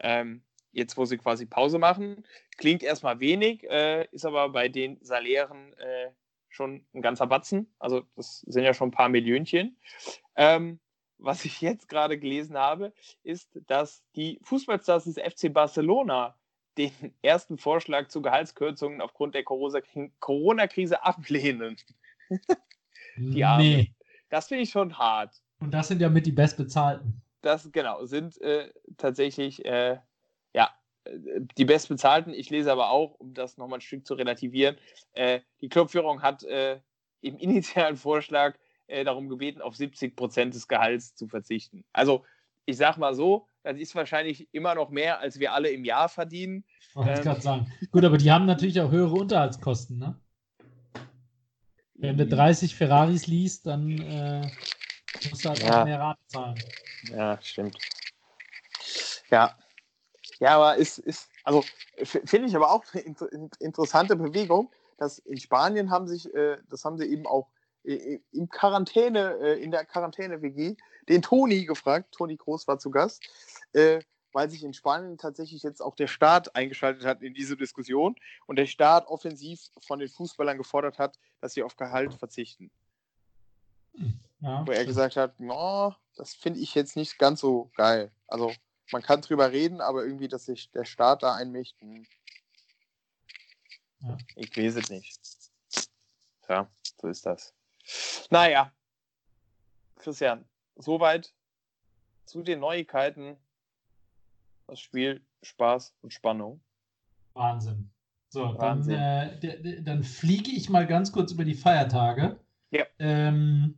Ähm, 0.00 0.44
jetzt, 0.72 0.96
wo 0.96 1.04
sie 1.04 1.18
quasi 1.18 1.46
Pause 1.46 1.78
machen, 1.78 2.24
klingt 2.56 2.82
erstmal 2.82 3.20
wenig, 3.20 3.68
äh, 3.68 4.06
ist 4.12 4.24
aber 4.24 4.48
bei 4.50 4.68
den 4.68 4.98
Salären 5.02 5.72
äh, 5.74 6.10
schon 6.48 6.84
ein 6.94 7.02
ganzer 7.02 7.26
Batzen. 7.26 7.72
Also 7.78 8.02
das 8.16 8.40
sind 8.40 8.64
ja 8.64 8.74
schon 8.74 8.88
ein 8.88 8.92
paar 8.92 9.08
Millionchen. 9.08 9.76
Ähm, 10.36 10.80
was 11.18 11.44
ich 11.44 11.60
jetzt 11.60 11.88
gerade 11.88 12.18
gelesen 12.18 12.56
habe, 12.56 12.92
ist, 13.22 13.58
dass 13.66 14.04
die 14.16 14.40
Fußballstars 14.42 15.04
des 15.04 15.16
FC 15.16 15.52
Barcelona 15.52 16.36
den 16.78 16.92
ersten 17.22 17.58
Vorschlag 17.58 18.08
zu 18.08 18.22
Gehaltskürzungen 18.22 19.00
aufgrund 19.00 19.34
der 19.34 19.44
Corona-Krise 19.44 21.04
ablehnen. 21.04 21.76
Die 23.16 23.44
Armen. 23.44 23.66
nee. 23.66 23.94
Das 24.30 24.46
finde 24.46 24.62
ich 24.62 24.70
schon 24.70 24.96
hart. 24.96 25.42
Und 25.58 25.72
das 25.72 25.88
sind 25.88 26.00
ja 26.00 26.08
mit 26.08 26.24
die 26.24 26.32
bestbezahlten. 26.32 27.20
Das 27.42 27.70
genau 27.72 28.04
sind 28.04 28.40
äh, 28.40 28.72
tatsächlich 28.96 29.64
äh, 29.64 29.98
ja 30.54 30.70
äh, 31.04 31.10
die 31.56 31.64
bestbezahlten. 31.64 32.32
Ich 32.34 32.50
lese 32.50 32.72
aber 32.72 32.90
auch, 32.90 33.14
um 33.14 33.34
das 33.34 33.56
nochmal 33.56 33.78
ein 33.78 33.82
Stück 33.82 34.06
zu 34.06 34.14
relativieren, 34.14 34.76
äh, 35.12 35.40
die 35.60 35.68
Clubführung 35.68 36.22
hat 36.22 36.42
äh, 36.44 36.80
im 37.20 37.36
initialen 37.38 37.96
Vorschlag 37.96 38.56
äh, 38.86 39.04
darum 39.04 39.28
gebeten, 39.28 39.60
auf 39.62 39.76
70 39.76 40.16
Prozent 40.16 40.54
des 40.54 40.68
Gehalts 40.68 41.14
zu 41.14 41.28
verzichten. 41.28 41.84
Also 41.92 42.24
ich 42.66 42.76
sag 42.76 42.98
mal 42.98 43.14
so, 43.14 43.46
das 43.62 43.76
ist 43.76 43.94
wahrscheinlich 43.94 44.48
immer 44.52 44.74
noch 44.74 44.90
mehr, 44.90 45.18
als 45.20 45.38
wir 45.38 45.52
alle 45.52 45.70
im 45.70 45.84
Jahr 45.84 46.08
verdienen. 46.08 46.64
Ich 46.80 46.96
wollte 46.96 47.10
Ähm. 47.18 47.22
gerade 47.22 47.40
sagen. 47.40 47.72
Gut, 47.90 48.04
aber 48.04 48.16
die 48.18 48.30
haben 48.30 48.46
natürlich 48.46 48.80
auch 48.80 48.90
höhere 48.90 49.14
Unterhaltskosten, 49.14 49.98
ne? 49.98 50.20
Wenn 51.94 52.16
du 52.16 52.26
30 52.26 52.74
Ferraris 52.74 53.26
liest, 53.26 53.66
dann 53.66 54.00
äh, 54.00 54.50
musst 55.28 55.44
du 55.44 55.50
halt 55.50 55.62
Ja. 55.62 55.80
auch 55.80 55.84
mehr 55.84 55.98
Rate 56.00 56.20
zahlen. 56.28 56.58
Ja, 57.10 57.38
stimmt. 57.42 57.76
Ja. 59.30 59.58
Ja, 60.40 60.56
aber 60.56 60.76
ist, 60.76 60.98
ist 60.98 61.28
also 61.44 61.62
finde 62.02 62.48
ich 62.48 62.56
aber 62.56 62.72
auch 62.72 62.82
eine 62.92 63.02
inter 63.02 63.30
in- 63.30 63.50
interessante 63.60 64.16
Bewegung, 64.16 64.70
dass 64.96 65.18
in 65.18 65.38
Spanien 65.38 65.90
haben 65.90 66.08
sich, 66.08 66.34
äh, 66.34 66.56
das 66.68 66.84
haben 66.84 66.98
sie 66.98 67.06
eben 67.06 67.26
auch 67.26 67.48
äh, 67.84 68.20
im 68.32 68.48
Quarantäne, 68.48 69.38
äh, 69.40 69.62
in 69.62 69.70
der 69.70 69.84
Quarantäne-WG, 69.84 70.76
den 71.08 71.22
Toni 71.22 71.64
gefragt, 71.66 72.12
Toni 72.12 72.36
Groß 72.36 72.66
war 72.68 72.78
zu 72.78 72.90
Gast, 72.90 73.22
äh, 73.74 74.00
weil 74.32 74.48
sich 74.48 74.62
in 74.62 74.72
Spanien 74.72 75.18
tatsächlich 75.18 75.62
jetzt 75.62 75.80
auch 75.82 75.94
der 75.94 76.06
Staat 76.06 76.54
eingeschaltet 76.56 77.04
hat 77.04 77.22
in 77.22 77.34
diese 77.34 77.56
Diskussion 77.56 78.16
und 78.46 78.56
der 78.56 78.66
Staat 78.66 79.06
offensiv 79.08 79.60
von 79.86 79.98
den 79.98 80.08
Fußballern 80.08 80.56
gefordert 80.56 80.98
hat, 80.98 81.18
dass 81.40 81.54
sie 81.54 81.62
auf 81.62 81.76
Gehalt 81.76 82.14
verzichten. 82.14 82.70
Ja, 84.40 84.66
wo 84.66 84.72
er 84.72 84.86
gesagt 84.86 85.16
hat, 85.16 85.38
no, 85.38 85.94
das 86.16 86.34
finde 86.34 86.60
ich 86.60 86.74
jetzt 86.74 86.96
nicht 86.96 87.18
ganz 87.18 87.40
so 87.40 87.70
geil. 87.76 88.10
Also 88.26 88.52
man 88.92 89.02
kann 89.02 89.20
drüber 89.22 89.52
reden, 89.52 89.80
aber 89.80 90.04
irgendwie, 90.04 90.28
dass 90.28 90.46
sich 90.46 90.70
der 90.70 90.84
Staat 90.84 91.22
da 91.22 91.34
einmischt, 91.34 91.80
hm. 91.80 92.06
Ja. 94.02 94.16
ich 94.36 94.56
weiß 94.56 94.76
es 94.76 94.88
nicht. 94.88 95.20
Tja, 96.46 96.70
so 97.00 97.08
ist 97.08 97.26
das. 97.26 97.54
Naja, 98.30 98.72
Christian, 99.96 100.48
soweit 100.76 101.32
zu 102.24 102.42
den 102.42 102.60
Neuigkeiten. 102.60 103.36
Das 104.66 104.80
Spiel, 104.80 105.20
Spaß 105.42 105.94
und 106.00 106.14
Spannung. 106.14 106.62
Wahnsinn. 107.34 107.90
So, 108.28 108.54
dann, 108.54 108.58
Wahnsinn. 108.78 108.94
äh, 108.94 109.38
d- 109.40 109.62
d- 109.62 109.82
dann 109.82 110.04
fliege 110.04 110.50
ich 110.52 110.70
mal 110.70 110.86
ganz 110.86 111.10
kurz 111.10 111.32
über 111.32 111.44
die 111.44 111.54
Feiertage. 111.56 112.38
Ja. 112.70 112.86
Ähm, 113.00 113.76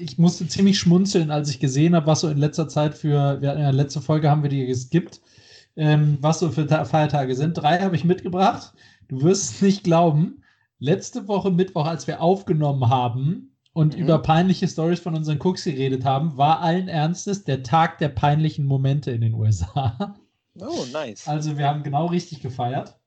ich, 0.00 0.18
musste 0.18 0.46
ziemlich 0.48 0.78
schmunzeln, 0.78 1.30
als 1.30 1.50
ich 1.50 1.60
gesehen 1.60 1.94
habe, 1.94 2.06
was 2.06 2.20
so 2.20 2.28
in 2.28 2.38
letzter 2.38 2.68
Zeit 2.68 2.94
für, 2.94 3.40
wir 3.40 3.50
hatten 3.50 3.60
ja 3.60 3.70
letzte 3.70 4.00
Folge 4.00 4.30
haben 4.30 4.42
wir 4.42 4.50
die 4.50 4.66
geskippt, 4.66 5.20
ähm, 5.76 6.18
was 6.20 6.38
so 6.40 6.50
für 6.50 6.66
Ta 6.66 6.84
Feiertage 6.84 7.34
sind. 7.34 7.54
Drei 7.54 7.80
habe 7.80 7.96
ich 7.96 8.04
mitgebracht. 8.04 8.72
Du 9.08 9.22
wirst 9.22 9.50
es 9.50 9.62
nicht 9.62 9.84
glauben. 9.84 10.42
Letzte 10.78 11.28
Woche 11.28 11.50
Mittwoch, 11.50 11.86
als 11.86 12.06
wir 12.06 12.20
aufgenommen 12.20 12.88
haben, 12.88 13.48
und 13.78 13.96
mhm. 13.96 14.02
über 14.02 14.18
peinliche 14.18 14.66
Stories 14.66 14.98
von 14.98 15.14
unseren 15.14 15.38
Cooks 15.40 15.62
geredet 15.62 16.04
haben, 16.04 16.36
war 16.36 16.60
allen 16.62 16.88
Ernstes 16.88 17.44
der 17.44 17.62
Tag 17.62 17.98
der 17.98 18.08
peinlichen 18.08 18.66
Momente 18.66 19.12
in 19.12 19.20
den 19.20 19.34
USA. 19.34 20.16
Oh, 20.60 20.84
nice. 20.92 21.28
Also 21.28 21.56
wir 21.56 21.68
haben 21.68 21.84
genau 21.84 22.06
richtig 22.06 22.40
gefeiert. 22.40 22.97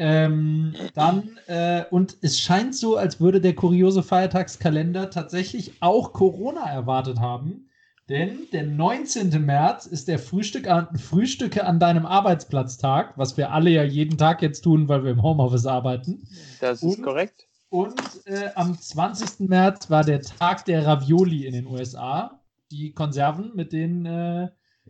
Ähm, 0.00 0.74
dann, 0.94 1.38
äh, 1.48 1.82
und 1.90 2.18
es 2.22 2.38
scheint 2.40 2.76
so, 2.76 2.96
als 2.96 3.20
würde 3.20 3.40
der 3.40 3.56
kuriose 3.56 4.04
Feiertagskalender 4.04 5.10
tatsächlich 5.10 5.82
auch 5.82 6.12
Corona 6.12 6.70
erwartet 6.70 7.18
haben. 7.18 7.68
Denn 8.08 8.46
der 8.52 8.64
19. 8.64 9.44
März 9.44 9.86
ist 9.86 10.06
der 10.06 10.20
Frühstück 10.20 10.68
an, 10.68 10.96
Frühstücke 10.96 11.66
an 11.66 11.80
deinem 11.80 12.06
Arbeitsplatztag, 12.06 13.18
was 13.18 13.36
wir 13.36 13.50
alle 13.50 13.70
ja 13.70 13.82
jeden 13.82 14.16
Tag 14.16 14.40
jetzt 14.40 14.62
tun, 14.62 14.88
weil 14.88 15.02
wir 15.02 15.10
im 15.10 15.22
Homeoffice 15.22 15.66
arbeiten. 15.66 16.22
Das 16.60 16.80
ist 16.80 16.98
und, 16.98 17.02
korrekt. 17.02 17.48
Und 17.68 18.00
äh, 18.26 18.50
am 18.54 18.78
20. 18.78 19.48
März 19.48 19.90
war 19.90 20.04
der 20.04 20.22
Tag 20.22 20.64
der 20.64 20.86
Ravioli 20.86 21.44
in 21.44 21.54
den 21.54 21.66
USA. 21.66 22.40
Die 22.70 22.92
Konserven 22.92 23.50
mit 23.56 23.72
den 23.72 24.06
äh, 24.06 24.48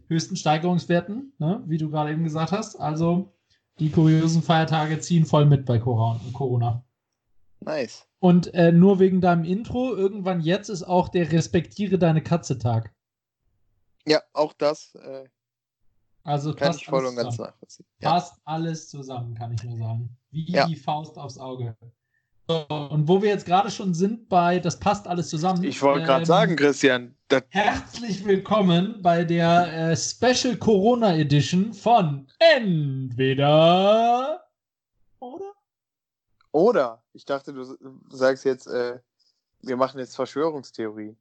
höchsten 0.09 0.37
Steigerungswerten, 0.37 1.33
ne? 1.39 1.63
wie 1.67 1.79
du 1.79 1.91
gerade 1.91 2.13
eben 2.13 2.25
gesagt 2.25 2.53
hast. 2.53 2.77
Also 2.77 3.33
die 3.79 3.91
kuriosen 3.91 4.43
Feiertage 4.43 4.99
ziehen 5.01 5.27
voll 5.27 5.47
mit 5.47 5.65
bei 5.65 5.79
Corona. 5.79 6.85
Nice. 7.61 8.07
Und 8.21 8.53
äh, 8.55 8.73
nur 8.73 8.99
wegen 8.99 9.21
deinem 9.21 9.45
Intro, 9.45 9.95
irgendwann 9.95 10.41
jetzt 10.41 10.69
ist 10.69 10.83
auch 10.83 11.09
der 11.09 11.31
Respektiere 11.31 11.99
deine 11.99 12.23
Katze-Tag. 12.23 12.93
Ja, 14.07 14.23
auch 14.33 14.53
das. 14.53 14.95
Äh, 14.97 15.29
also 16.25 16.55
kann 16.55 16.75
ich 16.75 16.87
voll 16.87 17.07
und 17.07 17.17
ganz 17.17 17.39
nachvollziehen. 17.39 17.87
Ja. 18.01 18.11
Passt 18.11 18.41
alles 18.45 18.89
zusammen, 18.89 19.35
kann 19.35 19.53
ich 19.53 19.63
nur 19.65 19.77
sagen. 19.77 20.17
Wie 20.31 20.51
ja. 20.51 20.67
die 20.67 20.77
Faust 20.77 21.19
aufs 21.19 21.39
Auge. 21.39 21.77
Und 22.49 23.07
wo 23.07 23.21
wir 23.21 23.29
jetzt 23.29 23.45
gerade 23.45 23.71
schon 23.71 23.93
sind 23.93 24.31
bei, 24.31 24.59
das 24.59 24.81
passt 24.81 25.07
alles 25.07 25.29
zusammen. 25.29 25.63
Ich 25.65 25.83
wollte 25.83 26.07
gerade 26.07 26.23
ähm, 26.23 26.27
sagen, 26.27 26.57
Christian. 26.57 27.15
Herzlich 27.51 28.25
willkommen 28.25 29.03
bei 29.03 29.23
der 29.23 29.91
äh, 29.91 29.95
Special 29.95 30.57
Corona 30.57 31.15
Edition 31.15 31.75
von 31.75 32.27
Entweder 32.39 33.69
oder? 35.19 35.53
Oder. 36.53 37.03
Ich 37.13 37.27
dachte, 37.27 37.53
du 37.53 37.65
sagst 38.09 38.47
jetzt, 38.47 38.67
äh, 38.67 38.99
wir 39.61 39.77
machen 39.77 40.01
jetzt 40.01 40.17
Verschwörungstheorie. 40.17 41.15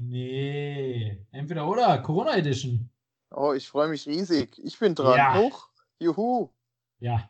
Nee, 0.00 1.26
entweder 1.32 1.66
oder, 1.66 1.98
Corona 2.02 2.36
Edition. 2.36 2.88
Oh, 3.32 3.52
ich 3.52 3.66
freue 3.66 3.88
mich 3.88 4.06
riesig. 4.06 4.56
Ich 4.62 4.78
bin 4.78 4.94
dran. 4.94 5.18
Ja. 5.18 5.40
Hoch. 5.40 5.70
Juhu. 5.98 6.50
Ja. 7.00 7.28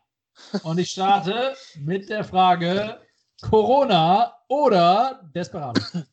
Und 0.64 0.76
ich 0.76 0.90
starte 0.90 1.57
mit 1.78 2.11
der 2.11 2.24
Frage: 2.24 3.01
Corona 3.41 4.34
oder 4.49 5.22
Desperados? 5.34 5.93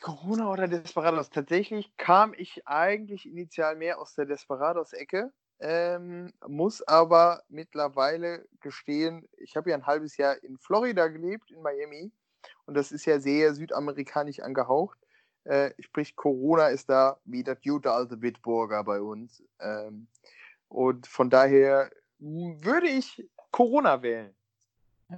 Corona 0.00 0.50
oder 0.50 0.68
Desperados? 0.68 1.30
Tatsächlich 1.30 1.96
kam 1.96 2.34
ich 2.34 2.66
eigentlich 2.66 3.26
initial 3.26 3.76
mehr 3.76 4.00
aus 4.00 4.14
der 4.14 4.26
Desperados-Ecke, 4.26 5.32
ähm, 5.58 6.32
muss 6.46 6.82
aber 6.82 7.42
mittlerweile 7.48 8.46
gestehen, 8.60 9.28
ich 9.38 9.56
habe 9.56 9.70
ja 9.70 9.76
ein 9.76 9.86
halbes 9.86 10.16
Jahr 10.16 10.42
in 10.44 10.58
Florida 10.58 11.08
gelebt, 11.08 11.50
in 11.50 11.62
Miami, 11.62 12.12
und 12.66 12.74
das 12.74 12.92
ist 12.92 13.04
ja 13.04 13.18
sehr 13.18 13.54
südamerikanisch 13.54 14.40
angehaucht. 14.40 14.98
Äh, 15.44 15.70
sprich, 15.80 16.16
Corona 16.16 16.68
ist 16.68 16.88
da 16.88 17.18
wie 17.24 17.42
das 17.42 17.58
gute 17.62 17.90
alte 17.90 18.16
Bitburger 18.16 18.84
bei 18.84 19.00
uns. 19.00 19.42
Ähm, 19.60 20.08
und 20.68 21.06
von 21.06 21.30
daher 21.30 21.90
würde 22.18 22.88
ich 22.88 23.26
Corona 23.50 24.02
wählen. 24.02 24.34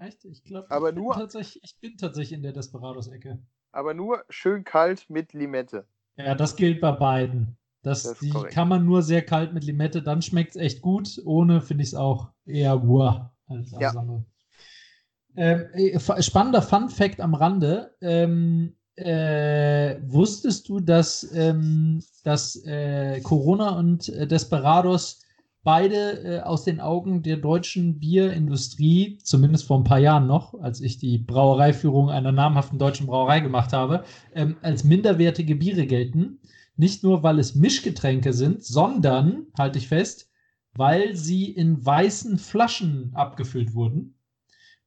Echt? 0.01 0.25
Ich 0.25 0.45
glaube, 0.45 0.67
ich, 1.41 1.63
ich 1.63 1.81
bin 1.81 1.97
tatsächlich 1.97 2.37
in 2.37 2.43
der 2.43 2.53
Desperados-Ecke. 2.53 3.39
Aber 3.73 3.95
nur 3.95 4.25
schön 4.29 4.65
kalt 4.65 5.09
mit 5.09 5.33
Limette. 5.33 5.87
Ja, 6.17 6.35
das 6.35 6.57
gilt 6.57 6.81
bei 6.81 6.93
beiden. 6.93 7.57
Das, 7.83 8.03
das 8.03 8.19
die 8.19 8.31
korrekt. 8.31 8.53
kann 8.53 8.69
man 8.69 8.85
nur 8.85 9.03
sehr 9.03 9.23
kalt 9.23 9.53
mit 9.53 9.65
Limette, 9.65 10.03
dann 10.03 10.23
schmeckt 10.23 10.57
es 10.57 10.57
echt 10.57 10.83
gut. 10.83 11.21
Ohne 11.25 11.61
finde 11.61 11.83
ich 11.85 11.91
es 11.91 11.95
auch 11.95 12.31
eher 12.45 12.77
guah 12.79 13.33
als 13.47 13.71
ja. 13.79 13.93
Ähm, 15.37 15.69
äh, 15.75 16.23
spannender 16.23 16.63
Fun 16.63 16.89
Fact 16.89 17.21
am 17.21 17.35
Rande. 17.35 17.95
Ähm, 18.01 18.75
äh, 18.97 20.01
wusstest 20.07 20.69
du, 20.69 20.81
dass, 20.81 21.31
ähm, 21.35 22.03
dass 22.25 22.57
äh, 22.65 23.21
Corona 23.21 23.79
und 23.79 24.09
äh, 24.09 24.27
Desperados 24.27 25.21
beide 25.67 26.23
äh, 26.23 26.41
aus 26.43 26.63
den 26.63 26.81
Augen 26.81 27.25
der 27.25 27.39
deutschen 27.39 27.99
Bierindustrie, 27.99 29.19
zumindest 29.25 29.67
vor 29.67 29.81
ein 29.81 29.85
paar 29.85 29.99
Jahren 29.99 30.29
noch, 30.29 30.55
als 30.61 30.81
ich 30.81 30.99
die 30.99 31.19
Brauereiführung 31.19 32.09
einer 32.09 32.31
namhaften 32.31 32.79
deutschen 32.79 33.09
Brauerei 33.09 33.41
gemacht 33.41 33.73
habe, 33.73 34.05
ähm, 34.33 34.57
als 34.63 34.85
minderwertige 34.85 35.57
Biere 35.57 35.87
gelten. 35.87 36.39
Nicht 36.77 37.03
nur, 37.03 37.25
weil 37.25 37.41
es 37.41 37.57
Mischgetränke 37.57 38.33
sind, 38.33 38.65
sondern, 38.65 39.49
halte 39.59 39.79
ich 39.79 39.89
fest, 39.89 40.31
weil 40.73 41.17
sie 41.17 41.51
in 41.51 41.85
weißen 41.85 42.39
Flaschen 42.39 43.11
abgefüllt 43.15 43.75
wurden. 43.75 44.15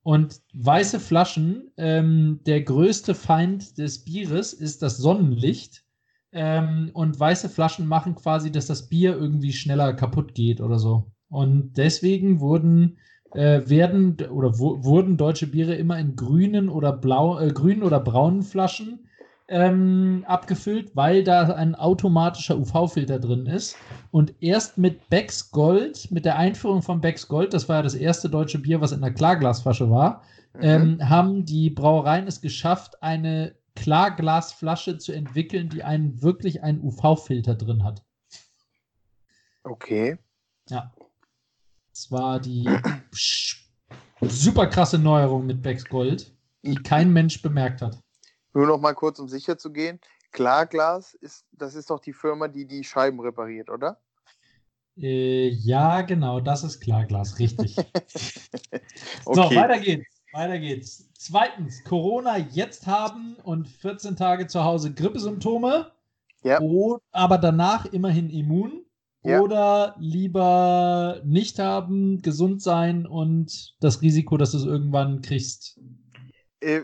Und 0.02 0.40
weiße 0.54 1.02
Flaschen, 1.02 1.72
ähm, 1.76 2.40
der 2.46 2.62
größte 2.62 3.16
Feind 3.16 3.78
des 3.78 4.06
Bieres 4.06 4.54
ist 4.54 4.82
das 4.82 4.96
Sonnenlicht. 4.96 5.84
Ähm, 6.32 6.92
und 6.94 7.20
weiße 7.20 7.50
Flaschen 7.50 7.88
machen 7.88 8.16
quasi, 8.16 8.52
dass 8.52 8.68
das 8.68 8.88
Bier 8.88 9.18
irgendwie 9.18 9.54
schneller 9.54 9.94
kaputt 9.94 10.36
geht 10.36 10.62
oder 10.62 10.78
so. 10.78 11.12
Und 11.30 11.74
deswegen 11.78 12.40
wurden 12.40 12.98
äh, 13.34 13.62
werden 13.68 14.18
oder 14.32 14.58
wurden 14.58 15.18
deutsche 15.18 15.48
Biere 15.48 15.76
immer 15.76 16.00
in 16.00 16.16
grünen 16.16 16.70
oder 16.70 16.94
blau, 16.94 17.40
äh, 17.40 17.52
grünen 17.52 17.84
oder 17.84 18.00
braunen 18.00 18.44
Flaschen 18.44 19.08
ähm, 19.48 20.24
abgefüllt, 20.28 20.96
weil 20.96 21.24
da 21.24 21.44
ein 21.54 21.76
automatischer 21.76 22.58
UV-Filter 22.58 23.20
drin 23.20 23.46
ist. 23.48 23.76
Und 24.12 24.34
erst 24.40 24.78
mit 24.78 25.10
Becks 25.10 25.52
Gold, 25.52 26.10
mit 26.12 26.26
der 26.26 26.38
Einführung 26.38 26.82
von 26.82 27.02
Becks 27.02 27.28
Gold, 27.28 27.54
das 27.54 27.68
war 27.68 27.78
ja 27.78 27.84
das 27.84 27.96
erste 27.96 28.30
deutsche 28.30 28.60
Bier, 28.60 28.82
was 28.82 28.92
in 28.92 29.04
einer 29.04 29.14
Klarglasflasche 29.14 29.90
war, 29.90 30.22
mhm. 30.54 30.62
ähm, 30.62 31.10
haben 31.10 31.46
die 31.46 31.70
Brauereien 31.70 32.28
es 32.28 32.42
geschafft, 32.42 33.02
eine 33.02 33.54
Klarglasflasche 33.80 34.98
zu 34.98 35.14
entwickeln, 35.14 35.70
die 35.70 35.84
einen 35.84 36.22
wirklich 36.22 36.64
einen 36.64 36.82
UV-Filter 36.82 37.56
drin 37.56 37.84
hat. 37.84 38.04
Okay. 39.64 40.18
Ja. 40.70 40.94
Das 41.94 42.12
war 42.12 42.40
die 42.40 42.70
super 44.22 44.68
krasse 44.68 45.00
Neuerung 45.00 45.46
mit 45.46 45.62
Becks 45.62 45.86
Gold, 45.86 46.36
die 46.64 46.76
kein 46.76 47.12
Mensch 47.14 47.42
bemerkt 47.42 47.82
hat. 47.82 47.98
Nur 48.54 48.68
noch 48.68 48.80
mal 48.80 48.94
kurz, 48.94 49.20
um 49.20 49.30
sicher 49.30 49.58
zu 49.58 49.72
gehen. 49.72 50.00
Klarglas, 50.32 51.14
ist, 51.16 51.46
das 51.52 51.76
ist 51.76 51.90
doch 51.90 52.00
die 52.00 52.14
Firma, 52.14 52.48
die 52.48 52.66
die 52.66 52.84
Scheiben 52.84 53.20
repariert, 53.20 53.70
oder? 53.70 54.00
Äh, 54.98 55.48
ja, 55.50 56.02
genau, 56.02 56.42
das 56.42 56.64
ist 56.64 56.82
Klarglas, 56.82 57.40
richtig. 57.40 57.78
okay. 58.68 58.82
So, 59.26 59.56
weiter 59.56 59.80
geht's. 59.80 60.19
Weiter 60.32 60.60
geht's. 60.60 61.10
Zweitens, 61.18 61.84
Corona 61.84 62.38
jetzt 62.38 62.88
haben 62.88 63.36
und 63.44 63.68
14 63.68 64.16
Tage 64.16 64.48
zu 64.48 64.64
Hause 64.64 64.94
Grippesymptome. 64.94 65.92
Ja. 66.44 66.60
Oder, 66.62 67.02
aber 67.12 67.38
danach 67.38 67.86
immerhin 67.86 68.30
immun. 68.30 68.86
Ja. 69.24 69.42
Oder 69.42 69.96
lieber 70.00 71.22
nicht 71.26 71.60
haben, 71.60 72.22
gesund 72.22 72.62
sein 72.62 73.06
und 73.06 73.76
das 73.82 74.02
Risiko, 74.02 74.38
dass 74.38 74.52
du 74.52 74.58
es 74.60 74.66
irgendwann 74.66 75.22
kriegst. 75.22 75.78
Äh, 76.62 76.84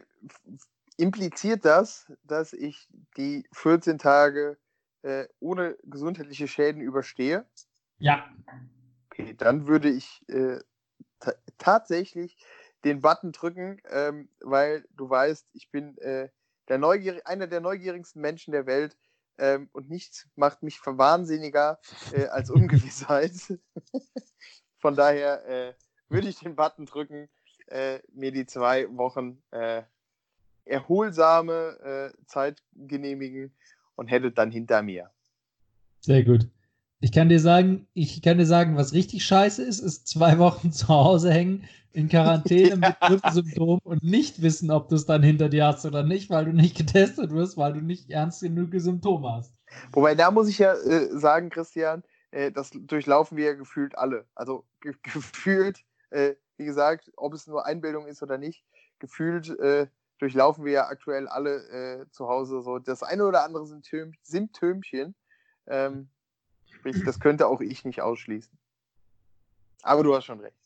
impliziert 0.98 1.64
das, 1.64 2.12
dass 2.24 2.52
ich 2.52 2.90
die 3.16 3.48
14 3.54 3.98
Tage 4.00 4.58
äh, 5.04 5.28
ohne 5.40 5.78
gesundheitliche 5.84 6.48
Schäden 6.48 6.82
überstehe? 6.82 7.46
Ja. 8.00 8.26
Okay, 9.10 9.34
dann 9.38 9.68
würde 9.68 9.90
ich 9.90 10.22
äh, 10.28 10.60
tatsächlich 11.58 12.38
den 12.86 13.02
Button 13.02 13.32
drücken, 13.32 13.82
ähm, 13.90 14.30
weil 14.40 14.86
du 14.96 15.10
weißt, 15.10 15.50
ich 15.54 15.70
bin 15.72 15.98
äh, 15.98 16.30
der 16.70 16.78
Neugierig 16.78 17.26
einer 17.28 17.48
der 17.48 17.60
neugierigsten 17.60 18.22
Menschen 18.22 18.52
der 18.52 18.66
Welt 18.68 18.96
ähm, 19.38 19.70
und 19.74 19.90
nichts 19.90 20.30
macht 20.36 20.64
mich 20.64 20.80
wahnsinniger 20.86 21.80
äh, 22.14 22.28
als 22.28 22.50
Ungewissheit. 22.50 23.34
Von 24.78 24.96
daher 24.96 25.46
äh, 25.48 25.74
würde 26.10 26.30
ich 26.30 26.40
den 26.40 26.56
Button 26.56 26.86
drücken, 26.86 27.28
äh, 27.68 28.00
mir 28.14 28.32
die 28.32 28.46
zwei 28.46 28.88
Wochen 28.96 29.42
äh, 29.52 29.82
erholsame 30.64 32.12
Zeit 32.26 32.64
genehmigen 32.74 33.56
und 33.96 34.08
hätte 34.08 34.32
dann 34.32 34.50
hinter 34.50 34.82
mir. 34.82 35.12
Sehr 36.00 36.24
gut. 36.24 36.48
Ich 37.06 37.12
kann 37.12 37.30
dir 37.30 37.40
sagen, 37.40 37.88
ich 37.94 38.24
kann 38.24 38.40
dir 38.40 38.48
sagen, 38.48 38.78
was 38.78 38.94
richtig 38.94 39.24
scheiße 39.26 39.62
ist, 39.62 39.80
ist 39.80 40.08
zwei 40.08 40.40
Wochen 40.40 40.72
zu 40.72 40.88
Hause 40.88 41.32
hängen, 41.32 41.66
in 41.92 42.10
Quarantäne 42.10 42.78
mit 42.78 43.00
Grippesymptomen 43.00 43.80
und 43.84 44.04
nicht 44.04 44.42
wissen, 44.42 44.72
ob 44.72 44.90
du 44.90 44.96
es 44.96 45.06
dann 45.06 45.22
hinter 45.22 45.48
dir 45.48 45.68
hast 45.68 45.86
oder 45.86 46.02
nicht, 46.02 46.32
weil 46.32 46.46
du 46.46 46.52
nicht 46.52 46.76
getestet 46.76 47.30
wirst, 47.30 47.58
weil 47.58 47.74
du 47.74 47.82
nicht 47.82 48.10
ernst 48.10 48.42
genug 48.42 48.72
Symptome 48.74 49.34
hast. 49.34 49.54
Wobei, 49.92 50.16
da 50.16 50.32
muss 50.32 50.50
ich 50.50 50.58
ja 50.58 50.74
äh, 50.74 51.16
sagen, 51.16 51.52
Christian, 51.52 52.02
äh, 52.32 52.52
das 52.52 52.72
durchlaufen 52.74 53.38
wir 53.38 53.46
ja 53.46 53.54
gefühlt 53.54 53.96
alle. 53.96 54.26
Also 54.34 54.66
ge 54.82 54.96
gefühlt, 55.04 55.86
äh, 56.10 56.34
wie 56.58 56.66
gesagt, 56.66 57.12
ob 57.18 57.36
es 57.36 57.46
nur 57.46 57.68
Einbildung 57.68 58.08
ist 58.08 58.24
oder 58.24 58.40
nicht, 58.40 58.66
gefühlt 58.98 59.48
äh, 59.60 59.86
durchlaufen 60.18 60.66
wir 60.66 60.72
ja 60.72 60.88
aktuell 60.88 61.28
alle 61.28 61.68
äh, 61.68 62.10
zu 62.10 62.28
Hause 62.28 62.64
so 62.64 62.80
das 62.80 63.04
eine 63.04 63.28
oder 63.28 63.44
andere 63.44 63.68
Symptom, 63.68 64.14
Symptömchen. 64.24 65.14
Ähm, 65.68 66.10
sprich, 66.86 67.04
das 67.04 67.20
könnte 67.20 67.48
auch 67.48 67.62
ich 67.62 67.86
nicht 67.86 68.02
ausschließen. 68.02 68.58
Aber 69.84 70.04
du 70.04 70.16
hast 70.16 70.26
schon 70.26 70.40
recht. 70.40 70.58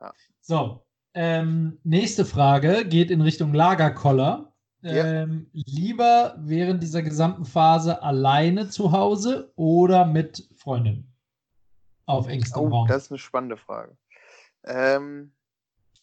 Ja. 0.00 0.12
So, 0.40 0.86
ähm, 1.14 1.78
nächste 1.84 2.24
Frage 2.24 2.84
geht 2.86 3.10
in 3.10 3.20
Richtung 3.20 3.54
Lagerkoller. 3.54 4.52
Ähm, 4.82 5.46
ja. 5.52 5.62
Lieber 5.66 6.34
während 6.38 6.82
dieser 6.82 7.02
gesamten 7.02 7.46
Phase 7.46 8.02
alleine 8.02 8.68
zu 8.68 8.92
Hause 8.92 9.52
oder 9.56 10.04
mit 10.04 10.46
Freundin? 10.56 11.10
Auf 12.06 12.28
engstem 12.28 12.64
oh, 12.64 12.68
Raum. 12.68 12.88
Das 12.88 13.04
ist 13.04 13.12
eine 13.12 13.18
spannende 13.18 13.56
Frage. 13.56 13.96
Ähm, 14.64 15.32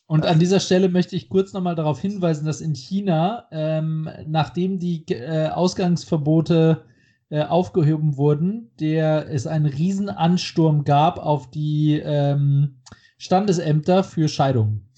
und 0.07 0.26
an 0.26 0.39
dieser 0.39 0.59
Stelle 0.59 0.89
möchte 0.89 1.15
ich 1.15 1.30
kurz 1.30 1.53
nochmal 1.53 1.76
darauf 1.76 1.99
hinweisen, 1.99 2.45
dass 2.45 2.59
in 2.59 2.74
China, 2.74 3.47
ähm, 3.51 4.09
nachdem 4.26 4.80
die 4.80 5.05
äh, 5.09 5.49
Ausgangsverbote 5.49 6.86
äh, 7.32 7.46
aufgehoben 7.46 8.18
wurden, 8.18 8.76
der 8.76 9.30
es 9.30 9.48
einen 9.48 9.66
Riesenansturm 9.66 10.84
gab 10.84 11.18
auf 11.18 11.50
die 11.50 11.98
ähm, 11.98 12.82
Standesämter 13.18 14.04
für 14.04 14.28
Scheidungen. 14.28 14.92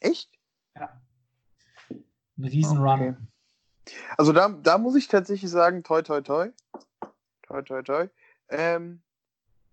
Echt? 0.00 0.30
Ja. 0.74 1.00
Ein 2.36 2.44
Riesenrun. 2.44 3.00
Okay. 3.00 3.16
Also 4.18 4.34
da, 4.34 4.50
da 4.50 4.76
muss 4.76 4.96
ich 4.96 5.08
tatsächlich 5.08 5.50
sagen, 5.50 5.82
toi, 5.82 6.02
toi, 6.02 6.20
toi. 6.20 6.50
Toi, 7.42 7.62
toi, 7.62 7.82
toi. 7.82 8.08
Ähm, 8.50 9.00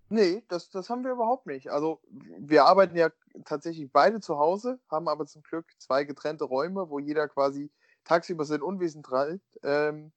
nee, 0.08 0.42
das, 0.48 0.70
das 0.70 0.90
haben 0.90 1.04
wir 1.04 1.12
überhaupt 1.12 1.48
nicht. 1.48 1.70
Also 1.70 2.00
wir 2.38 2.64
arbeiten 2.64 2.96
ja 2.96 3.10
tatsächlich 3.44 3.92
beide 3.92 4.22
zu 4.22 4.38
Hause, 4.38 4.80
haben 4.90 5.10
aber 5.10 5.26
zum 5.26 5.42
Glück 5.44 5.66
zwei 5.80 6.06
getrennte 6.06 6.46
Räume, 6.46 6.90
wo 6.90 7.00
jeder 7.00 7.28
quasi 7.28 7.72
tagsüber 8.06 8.46
sein 8.46 8.62
Unwesen 8.62 9.04
treibt. 9.04 9.60
Ähm, 9.64 10.14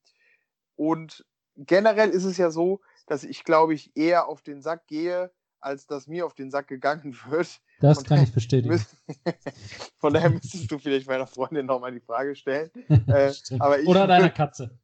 und 0.77 1.25
generell 1.57 2.11
ist 2.11 2.25
es 2.25 2.37
ja 2.37 2.51
so, 2.51 2.81
dass 3.07 3.25
ich, 3.25 3.45
glaube 3.45 3.75
ich, 3.75 3.97
eher 3.97 4.29
auf 4.29 4.43
den 4.43 4.63
Sack 4.63 4.87
gehe, 4.87 5.33
als 5.61 5.87
dass 5.87 6.07
mir 6.07 6.27
auf 6.27 6.35
den 6.35 6.51
Sack 6.51 6.69
gegangen 6.69 7.17
wird. 7.29 7.61
Das 7.81 8.05
kann 8.05 8.23
ich 8.23 8.33
bestätigen. 8.33 8.81
Von 9.99 10.15
daher 10.15 10.31
müsstest 10.31 10.71
du 10.71 10.79
vielleicht 10.79 11.09
meiner 11.09 11.27
Freundin 11.27 11.67
nochmal 11.67 11.93
die 11.93 12.01
Frage 12.01 12.35
stellen. 12.37 12.71
äh, 13.09 13.33
aber 13.59 13.81
ich, 13.81 13.89
oder 13.89 14.07
deiner 14.07 14.31
Katze. 14.31 14.79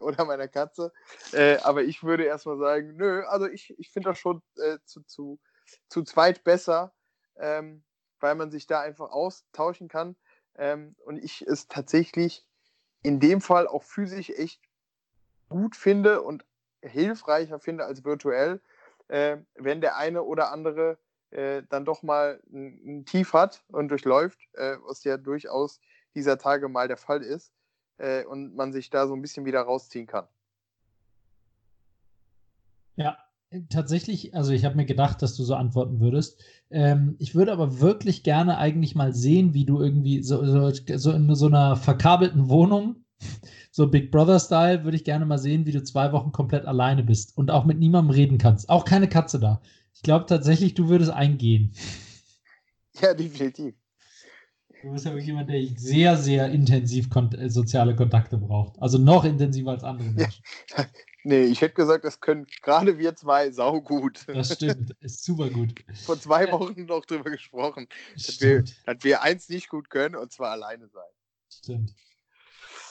Oder 0.00 0.24
meiner 0.24 0.48
Katze. 0.48 0.92
Äh, 1.32 1.58
aber 1.58 1.84
ich 1.84 2.02
würde 2.02 2.24
erstmal 2.24 2.58
sagen, 2.58 2.96
nö, 2.96 3.22
also 3.24 3.46
ich, 3.46 3.72
ich 3.78 3.90
finde 3.90 4.10
das 4.10 4.18
schon 4.18 4.42
äh, 4.56 4.78
zu, 4.84 5.02
zu, 5.02 5.38
zu 5.88 6.02
zweit 6.02 6.42
besser, 6.42 6.92
ähm, 7.36 7.84
weil 8.18 8.34
man 8.34 8.50
sich 8.50 8.66
da 8.66 8.80
einfach 8.80 9.10
austauschen 9.10 9.88
kann. 9.88 10.16
Ähm, 10.56 10.96
und 11.04 11.18
ich 11.18 11.42
es 11.42 11.68
tatsächlich 11.68 12.44
in 13.02 13.20
dem 13.20 13.40
Fall 13.40 13.68
auch 13.68 13.84
physisch 13.84 14.30
echt 14.30 14.60
gut 15.52 15.76
finde 15.76 16.22
und 16.22 16.44
hilfreicher 16.82 17.60
finde 17.60 17.84
als 17.84 18.04
virtuell, 18.04 18.60
äh, 19.08 19.38
wenn 19.54 19.80
der 19.80 19.96
eine 19.96 20.22
oder 20.22 20.50
andere 20.52 20.98
äh, 21.30 21.62
dann 21.68 21.84
doch 21.84 22.02
mal 22.02 22.40
ein, 22.52 22.80
ein, 22.84 23.04
Tief 23.04 23.32
hat 23.32 23.64
und 23.68 23.88
durchläuft, 23.88 24.38
äh, 24.54 24.76
was 24.86 25.04
ja 25.04 25.16
durchaus 25.16 25.80
dieser 26.14 26.38
Tage 26.38 26.68
mal 26.68 26.88
der 26.88 26.96
Fall 26.96 27.22
ist, 27.22 27.52
äh, 27.98 28.24
und 28.24 28.54
man 28.54 28.72
sich 28.72 28.90
da 28.90 29.06
so 29.06 29.14
ein 29.14 29.22
bisschen 29.22 29.44
wieder 29.44 29.62
rausziehen 29.62 30.06
kann. 30.06 30.26
Ja, 32.96 33.16
tatsächlich, 33.70 34.34
also 34.34 34.52
ich 34.52 34.64
habe 34.64 34.76
mir 34.76 34.84
gedacht, 34.84 35.22
dass 35.22 35.36
du 35.36 35.44
so 35.44 35.54
antworten 35.54 36.00
würdest. 36.00 36.42
Ähm, 36.70 37.16
ich 37.18 37.34
würde 37.34 37.52
aber 37.52 37.80
wirklich 37.80 38.22
gerne 38.22 38.58
eigentlich 38.58 38.94
mal 38.94 39.14
sehen, 39.14 39.54
wie 39.54 39.64
du 39.64 39.80
irgendwie 39.80 40.22
so, 40.22 40.44
so, 40.44 40.70
so 40.70 41.12
in 41.12 41.34
so 41.34 41.46
einer 41.46 41.76
verkabelten 41.76 42.48
Wohnung, 42.48 43.04
so 43.72 43.88
Big 43.88 44.12
Brother-Style, 44.12 44.84
würde 44.84 44.96
ich 44.96 45.04
gerne 45.04 45.24
mal 45.24 45.38
sehen, 45.38 45.64
wie 45.66 45.72
du 45.72 45.82
zwei 45.82 46.12
Wochen 46.12 46.30
komplett 46.30 46.66
alleine 46.66 47.02
bist 47.02 47.36
und 47.36 47.50
auch 47.50 47.64
mit 47.64 47.78
niemandem 47.78 48.10
reden 48.10 48.38
kannst. 48.38 48.68
Auch 48.68 48.84
keine 48.84 49.08
Katze 49.08 49.40
da. 49.40 49.62
Ich 49.94 50.02
glaube 50.02 50.26
tatsächlich, 50.26 50.74
du 50.74 50.88
würdest 50.88 51.10
eingehen. 51.10 51.74
Ja, 53.00 53.14
definitiv. 53.14 53.74
Du 54.82 54.92
bist 54.92 55.06
ja 55.06 55.12
wirklich 55.12 55.28
jemand, 55.28 55.48
der 55.48 55.66
sehr, 55.78 56.18
sehr 56.18 56.50
intensiv 56.50 57.08
kont 57.08 57.34
äh, 57.34 57.48
soziale 57.48 57.96
Kontakte 57.96 58.36
braucht. 58.36 58.78
Also 58.82 58.98
noch 58.98 59.24
intensiver 59.24 59.70
als 59.70 59.82
andere 59.82 60.10
Menschen. 60.10 60.44
Ja. 60.76 60.86
Nee, 61.24 61.44
ich 61.44 61.60
hätte 61.60 61.74
gesagt, 61.74 62.04
das 62.04 62.18
können 62.20 62.48
gerade 62.62 62.98
wir 62.98 63.14
zwei 63.14 63.52
saugut. 63.52 64.24
Das 64.26 64.54
stimmt, 64.54 64.90
ist 64.98 65.24
super 65.24 65.50
gut. 65.50 65.72
Vor 66.04 66.20
zwei 66.20 66.50
Wochen 66.50 66.84
noch 66.84 67.04
drüber 67.04 67.30
gesprochen, 67.30 67.86
dass 68.14 68.40
wir, 68.40 68.64
dass 68.84 68.96
wir 69.02 69.22
eins 69.22 69.48
nicht 69.48 69.68
gut 69.68 69.88
können 69.88 70.16
und 70.16 70.32
zwar 70.32 70.50
alleine 70.50 70.88
sein. 70.88 71.10
Stimmt. 71.48 71.94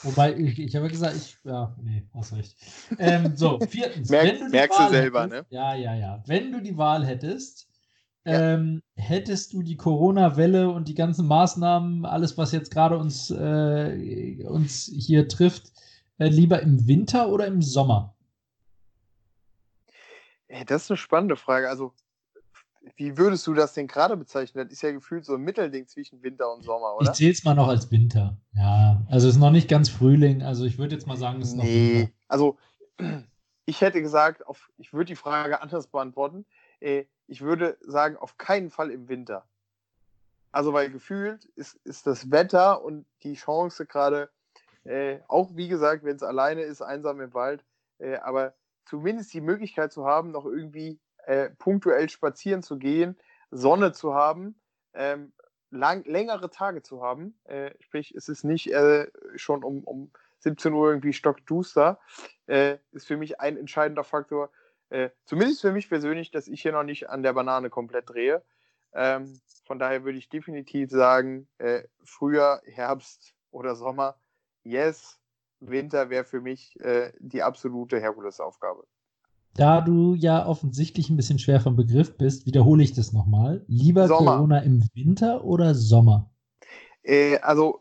Wobei, 0.02 0.36
ich, 0.36 0.58
ich 0.58 0.76
habe 0.76 0.88
gesagt, 0.88 1.16
ich, 1.16 1.38
ja, 1.44 1.76
nee, 1.80 2.06
hast 2.14 2.32
recht. 2.32 2.56
Ähm, 2.98 3.36
so, 3.36 3.60
viertens. 3.68 4.10
Merk, 4.10 4.50
merkst 4.50 4.78
Wahl 4.78 4.86
du 4.88 4.92
selber, 4.92 5.24
hättest, 5.24 5.50
ne? 5.50 5.56
Ja, 5.56 5.74
ja, 5.74 5.94
ja. 5.94 6.22
Wenn 6.26 6.52
du 6.52 6.60
die 6.60 6.76
Wahl 6.76 7.06
hättest, 7.06 7.68
ja. 8.24 8.54
Ähm, 8.54 8.82
hättest 8.94 9.52
du 9.52 9.62
die 9.62 9.76
Corona-Welle 9.76 10.70
und 10.70 10.86
die 10.86 10.94
ganzen 10.94 11.26
Maßnahmen, 11.26 12.04
alles, 12.04 12.38
was 12.38 12.52
jetzt 12.52 12.70
gerade 12.70 12.96
uns, 12.96 13.30
äh, 13.30 14.44
uns 14.48 14.90
hier 14.94 15.26
trifft, 15.26 15.72
äh, 16.18 16.28
lieber 16.28 16.62
im 16.62 16.86
Winter 16.86 17.28
oder 17.28 17.46
im 17.46 17.62
Sommer? 17.62 18.14
Das 20.66 20.84
ist 20.84 20.90
eine 20.90 20.98
spannende 20.98 21.36
Frage. 21.36 21.68
Also, 21.68 21.94
wie 22.96 23.16
würdest 23.16 23.46
du 23.46 23.54
das 23.54 23.74
denn 23.74 23.86
gerade 23.86 24.16
bezeichnen? 24.16 24.64
Das 24.64 24.72
ist 24.72 24.82
ja 24.82 24.92
gefühlt 24.92 25.24
so 25.24 25.34
ein 25.34 25.42
Mittelding 25.42 25.86
zwischen 25.86 26.22
Winter 26.22 26.52
und 26.52 26.62
Sommer, 26.62 26.96
oder? 26.96 27.10
Ich 27.10 27.16
zähle 27.16 27.32
es 27.32 27.44
mal 27.44 27.54
noch 27.54 27.68
als 27.68 27.90
Winter. 27.90 28.36
Ja, 28.54 29.00
also 29.08 29.28
es 29.28 29.34
ist 29.34 29.40
noch 29.40 29.50
nicht 29.50 29.68
ganz 29.68 29.88
Frühling. 29.88 30.42
Also 30.42 30.64
ich 30.64 30.78
würde 30.78 30.94
jetzt 30.94 31.06
mal 31.06 31.16
sagen, 31.16 31.40
es 31.40 31.48
ist 31.48 31.56
noch 31.56 31.64
nee. 31.64 32.00
Winter. 32.00 32.12
Also 32.28 32.58
ich 33.66 33.80
hätte 33.80 34.02
gesagt, 34.02 34.46
auf, 34.46 34.70
ich 34.78 34.92
würde 34.92 35.06
die 35.06 35.16
Frage 35.16 35.62
anders 35.62 35.86
beantworten. 35.86 36.44
Äh, 36.80 37.04
ich 37.26 37.40
würde 37.40 37.78
sagen, 37.80 38.16
auf 38.16 38.36
keinen 38.36 38.70
Fall 38.70 38.90
im 38.90 39.08
Winter. 39.08 39.46
Also, 40.50 40.74
weil 40.74 40.90
gefühlt 40.90 41.46
ist, 41.56 41.76
ist 41.84 42.06
das 42.06 42.30
Wetter 42.30 42.84
und 42.84 43.06
die 43.22 43.34
Chance 43.34 43.86
gerade, 43.86 44.28
äh, 44.84 45.18
auch 45.26 45.50
wie 45.54 45.68
gesagt, 45.68 46.04
wenn 46.04 46.16
es 46.16 46.22
alleine 46.22 46.60
ist, 46.60 46.82
einsam 46.82 47.20
im 47.20 47.32
Wald, 47.32 47.64
äh, 47.98 48.16
aber 48.16 48.54
zumindest 48.84 49.32
die 49.32 49.40
Möglichkeit 49.40 49.92
zu 49.92 50.04
haben, 50.04 50.30
noch 50.30 50.44
irgendwie 50.44 51.00
äh, 51.26 51.50
punktuell 51.50 52.08
spazieren 52.08 52.62
zu 52.62 52.78
gehen, 52.78 53.18
Sonne 53.50 53.92
zu 53.92 54.14
haben, 54.14 54.60
ähm, 54.94 55.32
lang, 55.70 56.04
längere 56.04 56.50
Tage 56.50 56.82
zu 56.82 57.02
haben. 57.02 57.38
Äh, 57.44 57.72
sprich, 57.80 58.14
es 58.14 58.28
ist 58.28 58.44
nicht 58.44 58.72
äh, 58.72 59.10
schon 59.36 59.64
um, 59.64 59.84
um 59.84 60.10
17 60.40 60.72
Uhr 60.72 60.88
irgendwie 60.88 61.12
stockduster, 61.12 62.00
äh, 62.46 62.78
ist 62.92 63.06
für 63.06 63.16
mich 63.16 63.40
ein 63.40 63.56
entscheidender 63.56 64.04
Faktor, 64.04 64.50
äh, 64.90 65.10
zumindest 65.24 65.62
für 65.62 65.72
mich 65.72 65.88
persönlich, 65.88 66.30
dass 66.30 66.48
ich 66.48 66.62
hier 66.62 66.72
noch 66.72 66.82
nicht 66.82 67.08
an 67.08 67.22
der 67.22 67.32
Banane 67.32 67.70
komplett 67.70 68.10
drehe. 68.10 68.42
Ähm, 68.92 69.40
von 69.64 69.78
daher 69.78 70.04
würde 70.04 70.18
ich 70.18 70.28
definitiv 70.28 70.90
sagen, 70.90 71.48
äh, 71.58 71.84
Frühjahr, 72.04 72.60
Herbst 72.66 73.34
oder 73.50 73.74
Sommer, 73.74 74.20
yes. 74.64 75.18
Winter 75.60 76.10
wäre 76.10 76.24
für 76.24 76.40
mich 76.40 76.78
äh, 76.80 77.12
die 77.20 77.42
absolute 77.42 78.00
Herkulesaufgabe. 78.00 78.84
Da 79.54 79.82
du 79.82 80.14
ja 80.14 80.46
offensichtlich 80.46 81.10
ein 81.10 81.16
bisschen 81.16 81.38
schwer 81.38 81.60
vom 81.60 81.76
Begriff 81.76 82.16
bist, 82.16 82.46
wiederhole 82.46 82.82
ich 82.82 82.94
das 82.94 83.12
nochmal. 83.12 83.64
Lieber 83.66 84.08
Sommer. 84.08 84.36
Corona 84.36 84.58
im 84.60 84.82
Winter 84.94 85.44
oder 85.44 85.74
Sommer? 85.74 86.30
Äh, 87.02 87.38
also, 87.38 87.80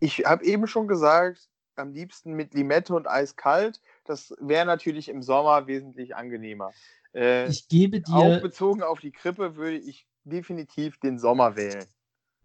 ich 0.00 0.24
habe 0.24 0.44
eben 0.44 0.66
schon 0.66 0.88
gesagt, 0.88 1.48
am 1.76 1.92
liebsten 1.92 2.32
mit 2.32 2.54
Limette 2.54 2.94
und 2.94 3.06
eiskalt. 3.06 3.80
Das 4.04 4.34
wäre 4.40 4.66
natürlich 4.66 5.08
im 5.08 5.22
Sommer 5.22 5.66
wesentlich 5.66 6.16
angenehmer. 6.16 6.72
Äh, 7.14 7.48
ich 7.48 7.68
gebe 7.68 8.00
dir. 8.00 8.14
Auch 8.14 8.40
bezogen 8.40 8.82
auf 8.82 9.00
die 9.00 9.12
Krippe 9.12 9.56
würde 9.56 9.78
ich 9.78 10.06
definitiv 10.24 10.98
den 11.00 11.18
Sommer 11.18 11.56
wählen. 11.56 11.84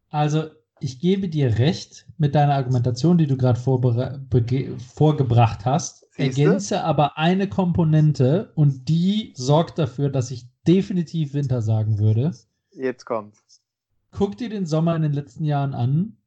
Also, 0.09 0.49
ich 0.79 0.99
gebe 0.99 1.29
dir 1.29 1.59
recht 1.59 2.07
mit 2.17 2.35
deiner 2.35 2.55
Argumentation, 2.55 3.17
die 3.17 3.27
du 3.27 3.37
gerade 3.37 3.59
vorgebracht 3.59 5.65
hast. 5.65 6.01
Siehste? 6.11 6.21
Ergänze 6.21 6.83
aber 6.83 7.17
eine 7.17 7.47
Komponente 7.47 8.51
und 8.55 8.89
die 8.89 9.33
sorgt 9.35 9.79
dafür, 9.79 10.09
dass 10.09 10.31
ich 10.31 10.47
definitiv 10.67 11.33
Winter 11.33 11.61
sagen 11.61 11.99
würde. 11.99 12.31
Jetzt 12.71 13.05
kommt's. 13.05 13.61
Guck 14.11 14.37
dir 14.37 14.49
den 14.49 14.65
Sommer 14.65 14.95
in 14.95 15.01
den 15.01 15.13
letzten 15.13 15.45
Jahren 15.45 15.73
an 15.73 16.17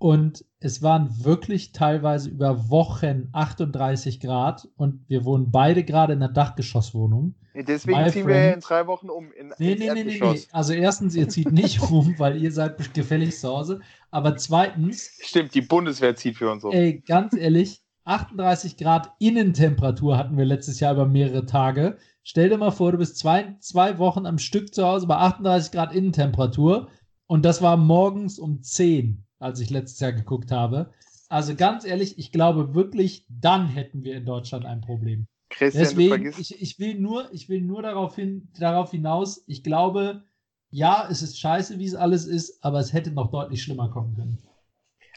und 0.00 0.46
es 0.60 0.82
waren 0.82 1.24
wirklich 1.26 1.72
teilweise 1.72 2.30
über 2.30 2.70
Wochen 2.70 3.28
38 3.32 4.18
Grad 4.18 4.66
und 4.76 5.04
wir 5.08 5.26
wohnen 5.26 5.50
beide 5.50 5.84
gerade 5.84 6.14
in 6.14 6.22
einer 6.22 6.32
Dachgeschosswohnung. 6.32 7.34
Deswegen 7.54 8.00
My 8.00 8.10
ziehen 8.10 8.24
friend, 8.24 8.28
wir 8.28 8.54
in 8.54 8.60
drei 8.60 8.86
Wochen 8.86 9.10
um. 9.10 9.30
In, 9.32 9.52
nee, 9.58 9.76
nee, 9.78 9.92
nee, 9.92 10.04
nee, 10.04 10.18
nee. 10.18 10.40
Also 10.52 10.72
erstens, 10.72 11.14
ihr 11.14 11.28
zieht 11.28 11.52
nicht 11.52 11.82
um, 11.90 12.18
weil 12.18 12.42
ihr 12.42 12.50
seid 12.50 12.94
gefällig 12.94 13.38
zu 13.38 13.48
Hause. 13.48 13.80
Aber 14.10 14.36
zweitens. 14.38 15.10
Stimmt, 15.20 15.54
die 15.54 15.60
Bundeswehr 15.60 16.16
zieht 16.16 16.38
für 16.38 16.50
uns 16.50 16.64
um. 16.64 16.72
Ey, 16.72 17.02
ganz 17.06 17.36
ehrlich, 17.36 17.82
38 18.04 18.78
Grad 18.78 19.12
Innentemperatur 19.18 20.16
hatten 20.16 20.38
wir 20.38 20.46
letztes 20.46 20.80
Jahr 20.80 20.94
über 20.94 21.04
mehrere 21.04 21.44
Tage. 21.44 21.98
Stell 22.22 22.48
dir 22.48 22.56
mal 22.56 22.70
vor, 22.70 22.92
du 22.92 22.98
bist 22.98 23.18
zwei, 23.18 23.54
zwei 23.60 23.98
Wochen 23.98 24.24
am 24.24 24.38
Stück 24.38 24.74
zu 24.74 24.82
Hause 24.82 25.06
bei 25.06 25.16
38 25.16 25.72
Grad 25.72 25.94
Innentemperatur 25.94 26.88
und 27.26 27.44
das 27.44 27.60
war 27.60 27.76
morgens 27.76 28.38
um 28.38 28.62
10 28.62 29.26
als 29.40 29.58
ich 29.58 29.70
letztes 29.70 29.98
Jahr 29.98 30.12
geguckt 30.12 30.52
habe. 30.52 30.92
Also 31.28 31.54
ganz 31.56 31.84
ehrlich, 31.84 32.18
ich 32.18 32.30
glaube 32.32 32.74
wirklich, 32.74 33.26
dann 33.28 33.66
hätten 33.66 34.04
wir 34.04 34.16
in 34.16 34.24
Deutschland 34.24 34.64
ein 34.64 34.80
Problem. 34.80 35.26
Christian, 35.48 35.84
Deswegen, 35.84 36.34
ich, 36.38 36.62
ich, 36.62 36.78
will 36.78 36.94
nur, 36.94 37.32
ich 37.32 37.48
will 37.48 37.60
nur 37.60 37.82
darauf, 37.82 38.14
hin, 38.14 38.48
darauf 38.58 38.92
hinaus, 38.92 39.42
ich 39.46 39.64
glaube, 39.64 40.24
ja, 40.70 41.08
es 41.10 41.22
ist 41.22 41.38
scheiße, 41.38 41.78
wie 41.78 41.86
es 41.86 41.96
alles 41.96 42.26
ist, 42.26 42.62
aber 42.62 42.78
es 42.78 42.92
hätte 42.92 43.10
noch 43.10 43.30
deutlich 43.32 43.62
schlimmer 43.62 43.90
kommen 43.90 44.14
können. 44.14 44.38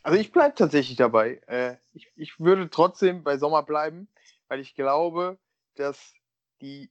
Also 0.01 0.19
ich 0.19 0.31
bleibe 0.31 0.55
tatsächlich 0.55 0.97
dabei. 0.97 1.41
Äh, 1.47 1.77
ich, 1.93 2.11
ich 2.15 2.39
würde 2.39 2.69
trotzdem 2.69 3.23
bei 3.23 3.37
Sommer 3.37 3.63
bleiben, 3.63 4.07
weil 4.47 4.59
ich 4.59 4.75
glaube, 4.75 5.37
dass 5.75 6.13
die 6.61 6.89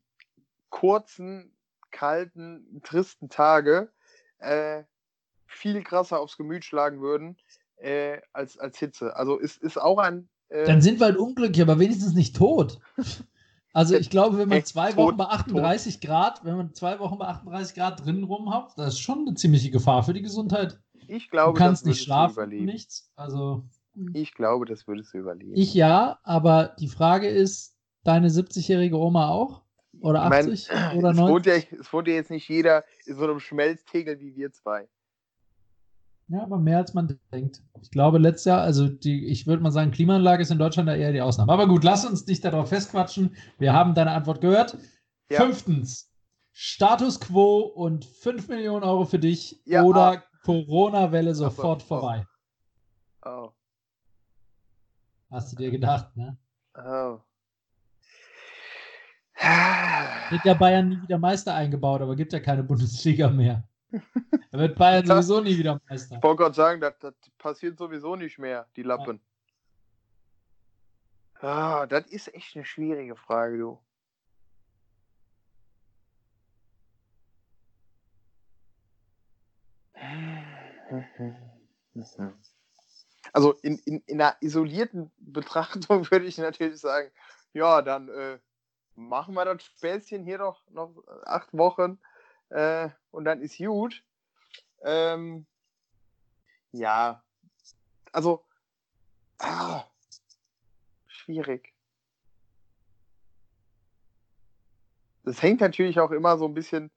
kurzen, 0.71 1.55
kalten, 1.91 2.81
tristen 2.83 3.29
Tage 3.29 3.93
äh, 4.39 4.85
viel 5.53 5.83
krasser 5.83 6.21
aufs 6.21 6.37
Gemüt 6.37 6.65
schlagen 6.65 7.01
würden 7.01 7.37
äh, 7.77 8.19
als, 8.33 8.59
als 8.59 8.79
Hitze. 8.79 9.17
Also 9.17 9.41
es 9.41 9.57
ist 9.57 9.81
auch 9.81 9.99
ein. 9.99 10.29
Äh, 10.49 10.65
Dann 10.65 10.83
sind 10.83 11.01
wir 11.01 11.07
halt 11.07 11.17
unglücklich, 11.17 11.63
aber 11.63 11.79
wenigstens 11.79 12.15
nicht 12.15 12.37
tot. 12.37 12.79
Also 13.75 13.97
ich 13.97 14.11
glaube, 14.11 14.37
wenn 14.37 14.51
man 14.51 14.63
zwei 14.65 14.95
Wochen 14.97 15.17
bei 15.17 15.25
38 15.25 15.95
tot. 15.95 16.03
Grad, 16.03 16.45
wenn 16.45 16.59
man 16.59 16.75
zwei 16.75 16.99
Wochen 16.99 17.17
bei 17.17 17.27
38 17.27 17.75
Grad 17.75 18.05
drinnen 18.05 18.25
rumhabt, 18.25 18.79
das 18.79 18.95
ist 18.95 19.01
schon 19.01 19.21
eine 19.21 19.35
ziemliche 19.35 19.71
Gefahr 19.71 20.03
für 20.03 20.13
die 20.13 20.21
Gesundheit. 20.21 20.79
Ich 21.09 21.31
glaube, 21.31 21.55
du 21.55 21.65
kannst 21.65 21.87
nicht 21.87 22.03
schlafen, 22.03 22.51
nichts. 22.51 23.11
Also 23.17 23.65
hm. 23.95 24.11
ich 24.15 24.35
glaube, 24.35 24.67
das 24.67 24.87
würdest 24.87 25.15
du 25.15 25.19
überleben. 25.19 25.57
Ich 25.57 25.73
ja, 25.73 26.19
aber 26.23 26.77
die 26.79 26.89
Frage 26.89 27.29
ist, 27.29 27.75
deine 28.05 28.29
70-jährige 28.29 28.99
Oma 28.99 29.29
auch? 29.31 29.63
Oder 30.01 30.23
80 30.25 30.53
ich 30.53 30.69
mein, 30.71 30.99
oder 30.99 31.13
90? 31.13 31.17
Es 31.17 31.31
wohnt, 31.31 31.47
ja, 31.47 31.79
es 31.81 31.93
wohnt 31.93 32.09
ja 32.09 32.15
jetzt 32.15 32.31
nicht 32.31 32.49
jeder 32.49 32.85
in 33.07 33.17
so 33.17 33.25
einem 33.25 33.41
Schmelztegel 33.41 34.21
wie 34.21 34.35
wir 34.35 34.53
zwei. 34.53 34.89
Ja, 36.33 36.45
aber 36.45 36.59
mehr 36.59 36.79
als 36.79 36.95
man 36.95 37.19
denkt. 37.31 37.63
Ich 37.83 37.91
glaube, 37.91 38.17
letztes 38.17 38.47
Jahr, 38.47 38.63
also 38.63 38.89
die, 38.89 39.27
ich 39.27 39.47
würde 39.47 39.63
mal 39.63 39.71
sagen, 39.71 39.91
Klimaanlage 39.91 40.41
ist 40.41 40.51
in 40.51 40.59
Deutschland 40.59 40.89
da 40.89 40.95
eher 40.95 41.13
die 41.13 41.21
Ausnahme. 41.21 41.53
Aber 41.53 41.69
gut, 41.69 41.85
lass 41.85 42.07
uns 42.07 42.27
nicht 42.27 42.43
darauf 42.43 42.71
festquatschen. 42.71 43.37
Wir 43.59 43.75
haben 43.75 43.95
deine 43.95 44.13
Antwort 44.13 44.41
gehört. 44.41 44.79
Ja. 45.31 45.43
Fünftens, 45.43 46.11
Status 46.53 47.21
quo 47.21 47.59
und 47.59 48.07
5 48.07 48.49
Millionen 48.49 48.83
Euro 48.83 49.05
für 49.05 49.19
dich 49.19 49.61
ja, 49.67 49.83
oder 49.83 50.23
oh. 50.25 50.39
Corona-Welle 50.45 51.35
sofort 51.35 51.83
oh. 51.83 51.87
vorbei. 51.87 52.27
Oh. 53.27 53.51
Hast 55.31 55.53
du 55.53 55.57
dir 55.57 55.71
gedacht, 55.71 56.17
ne? 56.17 56.39
Oh. 56.75 57.19
Wird 60.31 60.45
ja 60.47 60.55
Bayern 60.55 60.89
nie 60.89 61.03
wieder 61.03 61.19
Meister 61.19 61.55
eingebaut, 61.55 62.01
aber 62.01 62.17
gibt 62.17 62.33
ja 62.33 62.41
keine 62.41 62.63
Bundesliga 62.63 63.29
mehr. 63.29 63.69
Da 64.51 64.59
wird 64.59 64.79
Bayern 64.79 65.07
sowieso 65.07 65.41
nie 65.41 65.57
wieder 65.59 65.81
Meister. 65.89 66.17
Ich 66.17 66.23
wollte 66.23 66.43
gerade 66.43 66.55
sagen, 66.55 66.81
das, 66.81 66.99
das, 66.99 67.15
passiert 67.39 67.79
sowieso 67.79 68.17
nicht 68.17 68.39
mehr, 68.39 68.67
die 68.77 68.83
Lappen. 68.83 69.21
Ja. 71.43 71.49
Ah, 71.49 71.87
das 71.87 72.07
ist 72.07 72.33
echt 72.35 72.55
eine 72.55 72.65
schwierige 72.65 73.17
Frage, 73.17 73.59
du. 73.59 73.79
Also 83.33 83.53
in, 83.63 83.79
in, 83.79 84.03
in 84.07 84.21
einer 84.21 84.37
isolierten 84.41 85.11
Betrachtung 85.19 85.83
würde 86.11 86.27
ich 86.27 86.39
natürlich 86.39 86.81
sagen, 86.81 87.11
ja, 87.53 87.83
dann 87.83 88.09
äh, 88.09 88.39
machen 88.95 89.35
wir 89.35 89.45
das 89.45 89.65
Späßchen 89.65 90.25
hier 90.25 90.39
doch 90.39 90.63
noch 90.71 90.95
acht 91.25 91.53
Wochen 91.53 91.99
äh, 92.53 92.91
und 93.11 93.25
dann 93.25 93.41
ist 93.41 93.59
gut. 93.59 94.05
Ähm, 94.83 95.47
ja, 96.73 97.23
also 98.13 98.45
ah, 99.39 99.85
schwierig. 101.07 101.73
Das 105.25 105.41
hängt 105.43 105.61
natürlich 105.61 106.01
auch 106.01 106.11
immer 106.11 106.37
so 106.37 106.47
ein 106.47 106.55
bisschen 106.55 106.91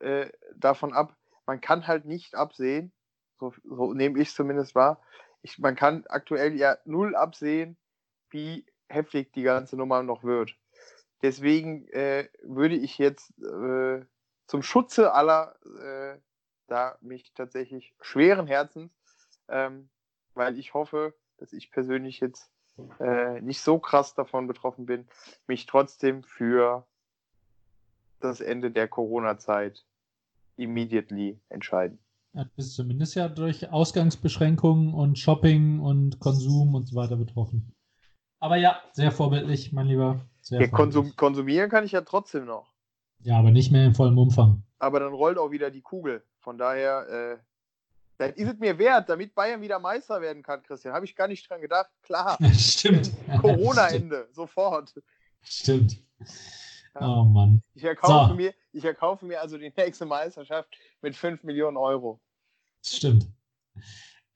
äh, 0.00 0.30
davon 0.54 0.92
ab, 0.92 1.16
man 1.46 1.60
kann 1.60 1.86
halt 1.86 2.04
nicht 2.04 2.34
absehen, 2.34 2.92
so, 3.38 3.52
so 3.64 3.92
nehme 3.92 4.20
ich 4.20 4.32
zumindest 4.32 4.74
wahr, 4.74 5.02
ich, 5.42 5.58
man 5.58 5.76
kann 5.76 6.04
aktuell 6.08 6.56
ja 6.56 6.78
null 6.84 7.16
absehen, 7.16 7.76
wie 8.30 8.64
heftig 8.88 9.32
die 9.32 9.42
ganze 9.42 9.76
Nummer 9.76 10.02
noch 10.02 10.24
wird. 10.24 10.56
Deswegen 11.22 11.88
äh, 11.88 12.28
würde 12.42 12.76
ich 12.76 12.98
jetzt 12.98 13.32
äh, 13.40 14.04
zum 14.46 14.62
Schutze 14.62 15.12
aller 15.12 15.54
äh, 15.80 16.18
da 16.66 16.96
mich 17.00 17.32
tatsächlich 17.34 17.94
schweren 18.00 18.46
Herzens, 18.46 18.90
ähm, 19.48 19.88
weil 20.34 20.58
ich 20.58 20.74
hoffe, 20.74 21.14
dass 21.38 21.52
ich 21.52 21.70
persönlich 21.70 22.20
jetzt 22.20 22.50
äh, 23.00 23.40
nicht 23.40 23.60
so 23.60 23.78
krass 23.78 24.14
davon 24.14 24.46
betroffen 24.46 24.86
bin, 24.86 25.06
mich 25.46 25.66
trotzdem 25.66 26.22
für 26.22 26.86
das 28.20 28.40
Ende 28.40 28.70
der 28.70 28.88
Corona-Zeit 28.88 29.84
immediately 30.56 31.40
entscheiden. 31.48 31.98
Ja, 32.32 32.44
du 32.44 32.50
bist 32.56 32.74
zumindest 32.74 33.14
ja 33.14 33.28
durch 33.28 33.70
Ausgangsbeschränkungen 33.70 34.92
und 34.92 35.18
Shopping 35.18 35.80
und 35.80 36.18
Konsum 36.18 36.74
und 36.74 36.86
so 36.88 36.96
weiter 36.96 37.16
betroffen. 37.16 37.72
Aber 38.40 38.56
ja, 38.56 38.82
sehr 38.92 39.12
vorbildlich, 39.12 39.72
mein 39.72 39.86
Lieber. 39.86 40.26
Sehr 40.40 40.60
ja, 40.60 40.68
konsum 40.68 41.14
konsumieren 41.16 41.70
kann 41.70 41.84
ich 41.84 41.92
ja 41.92 42.00
trotzdem 42.02 42.44
noch. 42.44 42.73
Ja, 43.24 43.38
aber 43.38 43.50
nicht 43.50 43.72
mehr 43.72 43.86
in 43.86 43.94
vollem 43.94 44.18
Umfang. 44.18 44.62
Aber 44.78 45.00
dann 45.00 45.14
rollt 45.14 45.38
auch 45.38 45.50
wieder 45.50 45.70
die 45.70 45.80
Kugel. 45.80 46.22
Von 46.40 46.58
daher, 46.58 47.08
äh, 47.08 47.38
dann 48.18 48.34
ist 48.34 48.52
es 48.52 48.58
mir 48.58 48.78
wert, 48.78 49.08
damit 49.08 49.34
Bayern 49.34 49.62
wieder 49.62 49.78
Meister 49.78 50.20
werden 50.20 50.42
kann, 50.42 50.62
Christian. 50.62 50.94
Habe 50.94 51.06
ich 51.06 51.16
gar 51.16 51.26
nicht 51.26 51.48
dran 51.48 51.62
gedacht. 51.62 51.90
Klar. 52.02 52.36
Stimmt. 52.52 53.10
Corona-Ende, 53.40 54.28
sofort. 54.30 54.94
Stimmt. 55.42 55.96
Ja. 56.94 57.08
Oh 57.08 57.24
Mann. 57.24 57.62
Ich 57.74 57.82
erkaufe, 57.82 58.30
so. 58.30 58.34
mir, 58.34 58.52
ich 58.72 58.84
erkaufe 58.84 59.24
mir 59.24 59.40
also 59.40 59.56
die 59.56 59.72
nächste 59.74 60.04
Meisterschaft 60.04 60.68
mit 61.00 61.16
5 61.16 61.42
Millionen 61.44 61.78
Euro. 61.78 62.20
Stimmt. 62.84 63.26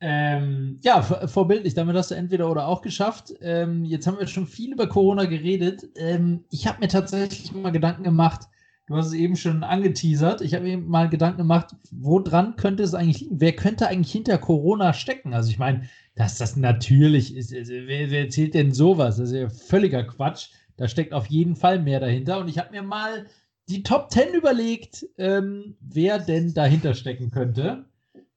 Ähm, 0.00 0.78
ja, 0.82 1.02
vorbildlich. 1.02 1.74
Damit 1.74 1.94
hast 1.94 2.10
du 2.10 2.14
entweder 2.14 2.50
oder 2.50 2.66
auch 2.66 2.80
geschafft. 2.80 3.34
Ähm, 3.42 3.84
jetzt 3.84 4.06
haben 4.06 4.18
wir 4.18 4.26
schon 4.28 4.46
viel 4.46 4.72
über 4.72 4.88
Corona 4.88 5.26
geredet. 5.26 5.84
Ähm, 5.96 6.46
ich 6.50 6.66
habe 6.66 6.80
mir 6.80 6.88
tatsächlich 6.88 7.52
mal 7.52 7.70
Gedanken 7.70 8.04
gemacht. 8.04 8.48
Du 8.88 8.96
hast 8.96 9.08
es 9.08 9.12
eben 9.12 9.36
schon 9.36 9.64
angeteasert. 9.64 10.40
Ich 10.40 10.54
habe 10.54 10.64
mir 10.64 10.78
mal 10.78 11.10
Gedanken 11.10 11.38
gemacht, 11.38 11.76
woran 11.90 12.56
könnte 12.56 12.82
es 12.82 12.94
eigentlich 12.94 13.20
liegen? 13.20 13.38
Wer 13.38 13.52
könnte 13.52 13.86
eigentlich 13.86 14.10
hinter 14.10 14.38
Corona 14.38 14.94
stecken? 14.94 15.34
Also 15.34 15.50
ich 15.50 15.58
meine, 15.58 15.82
dass 16.14 16.38
das 16.38 16.56
natürlich 16.56 17.36
ist. 17.36 17.54
Also 17.54 17.74
wer, 17.74 18.10
wer 18.10 18.20
erzählt 18.22 18.54
denn 18.54 18.72
sowas? 18.72 19.18
Das 19.18 19.30
ist 19.30 19.36
ja 19.36 19.50
völliger 19.50 20.04
Quatsch. 20.04 20.48
Da 20.78 20.88
steckt 20.88 21.12
auf 21.12 21.26
jeden 21.26 21.54
Fall 21.54 21.80
mehr 21.80 22.00
dahinter. 22.00 22.38
Und 22.38 22.48
ich 22.48 22.58
habe 22.58 22.70
mir 22.70 22.82
mal 22.82 23.26
die 23.68 23.82
Top 23.82 24.10
10 24.10 24.32
überlegt, 24.32 25.06
ähm, 25.18 25.76
wer 25.80 26.18
denn 26.18 26.54
dahinter 26.54 26.94
stecken 26.94 27.30
könnte. 27.30 27.84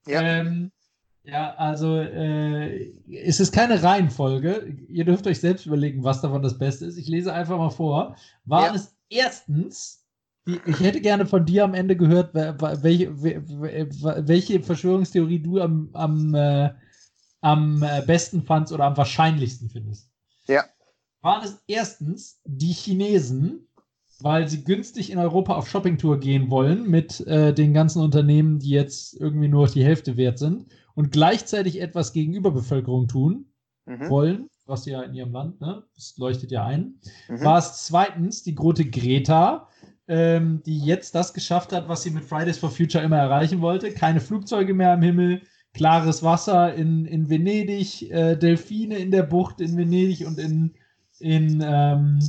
Ja. 0.05 0.21
Ähm, 0.21 0.71
ja, 1.23 1.53
also 1.55 1.97
äh, 1.97 2.91
es 3.09 3.39
ist 3.39 3.53
keine 3.53 3.81
Reihenfolge. 3.81 4.75
Ihr 4.89 5.05
dürft 5.05 5.27
euch 5.27 5.39
selbst 5.39 5.65
überlegen, 5.65 6.03
was 6.03 6.19
davon 6.19 6.41
das 6.41 6.57
Beste 6.57 6.85
ist. 6.85 6.97
Ich 6.97 7.07
lese 7.07 7.31
einfach 7.31 7.57
mal 7.57 7.69
vor. 7.69 8.17
War 8.43 8.67
ja. 8.67 8.75
es 8.75 8.97
erstens, 9.07 10.00
ich 10.45 10.79
hätte 10.79 11.01
gerne 11.01 11.25
von 11.25 11.45
dir 11.45 11.63
am 11.63 11.73
Ende 11.73 11.95
gehört, 11.95 12.33
welche, 12.33 13.21
welche 13.21 14.61
Verschwörungstheorie 14.61 15.39
du 15.39 15.61
am, 15.61 15.89
am, 15.93 16.33
äh, 16.33 16.71
am 17.41 17.83
äh, 17.83 18.01
besten 18.05 18.43
fandst 18.43 18.73
oder 18.73 18.85
am 18.85 18.97
wahrscheinlichsten 18.97 19.69
findest. 19.69 20.09
Ja. 20.47 20.63
Waren 21.21 21.43
es 21.43 21.63
erstens 21.67 22.41
die 22.45 22.73
Chinesen, 22.73 23.67
weil 24.19 24.47
sie 24.47 24.63
günstig 24.63 25.11
in 25.11 25.19
Europa 25.19 25.55
auf 25.55 25.69
Shoppingtour 25.69 26.19
gehen 26.19 26.49
wollen 26.49 26.89
mit 26.89 27.25
äh, 27.27 27.53
den 27.53 27.73
ganzen 27.73 28.01
Unternehmen, 28.01 28.59
die 28.59 28.69
jetzt 28.69 29.13
irgendwie 29.19 29.47
nur 29.47 29.67
die 29.67 29.83
Hälfte 29.83 30.17
wert 30.17 30.39
sind 30.39 30.67
und 30.95 31.11
gleichzeitig 31.11 31.79
etwas 31.79 32.13
gegenüber 32.13 32.51
Bevölkerung 32.51 33.07
tun 33.07 33.45
mhm. 33.85 34.09
wollen, 34.09 34.49
was 34.65 34.85
ja 34.85 35.01
in 35.03 35.13
ihrem 35.13 35.31
Land, 35.31 35.61
ne, 35.61 35.83
das 35.95 36.17
leuchtet 36.17 36.51
ja 36.51 36.65
ein, 36.65 36.99
mhm. 37.29 37.43
war 37.43 37.59
es 37.59 37.85
zweitens 37.85 38.43
die 38.43 38.55
große 38.55 38.85
Greta, 38.85 39.67
ähm, 40.11 40.61
die 40.65 40.77
jetzt 40.77 41.15
das 41.15 41.33
geschafft 41.33 41.71
hat, 41.71 41.87
was 41.87 42.03
sie 42.03 42.09
mit 42.11 42.25
Fridays 42.25 42.57
for 42.57 42.69
Future 42.69 43.01
immer 43.01 43.17
erreichen 43.17 43.61
wollte. 43.61 43.93
Keine 43.93 44.19
Flugzeuge 44.19 44.73
mehr 44.73 44.91
am 44.91 45.01
Himmel, 45.01 45.41
klares 45.73 46.21
Wasser 46.21 46.73
in, 46.73 47.05
in 47.05 47.29
Venedig, 47.29 48.11
äh, 48.11 48.35
Delfine 48.35 48.97
in 48.97 49.11
der 49.11 49.23
Bucht 49.23 49.61
in 49.61 49.77
Venedig 49.77 50.27
und 50.27 50.37
in, 50.37 50.73
in, 51.19 51.63
ähm, 51.65 52.19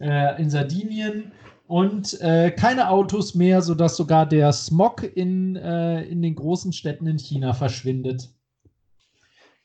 äh, 0.00 0.40
in 0.40 0.50
Sardinien 0.50 1.32
und 1.66 2.20
äh, 2.20 2.50
keine 2.50 2.90
Autos 2.90 3.34
mehr, 3.34 3.62
sodass 3.62 3.96
sogar 3.96 4.26
der 4.26 4.52
Smog 4.52 5.02
in, 5.02 5.56
äh, 5.56 6.02
in 6.02 6.20
den 6.20 6.34
großen 6.34 6.74
Städten 6.74 7.06
in 7.06 7.18
China 7.18 7.54
verschwindet. 7.54 8.28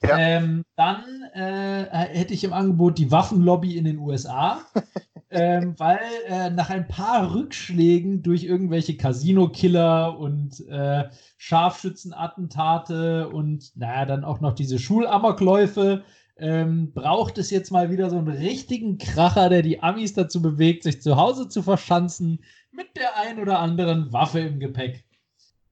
Ja. 0.03 0.17
Ähm, 0.17 0.63
dann 0.75 1.03
äh, 1.33 1.85
hätte 1.85 2.33
ich 2.33 2.43
im 2.43 2.53
Angebot 2.53 2.97
die 2.97 3.11
Waffenlobby 3.11 3.77
in 3.77 3.85
den 3.85 3.97
USA, 3.97 4.61
ähm, 5.29 5.75
weil 5.77 5.99
äh, 6.27 6.49
nach 6.49 6.69
ein 6.69 6.87
paar 6.87 7.33
Rückschlägen 7.33 8.21
durch 8.21 8.43
irgendwelche 8.43 8.97
Casino-Killer 8.97 10.17
und 10.19 10.59
äh, 10.67 11.05
Scharfschützenattentate 11.37 13.29
und 13.29 13.75
naja, 13.75 14.05
dann 14.05 14.23
auch 14.23 14.41
noch 14.41 14.53
diese 14.53 14.79
Schulamokläufe, 14.79 16.03
ähm, 16.37 16.91
braucht 16.93 17.37
es 17.37 17.49
jetzt 17.49 17.71
mal 17.71 17.89
wieder 17.89 18.09
so 18.09 18.17
einen 18.17 18.27
richtigen 18.27 18.97
Kracher, 18.97 19.49
der 19.49 19.61
die 19.61 19.81
Amis 19.81 20.13
dazu 20.13 20.41
bewegt, 20.41 20.83
sich 20.83 21.01
zu 21.01 21.15
Hause 21.15 21.47
zu 21.47 21.63
verschanzen 21.63 22.43
mit 22.71 22.87
der 22.97 23.17
ein 23.17 23.39
oder 23.39 23.59
anderen 23.59 24.11
Waffe 24.11 24.41
im 24.41 24.59
Gepäck. 24.59 25.05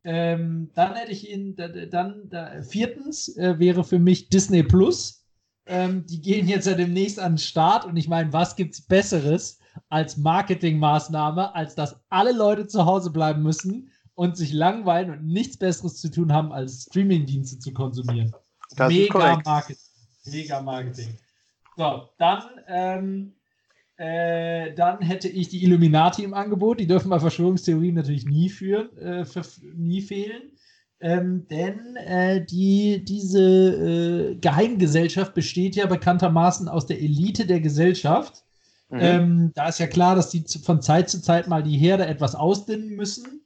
Ähm, 0.03 0.69
dann 0.73 0.95
hätte 0.95 1.11
ich 1.11 1.29
ihn, 1.29 1.55
dann, 1.55 2.29
da, 2.29 2.61
viertens 2.61 3.35
äh, 3.37 3.57
wäre 3.57 3.83
für 3.83 3.99
mich 3.99 4.29
Disney 4.29 4.63
Plus. 4.63 5.25
Ähm, 5.65 6.05
die 6.05 6.21
gehen 6.21 6.47
jetzt 6.47 6.67
ja 6.67 6.73
demnächst 6.73 7.19
an 7.19 7.33
den 7.33 7.37
Start 7.37 7.85
und 7.85 7.95
ich 7.95 8.09
meine, 8.09 8.33
was 8.33 8.55
gibt's 8.57 8.81
Besseres 8.81 9.59
als 9.89 10.17
Marketingmaßnahme, 10.17 11.55
als 11.55 11.75
dass 11.75 11.95
alle 12.09 12.33
Leute 12.33 12.67
zu 12.67 12.85
Hause 12.85 13.11
bleiben 13.11 13.43
müssen 13.43 13.89
und 14.15 14.35
sich 14.35 14.51
langweilen 14.51 15.09
und 15.11 15.25
nichts 15.25 15.57
Besseres 15.57 16.01
zu 16.01 16.11
tun 16.11 16.33
haben, 16.33 16.51
als 16.51 16.83
Streamingdienste 16.83 17.59
zu 17.59 17.71
konsumieren. 17.71 18.33
Das 18.75 18.89
Mega 18.89 19.41
Marketing. 19.45 19.83
Mega 20.25 20.61
Marketing. 20.61 21.17
So, 21.77 22.09
dann 22.17 22.43
ähm, 22.67 23.33
äh, 23.97 24.73
dann 24.73 25.01
hätte 25.01 25.27
ich 25.27 25.49
die 25.49 25.63
Illuminati 25.63 26.23
im 26.23 26.33
Angebot. 26.33 26.79
Die 26.79 26.87
dürfen 26.87 27.09
bei 27.09 27.19
Verschwörungstheorien 27.19 27.95
natürlich 27.95 28.25
nie 28.25 28.49
führen, 28.49 28.95
äh, 28.97 29.25
nie 29.75 30.01
fehlen. 30.01 30.51
Ähm, 30.99 31.47
denn 31.49 31.95
äh, 31.97 32.45
die, 32.45 33.03
diese 33.03 33.41
äh, 33.41 34.35
Geheimgesellschaft 34.35 35.33
besteht 35.33 35.75
ja 35.75 35.85
bekanntermaßen 35.85 36.69
aus 36.69 36.85
der 36.85 37.01
Elite 37.01 37.45
der 37.45 37.59
Gesellschaft. 37.59 38.45
Mhm. 38.89 38.99
Ähm, 39.01 39.51
da 39.53 39.67
ist 39.67 39.79
ja 39.79 39.87
klar, 39.87 40.15
dass 40.15 40.29
die 40.29 40.45
von 40.63 40.81
Zeit 40.81 41.09
zu 41.09 41.21
Zeit 41.21 41.47
mal 41.47 41.61
die 41.61 41.77
Herde 41.77 42.05
etwas 42.05 42.35
ausdünnen 42.35 42.95
müssen. 42.95 43.41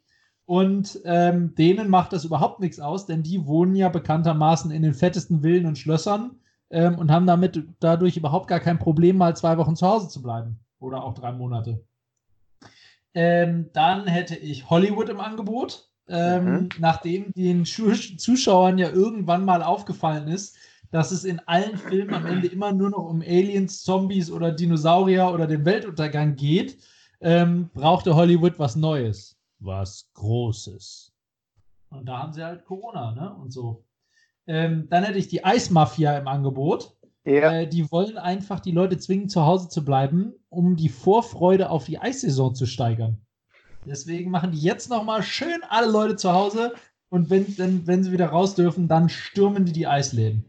Und 0.45 1.01
ähm, 1.03 1.55
denen 1.55 1.89
macht 1.89 2.13
das 2.13 2.23
überhaupt 2.23 2.61
nichts 2.61 2.79
aus, 2.79 3.05
denn 3.05 3.21
die 3.21 3.45
wohnen 3.45 3.75
ja 3.75 3.89
bekanntermaßen 3.89 4.71
in 4.71 4.81
den 4.81 4.93
fettesten 4.93 5.41
Villen 5.41 5.65
und 5.65 5.77
Schlössern 5.77 6.39
ähm, 6.69 6.97
und 6.97 7.11
haben 7.11 7.25
damit 7.25 7.63
dadurch 7.79 8.17
überhaupt 8.17 8.47
gar 8.47 8.59
kein 8.59 8.79
Problem, 8.79 9.17
mal 9.17 9.35
zwei 9.35 9.57
Wochen 9.57 9.75
zu 9.75 9.87
Hause 9.87 10.09
zu 10.09 10.21
bleiben. 10.21 10.59
Oder 10.79 11.03
auch 11.03 11.13
drei 11.13 11.31
Monate. 11.31 11.83
Ähm, 13.13 13.69
dann 13.73 14.05
hätte 14.07 14.35
ich 14.35 14.69
Hollywood 14.69 15.09
im 15.09 15.19
Angebot. 15.19 15.89
Ähm, 16.09 16.45
mhm. 16.45 16.69
Nachdem 16.79 17.33
den 17.33 17.65
Zuschauern 17.65 18.77
ja 18.77 18.89
irgendwann 18.89 19.43
mal 19.43 19.61
aufgefallen 19.61 20.27
ist, 20.29 20.55
dass 20.91 21.11
es 21.11 21.25
in 21.25 21.39
allen 21.47 21.77
Filmen 21.77 22.13
am 22.13 22.25
Ende 22.25 22.47
immer 22.47 22.71
nur 22.71 22.91
noch 22.91 23.09
um 23.09 23.21
Aliens, 23.21 23.83
Zombies 23.83 24.31
oder 24.31 24.51
Dinosaurier 24.51 25.31
oder 25.33 25.47
den 25.47 25.65
Weltuntergang 25.65 26.35
geht, 26.35 26.77
ähm, 27.19 27.69
brauchte 27.73 28.15
Hollywood 28.15 28.57
was 28.57 28.75
Neues. 28.75 29.35
Was 29.59 30.09
Großes. 30.13 31.11
Und 31.89 32.05
da 32.05 32.19
haben 32.19 32.33
sie 32.33 32.43
halt 32.43 32.63
Corona, 32.65 33.11
ne? 33.11 33.33
Und 33.35 33.51
so. 33.51 33.83
Ähm, 34.47 34.87
dann 34.89 35.03
hätte 35.03 35.19
ich 35.19 35.27
die 35.27 35.43
Eismafia 35.43 36.17
im 36.17 36.27
Angebot. 36.27 36.95
Ja. 37.25 37.51
Äh, 37.51 37.67
die 37.67 37.91
wollen 37.91 38.17
einfach 38.17 38.59
die 38.61 38.71
Leute 38.71 38.97
zwingen, 38.97 39.29
zu 39.29 39.45
Hause 39.45 39.67
zu 39.69 39.83
bleiben, 39.83 40.33
um 40.49 40.75
die 40.75 40.89
Vorfreude 40.89 41.69
auf 41.69 41.85
die 41.85 41.99
Eissaison 41.99 42.55
zu 42.55 42.65
steigern. 42.65 43.19
Deswegen 43.85 44.31
machen 44.31 44.51
die 44.51 44.61
jetzt 44.61 44.89
nochmal 44.89 45.23
schön 45.23 45.61
alle 45.69 45.91
Leute 45.91 46.15
zu 46.15 46.31
Hause 46.31 46.73
und 47.09 47.29
wenn, 47.29 47.57
wenn, 47.57 47.87
wenn 47.87 48.03
sie 48.03 48.11
wieder 48.11 48.27
raus 48.27 48.55
dürfen, 48.55 48.87
dann 48.87 49.09
stürmen 49.09 49.65
die 49.65 49.71
die 49.71 49.87
Eisläden. 49.87 50.45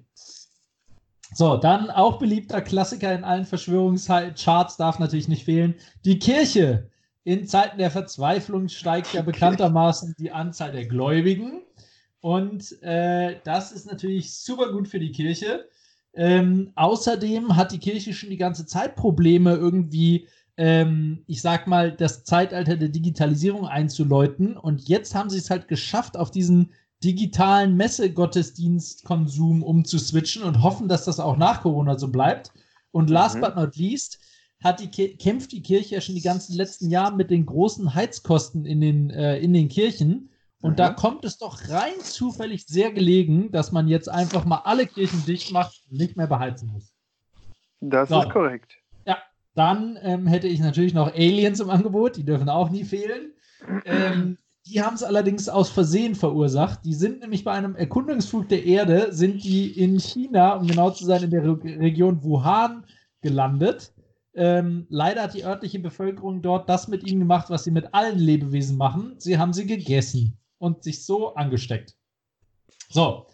So, 1.35 1.57
dann 1.57 1.91
auch 1.91 2.19
beliebter 2.19 2.63
Klassiker 2.63 3.15
in 3.15 3.23
allen 3.23 3.45
Verschwörungscharts 3.45 4.77
darf 4.77 4.99
natürlich 4.99 5.29
nicht 5.29 5.45
fehlen. 5.45 5.75
Die 6.05 6.19
Kirche. 6.19 6.91
In 7.25 7.47
Zeiten 7.47 7.77
der 7.77 7.91
Verzweiflung 7.91 8.69
steigt 8.69 9.13
ja 9.13 9.21
bekanntermaßen 9.21 10.15
die 10.19 10.31
Anzahl 10.31 10.73
der 10.73 10.87
Gläubigen. 10.87 11.61
Und 12.21 12.81
äh, 12.83 13.37
das 13.45 13.73
ist 13.73 13.87
natürlich 13.87 14.35
super 14.35 14.73
gut 14.73 14.89
für 14.89 14.99
die 14.99 15.13
Kirche. 15.13 15.69
Ähm, 16.15 16.73
außerdem 16.75 17.57
hat 17.57 17.73
die 17.73 17.79
Kirche 17.79 18.13
schon 18.13 18.31
die 18.31 18.37
ganze 18.37 18.67
Zeit 18.67 18.97
Probleme, 18.97 19.55
irgendwie, 19.55 20.27
ähm, 20.57 21.23
ich 21.27 21.43
sag 21.43 21.67
mal, 21.67 21.93
das 21.93 22.25
Zeitalter 22.25 22.77
der 22.77 22.89
Digitalisierung 22.89 23.67
einzuläuten. 23.67 24.57
Und 24.57 24.89
jetzt 24.89 25.15
haben 25.15 25.31
sie 25.31 25.39
es 25.39 25.51
halt 25.51 25.69
geschafft, 25.69 26.17
auf 26.17 26.31
diesen 26.31 26.73
digitalen 27.05 27.77
Messegottesdienstkonsum 27.77 29.63
umzuswitchen 29.63 30.43
und 30.43 30.63
hoffen, 30.63 30.89
dass 30.89 31.05
das 31.05 31.21
auch 31.21 31.37
nach 31.37 31.63
Corona 31.63 31.97
so 31.97 32.09
bleibt. 32.09 32.53
Und 32.91 33.11
last 33.11 33.37
mhm. 33.37 33.41
but 33.43 33.57
not 33.57 33.77
least 33.77 34.19
hat 34.61 34.81
die, 34.81 34.89
kämpft 34.89 35.53
die 35.53 35.63
Kirche 35.63 35.95
ja 35.95 36.01
schon 36.01 36.17
die 36.17 36.21
ganzen 36.21 36.57
letzten 36.57 36.91
Jahre 36.91 37.15
mit 37.15 37.31
den 37.31 37.47
großen 37.47 37.95
Heizkosten 37.95 38.65
in 38.67 38.81
den, 38.81 39.11
äh, 39.11 39.39
in 39.39 39.53
den 39.53 39.69
Kirchen. 39.69 40.31
Und 40.61 40.73
mhm. 40.73 40.77
da 40.77 40.91
kommt 40.91 41.25
es 41.25 41.39
doch 41.39 41.69
rein 41.69 42.01
zufällig 42.01 42.67
sehr 42.67 42.93
gelegen, 42.93 43.51
dass 43.53 43.71
man 43.73 43.87
jetzt 43.87 44.09
einfach 44.09 44.45
mal 44.45 44.63
alle 44.65 44.87
Kirchen 44.87 45.25
dicht 45.25 45.53
macht 45.53 45.83
und 45.91 45.99
nicht 45.99 46.17
mehr 46.17 46.27
beheizen 46.27 46.71
muss. 46.73 46.93
Das 47.81 48.09
so. 48.09 48.23
ist 48.23 48.31
korrekt. 48.31 48.77
Ja, 49.07 49.19
dann 49.55 49.99
ähm, 50.03 50.27
hätte 50.27 50.49
ich 50.49 50.59
natürlich 50.59 50.95
noch 50.95 51.15
Aliens 51.15 51.61
im 51.61 51.71
Angebot, 51.71 52.17
die 52.17 52.25
dürfen 52.25 52.49
auch 52.49 52.71
nie 52.71 52.85
fehlen. 52.85 53.33
Ähm, 53.85 54.37
die 54.67 54.83
haben 54.83 54.95
es 54.95 55.05
allerdings 55.05 55.49
aus 55.49 55.71
Versehen 55.71 56.15
verursacht. 56.17 56.85
Die 56.85 56.95
sind 56.95 57.21
nämlich 57.21 57.45
bei 57.45 57.53
einem 57.53 57.77
Erkundungsflug 57.77 58.49
der 58.49 58.65
Erde, 58.65 59.13
sind 59.13 59.45
die 59.45 59.71
in 59.71 59.99
China, 60.01 60.55
um 60.55 60.67
genau 60.67 60.91
zu 60.91 61.05
sein, 61.05 61.23
in 61.23 61.31
der 61.31 61.45
Re 61.45 61.59
Region 61.63 62.23
Wuhan 62.23 62.85
gelandet. 63.23 63.93
Ähm, 64.35 64.87
leider 64.89 65.23
hat 65.23 65.35
die 65.35 65.45
örtliche 65.45 65.79
Bevölkerung 65.79 66.43
dort 66.43 66.69
das 66.69 66.87
mit 66.89 67.05
ihnen 67.05 67.21
gemacht, 67.21 67.49
was 67.49 67.65
sie 67.65 67.71
mit 67.71 67.95
allen 67.95 68.19
Lebewesen 68.19 68.77
machen. 68.77 69.15
Sie 69.19 69.39
haben 69.39 69.53
sie 69.53 69.67
gegessen 69.67 70.39
und 70.59 70.85
sich 70.85 71.05
so 71.05 71.35
angesteckt. 71.35 71.95
So, 72.91 73.27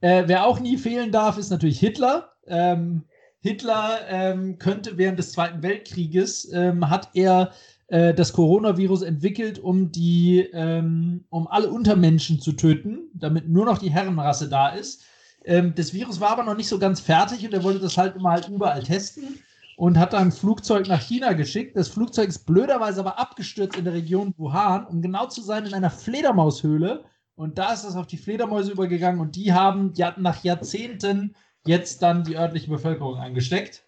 äh, 0.00 0.24
wer 0.26 0.46
auch 0.46 0.60
nie 0.60 0.76
fehlen 0.78 1.12
darf, 1.12 1.38
ist 1.38 1.50
natürlich 1.50 1.78
Hitler. 1.78 2.32
Ähm, 2.46 3.04
Hitler 3.40 4.00
ähm, 4.08 4.58
könnte 4.58 4.98
während 4.98 5.18
des 5.18 5.32
Zweiten 5.32 5.62
Weltkrieges, 5.62 6.50
ähm, 6.52 6.88
hat 6.88 7.10
er 7.14 7.52
äh, 7.88 8.14
das 8.14 8.32
Coronavirus 8.32 9.02
entwickelt, 9.02 9.58
um 9.58 9.90
die, 9.92 10.40
ähm, 10.52 11.24
um 11.30 11.48
alle 11.48 11.70
Untermenschen 11.70 12.40
zu 12.40 12.52
töten, 12.52 13.10
damit 13.14 13.48
nur 13.48 13.66
noch 13.66 13.78
die 13.78 13.90
Herrenrasse 13.90 14.48
da 14.48 14.70
ist. 14.70 15.02
Ähm, 15.44 15.74
das 15.76 15.92
Virus 15.92 16.20
war 16.20 16.30
aber 16.30 16.44
noch 16.44 16.56
nicht 16.56 16.68
so 16.68 16.78
ganz 16.78 17.00
fertig 17.00 17.44
und 17.44 17.52
er 17.52 17.64
wollte 17.64 17.80
das 17.80 17.96
halt 17.96 18.16
immer 18.16 18.30
halt 18.30 18.48
überall 18.48 18.82
testen 18.82 19.40
und 19.82 19.98
hat 19.98 20.12
dann 20.12 20.28
ein 20.28 20.30
Flugzeug 20.32 20.86
nach 20.86 21.00
China 21.00 21.32
geschickt. 21.32 21.76
Das 21.76 21.88
Flugzeug 21.88 22.28
ist 22.28 22.46
blöderweise 22.46 23.00
aber 23.00 23.18
abgestürzt 23.18 23.76
in 23.76 23.84
der 23.84 23.94
Region 23.94 24.32
Wuhan, 24.36 24.86
um 24.86 25.02
genau 25.02 25.26
zu 25.26 25.42
sein, 25.42 25.66
in 25.66 25.74
einer 25.74 25.90
Fledermaushöhle. 25.90 27.04
Und 27.34 27.58
da 27.58 27.72
ist 27.72 27.82
es 27.82 27.96
auf 27.96 28.06
die 28.06 28.16
Fledermäuse 28.16 28.70
übergegangen 28.70 29.20
und 29.20 29.34
die 29.34 29.52
haben 29.52 29.92
ja, 29.96 30.14
nach 30.18 30.44
Jahrzehnten 30.44 31.34
jetzt 31.66 32.00
dann 32.00 32.22
die 32.22 32.36
örtliche 32.36 32.70
Bevölkerung 32.70 33.16
angesteckt. 33.16 33.84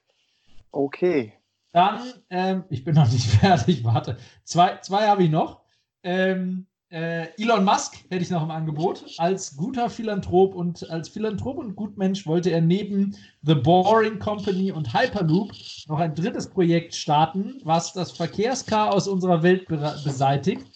Okay. 0.72 1.32
Dann, 1.70 2.01
ähm, 2.28 2.64
ich 2.70 2.82
bin 2.82 2.97
noch 2.97 3.12
nicht 3.12 3.30
fertig, 3.40 3.84
warte. 3.84 4.16
Zwei, 4.42 4.78
zwei 4.78 5.07
habe 5.07 5.22
ich 5.22 5.30
noch. 5.30 5.61
Ähm, 6.03 6.66
äh, 6.91 7.26
Elon 7.43 7.64
Musk 7.64 7.97
hätte 8.09 8.22
ich 8.22 8.30
noch 8.30 8.43
im 8.43 8.51
Angebot. 8.51 9.05
Als 9.18 9.57
guter 9.57 9.91
Philanthrop 9.91 10.55
und 10.55 10.89
als 10.91 11.09
Philanthrop 11.09 11.59
und 11.59 11.74
Gutmensch 11.74 12.26
wollte 12.26 12.51
er 12.51 12.61
neben 12.61 13.16
The 13.43 13.55
Boring 13.55 14.18
Company 14.18 14.70
und 14.70 14.93
Hyperloop 14.95 15.53
noch 15.89 15.99
ein 15.99 16.14
drittes 16.14 16.49
Projekt 16.49 16.95
starten, 16.95 17.61
was 17.64 17.93
das 17.93 18.12
Verkehrschaos 18.12 19.09
unserer 19.09 19.43
Welt 19.43 19.66
be 19.66 19.76
beseitigt. 20.05 20.66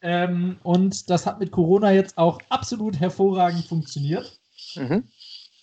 Ähm, 0.00 0.58
und 0.62 1.10
das 1.10 1.26
hat 1.26 1.40
mit 1.40 1.50
Corona 1.50 1.92
jetzt 1.92 2.16
auch 2.16 2.40
absolut 2.48 2.98
hervorragend 2.98 3.64
funktioniert. 3.64 4.40
Mhm. 4.76 5.04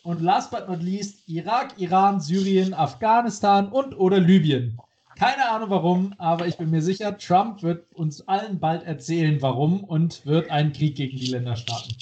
Und 0.04 0.22
last 0.22 0.52
but 0.52 0.68
not 0.68 0.84
least, 0.84 1.28
Irak, 1.28 1.80
Iran, 1.80 2.20
Syrien, 2.20 2.74
Afghanistan 2.74 3.70
und 3.70 3.98
oder 3.98 4.20
Libyen. 4.20 4.78
Keine 5.18 5.49
Ahnung 5.49 5.70
warum, 5.70 6.13
aber 6.18 6.45
ich 6.45 6.57
bin 6.57 6.70
mir 6.70 6.82
sicher, 6.82 7.18
Trump 7.18 7.63
wird 7.63 7.91
uns 7.93 8.28
allen 8.28 8.59
bald 8.59 8.84
erzählen, 8.84 9.41
warum 9.41 9.84
und 9.84 10.26
wird 10.26 10.51
einen 10.51 10.74
Krieg 10.74 10.95
gegen 10.95 11.18
die 11.18 11.28
Länder 11.28 11.55
starten. 11.55 11.95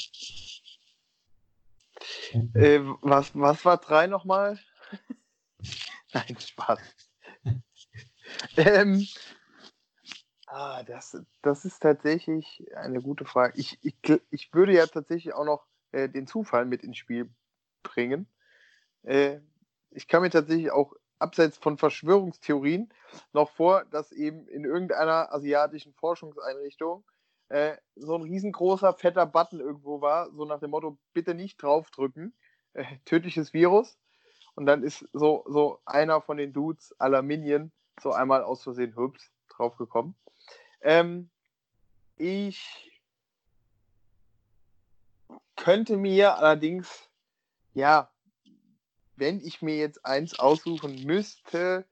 Äh, 2.56 2.80
was, 3.02 3.36
was 3.36 3.64
war 3.66 3.78
drei 3.78 4.08
nochmal? 4.08 4.60
Nein, 6.14 6.38
Spaß. 6.40 6.80
ähm, 8.58 9.08
ah, 10.48 10.82
das, 10.84 11.18
das 11.44 11.66
ist 11.66 11.80
tatsächlich 11.80 12.66
eine 12.76 13.02
gute 13.02 13.26
Frage. 13.26 13.60
Ich, 13.60 13.78
ich, 13.84 13.96
ich 14.32 14.54
würde 14.54 14.74
ja 14.74 14.88
tatsächlich 14.88 15.34
auch 15.34 15.46
noch 15.46 15.68
äh, 15.92 16.10
den 16.10 16.26
Zufall 16.26 16.66
mit 16.66 16.84
ins 16.84 16.98
Spiel 16.98 17.30
bringen. 17.84 18.28
Äh, 19.04 19.40
ich 19.92 20.08
kann 20.08 20.24
mir 20.24 20.32
tatsächlich 20.32 20.72
auch 20.72 20.96
abseits 21.24 21.58
von 21.58 21.78
Verschwörungstheorien 21.78 22.94
noch 23.34 23.50
vor, 23.50 23.86
dass 23.86 24.12
eben 24.12 24.48
in 24.48 24.66
irgendeiner 24.66 25.34
asiatischen 25.34 25.94
Forschungseinrichtung 25.94 27.04
äh, 27.50 27.78
so 27.96 28.16
ein 28.16 28.22
riesengroßer, 28.22 28.94
fetter 28.94 29.26
Button 29.26 29.60
irgendwo 29.60 30.02
war, 30.02 30.32
so 30.32 30.46
nach 30.46 30.60
dem 30.60 30.72
Motto, 30.72 30.98
bitte 31.14 31.34
nicht 31.34 31.62
draufdrücken. 31.62 32.34
äh, 32.74 32.86
tödliches 33.06 33.54
Virus. 33.54 33.98
Und 34.56 34.66
dann 34.66 34.84
ist 34.84 35.08
so, 35.14 35.44
so 35.48 35.80
einer 35.86 36.22
von 36.22 36.38
den 36.38 36.54
Dudes 36.54 36.94
aller 37.00 37.22
Minion 37.22 37.72
so 38.02 38.12
einmal 38.12 38.44
aus 38.44 38.64
Versehen 38.64 38.96
hübsch 38.96 39.32
draufgekommen. 39.50 40.16
Ähm, 40.82 41.30
ich 42.18 42.92
könnte 45.56 45.98
mir 45.98 46.38
allerdings, 46.38 47.10
ja, 47.74 48.13
wenn 49.16 49.40
ich 49.42 49.62
mir 49.62 49.78
jetzt 49.78 50.06
eins 50.06 50.40
aussuchen 50.40 51.04
müsste, 51.06 51.86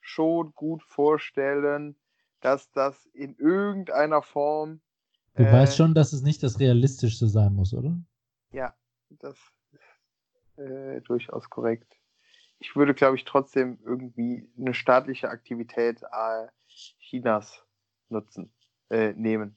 schon 0.00 0.52
gut 0.54 0.82
vorstellen, 0.82 1.96
dass 2.40 2.70
das 2.70 3.06
in 3.06 3.34
irgendeiner 3.36 4.22
Form. 4.22 4.80
Du 5.34 5.44
äh, 5.44 5.52
weißt 5.52 5.76
schon, 5.76 5.94
dass 5.94 6.12
es 6.12 6.22
nicht 6.22 6.42
das 6.42 6.60
Realistischste 6.60 7.26
sein 7.28 7.54
muss, 7.54 7.74
oder? 7.74 7.96
Ja, 8.52 8.74
das 9.10 9.36
ist 9.72 10.58
äh, 10.58 11.00
durchaus 11.02 11.50
korrekt. 11.50 11.96
Ich 12.60 12.74
würde, 12.74 12.94
glaube 12.94 13.16
ich, 13.16 13.24
trotzdem 13.24 13.78
irgendwie 13.84 14.48
eine 14.58 14.74
staatliche 14.74 15.28
Aktivität 15.28 16.02
äh, 16.02 16.46
Chinas 16.66 17.64
nutzen, 18.08 18.52
äh, 18.90 19.12
nehmen. 19.12 19.56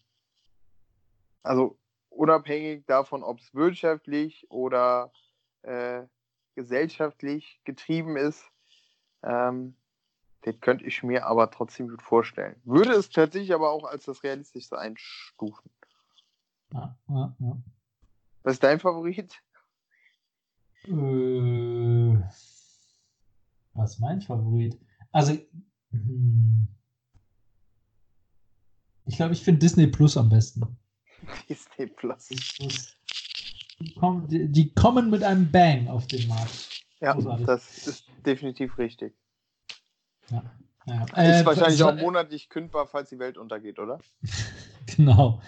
Also 1.43 1.79
unabhängig 2.09 2.85
davon, 2.85 3.23
ob 3.23 3.39
es 3.39 3.53
wirtschaftlich 3.55 4.45
oder 4.51 5.11
äh, 5.63 6.03
gesellschaftlich 6.55 7.61
getrieben 7.63 8.17
ist, 8.17 8.43
ähm, 9.23 9.75
das 10.43 10.59
könnte 10.59 10.85
ich 10.85 11.03
mir 11.03 11.25
aber 11.27 11.51
trotzdem 11.51 11.87
gut 11.89 12.01
vorstellen. 12.01 12.59
Würde 12.63 12.91
es 12.93 13.09
tatsächlich 13.09 13.53
aber 13.53 13.71
auch 13.71 13.83
als 13.83 14.05
das 14.05 14.23
Realistischste 14.23 14.77
einstufen. 14.77 15.69
Ja, 16.73 16.97
ja, 17.09 17.35
ja. 17.39 17.61
Was 18.43 18.53
ist 18.53 18.63
dein 18.63 18.79
Favorit? 18.79 19.39
Äh, 20.85 22.23
was 23.73 23.93
ist 23.93 23.99
mein 23.99 24.21
Favorit? 24.21 24.79
Also, 25.11 25.37
hm, 25.91 26.67
ich 29.05 29.15
glaube, 29.15 29.33
ich 29.33 29.43
finde 29.43 29.59
Disney 29.59 29.87
Plus 29.87 30.17
am 30.17 30.29
besten. 30.29 30.77
Disney 31.49 31.87
Plus. 31.87 32.29
Die 32.29 32.39
kommen, 33.99 34.27
die, 34.29 34.73
kommen 34.73 35.09
mit 35.09 35.23
einem 35.23 35.51
Bang 35.51 35.87
auf 35.87 36.07
den 36.07 36.27
Markt. 36.27 36.83
Ja, 36.99 37.13
Großartig. 37.13 37.45
das 37.45 37.87
ist 37.87 38.05
definitiv 38.25 38.77
richtig. 38.77 39.13
Ja. 40.29 40.43
Ja. 40.87 41.03
Ist 41.03 41.41
äh, 41.41 41.45
wahrscheinlich 41.45 41.83
auch 41.83 41.95
monatlich 41.95 42.49
kündbar, 42.49 42.87
falls 42.87 43.09
die 43.09 43.19
Welt 43.19 43.37
untergeht, 43.37 43.77
oder? 43.77 43.99
genau. 44.95 45.39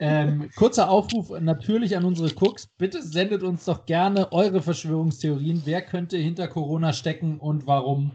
Ähm, 0.00 0.50
kurzer 0.56 0.90
Aufruf 0.90 1.30
natürlich 1.40 1.96
an 1.96 2.04
unsere 2.04 2.30
Cooks. 2.34 2.66
Bitte 2.76 3.02
sendet 3.02 3.42
uns 3.42 3.64
doch 3.64 3.86
gerne 3.86 4.32
eure 4.32 4.62
Verschwörungstheorien. 4.62 5.62
Wer 5.64 5.82
könnte 5.82 6.16
hinter 6.16 6.48
Corona 6.48 6.92
stecken 6.92 7.38
und 7.38 7.66
warum? 7.66 8.12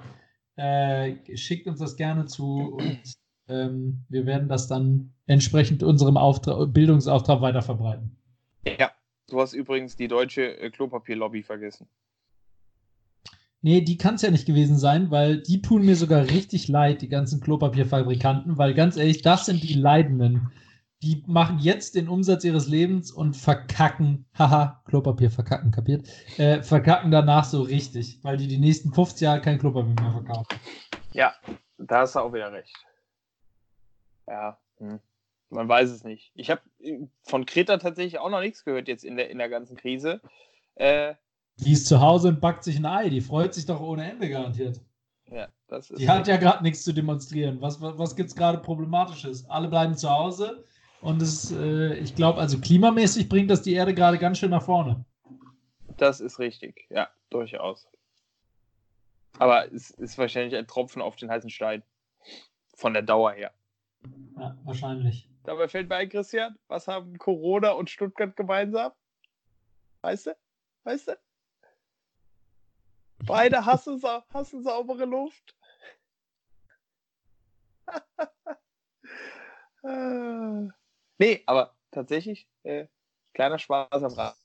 Äh, 0.58 1.16
schickt 1.36 1.68
uns 1.68 1.80
das 1.80 1.96
gerne 1.96 2.26
zu 2.26 2.76
und 2.78 3.02
ähm, 3.48 4.06
wir 4.10 4.26
werden 4.26 4.50
das 4.50 4.68
dann 4.68 5.14
entsprechend 5.28 5.84
unserem 5.84 6.18
Auftrag, 6.18 6.74
Bildungsauftrag 6.74 7.42
weiter 7.42 7.62
verbreiten. 7.62 8.18
Ja, 8.66 8.92
du 9.30 9.40
hast 9.40 9.54
übrigens 9.54 9.96
die 9.96 10.08
deutsche 10.08 10.58
äh, 10.60 10.70
Klopapierlobby 10.70 11.44
vergessen. 11.44 11.88
Nee, 13.62 13.82
die 13.82 13.98
kann 13.98 14.16
es 14.16 14.22
ja 14.22 14.30
nicht 14.30 14.46
gewesen 14.46 14.78
sein, 14.78 15.10
weil 15.10 15.42
die 15.42 15.62
tun 15.62 15.84
mir 15.86 15.96
sogar 15.96 16.30
richtig 16.30 16.68
leid, 16.68 17.02
die 17.02 17.10
ganzen 17.10 17.42
Klopapierfabrikanten, 17.42 18.60
weil 18.60 18.76
ganz 18.76 18.96
ehrlich, 18.96 19.24
das 19.24 19.48
sind 19.48 19.64
die 19.64 19.74
Leidenden. 19.74 20.52
Die 21.02 21.24
machen 21.26 21.58
jetzt 21.60 21.96
den 21.96 22.08
Umsatz 22.08 22.44
ihres 22.44 22.68
Lebens 22.68 23.12
und 23.12 23.36
verkacken, 23.36 24.26
haha, 24.38 24.84
Klopapier 24.86 25.32
verkacken, 25.32 25.72
kapiert? 25.72 26.08
Äh, 26.38 26.62
verkacken 26.62 27.10
danach 27.10 27.44
so 27.44 27.64
richtig, 27.64 28.20
weil 28.22 28.38
die 28.38 28.48
die 28.48 28.60
nächsten 28.60 28.94
50 28.94 29.22
Jahre 29.22 29.42
kein 29.42 29.58
Klopapier 29.58 29.96
mehr 30.00 30.12
verkaufen. 30.12 30.60
Ja, 31.14 31.34
da 31.80 32.02
hast 32.02 32.16
du 32.16 32.20
auch 32.20 32.34
wieder 32.34 32.52
recht. 32.52 32.72
Ja, 34.28 34.60
hm. 34.78 35.00
Man 35.50 35.68
weiß 35.68 35.90
es 35.92 36.04
nicht. 36.04 36.32
Ich 36.36 36.50
habe 36.50 36.62
von 37.24 37.46
Kreta 37.46 37.78
tatsächlich 37.78 38.20
auch 38.20 38.30
noch 38.30 38.42
nichts 38.42 38.66
gehört 38.66 38.88
jetzt 38.88 39.04
in 39.04 39.18
der, 39.18 39.30
in 39.30 39.38
der 39.38 39.50
ganzen 39.50 39.78
Krise. 39.78 40.22
Äh, 40.76 41.16
die 41.58 41.72
ist 41.72 41.88
zu 41.88 42.02
Hause 42.02 42.30
und 42.30 42.42
backt 42.42 42.64
sich 42.64 42.78
ein 42.78 42.86
Ei. 42.86 43.10
Die 43.10 43.22
freut 43.22 43.54
sich 43.54 43.66
doch 43.66 43.80
ohne 43.80 44.10
Ende 44.10 44.30
garantiert. 44.30 44.82
Ja, 45.32 45.48
das 45.68 45.90
ist. 45.90 46.00
Die 46.00 46.10
hat 46.10 46.28
ja 46.28 46.38
gerade 46.38 46.64
nichts 46.64 46.84
zu 46.84 46.94
demonstrieren. 46.94 47.62
Was, 47.62 47.82
was, 47.82 47.98
was 47.98 48.16
gibt 48.16 48.30
es 48.30 48.36
gerade 48.36 48.60
Problematisches? 48.60 49.50
Alle 49.50 49.68
bleiben 49.68 49.96
zu 49.96 50.10
Hause 50.10 50.66
und 51.02 51.22
es, 51.22 51.52
äh, 51.52 51.96
ich 51.96 52.16
glaube, 52.16 52.40
also 52.40 52.60
klimamäßig 52.60 53.30
bringt 53.30 53.50
das 53.50 53.62
die 53.62 53.74
Erde 53.74 53.94
gerade 53.94 54.18
ganz 54.18 54.38
schön 54.38 54.52
nach 54.52 54.64
vorne. 54.64 55.06
Das 55.98 56.20
ist 56.20 56.40
richtig, 56.40 56.88
ja, 56.90 57.10
durchaus. 57.30 57.88
Aber 59.40 59.72
es 59.74 59.92
ist 59.92 60.18
wahrscheinlich 60.18 60.56
ein 60.56 60.68
Tropfen 60.68 61.02
auf 61.02 61.16
den 61.16 61.30
heißen 61.30 61.50
Stein. 61.50 61.84
Von 62.76 62.94
der 62.94 63.04
Dauer 63.04 63.32
her. 63.32 63.52
Ja, 64.38 64.58
wahrscheinlich. 64.66 65.30
Dabei 65.46 65.68
fällt 65.68 65.90
mir 65.90 65.98
ein, 65.98 66.10
Christian, 66.10 66.58
was 66.68 66.88
haben 66.88 67.18
Corona 67.18 67.72
und 67.72 67.90
Stuttgart 67.90 68.36
gemeinsam? 68.36 68.92
Weißt 70.02 70.28
du? 70.28 70.38
Weißt 70.84 71.08
du? 71.10 71.20
Beide 73.26 73.66
hassen, 73.66 74.02
hassen 74.34 74.64
saubere 74.64 75.06
Luft. 75.06 75.56
nee, 81.18 81.44
aber 81.46 81.76
tatsächlich, 81.92 82.48
äh, 82.64 82.88
kleiner 83.34 83.60
Spaß 83.60 84.04
am 84.04 84.36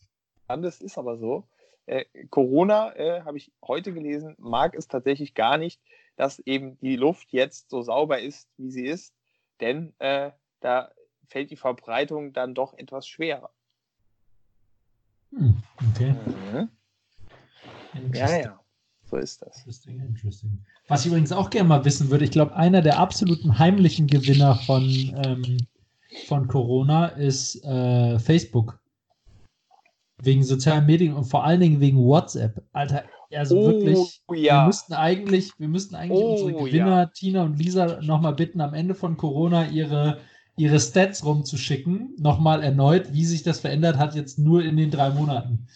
Rande, 0.48 0.68
es 0.68 0.80
ist 0.80 0.98
aber 0.98 1.16
so. 1.16 1.48
Äh, 1.86 2.04
Corona, 2.28 2.94
äh, 2.96 3.22
habe 3.22 3.38
ich 3.38 3.52
heute 3.62 3.94
gelesen, 3.94 4.36
mag 4.38 4.74
es 4.74 4.86
tatsächlich 4.86 5.34
gar 5.34 5.56
nicht, 5.56 5.80
dass 6.16 6.38
eben 6.40 6.78
die 6.80 6.96
Luft 6.96 7.32
jetzt 7.32 7.70
so 7.70 7.80
sauber 7.82 8.20
ist, 8.20 8.50
wie 8.58 8.70
sie 8.70 8.86
ist, 8.86 9.14
denn 9.60 9.94
äh, 9.98 10.30
da 10.60 10.90
fällt 11.26 11.50
die 11.50 11.56
Verbreitung 11.56 12.32
dann 12.32 12.54
doch 12.54 12.74
etwas 12.74 13.06
schwerer. 13.06 13.50
Hm, 15.30 15.62
okay. 15.90 16.14
Mhm. 16.26 16.68
Ja, 18.14 18.38
ja. 18.38 18.60
So 19.10 19.16
ist 19.16 19.42
das. 19.42 19.58
Interesting, 19.58 20.00
interesting. 20.00 20.64
Was 20.88 21.02
ich 21.02 21.08
übrigens 21.08 21.32
auch 21.32 21.50
gerne 21.50 21.68
mal 21.68 21.84
wissen 21.84 22.10
würde, 22.10 22.24
ich 22.24 22.30
glaube, 22.30 22.54
einer 22.54 22.80
der 22.80 22.98
absoluten 22.98 23.58
heimlichen 23.58 24.06
Gewinner 24.06 24.54
von, 24.54 24.82
ähm, 24.84 25.66
von 26.26 26.46
Corona 26.46 27.06
ist 27.06 27.64
äh, 27.64 28.18
Facebook. 28.18 28.78
Wegen 30.22 30.42
sozialen 30.44 30.86
Medien 30.86 31.14
und 31.14 31.24
vor 31.24 31.44
allen 31.44 31.60
Dingen 31.60 31.80
wegen 31.80 31.98
WhatsApp. 31.98 32.62
Alter, 32.72 33.04
also 33.34 33.58
oh, 33.58 33.66
wirklich, 33.68 34.22
ja. 34.32 34.62
wir 34.62 34.66
müssten 34.66 34.92
eigentlich, 34.92 35.52
wir 35.58 35.68
müssten 35.68 35.94
eigentlich 35.94 36.20
oh, 36.20 36.32
unsere 36.32 36.52
Gewinner, 36.52 36.98
ja. 36.98 37.06
Tina 37.06 37.42
und 37.44 37.58
Lisa, 37.58 38.00
nochmal 38.02 38.34
bitten, 38.34 38.60
am 38.60 38.74
Ende 38.74 38.94
von 38.94 39.16
Corona 39.16 39.68
ihre, 39.68 40.20
ihre 40.60 40.78
Stats 40.78 41.24
rumzuschicken. 41.24 42.14
Nochmal 42.18 42.62
erneut, 42.62 43.12
wie 43.12 43.24
sich 43.24 43.42
das 43.42 43.60
verändert 43.60 43.96
hat, 43.96 44.14
jetzt 44.14 44.38
nur 44.38 44.62
in 44.62 44.76
den 44.76 44.90
drei 44.90 45.10
Monaten. 45.10 45.66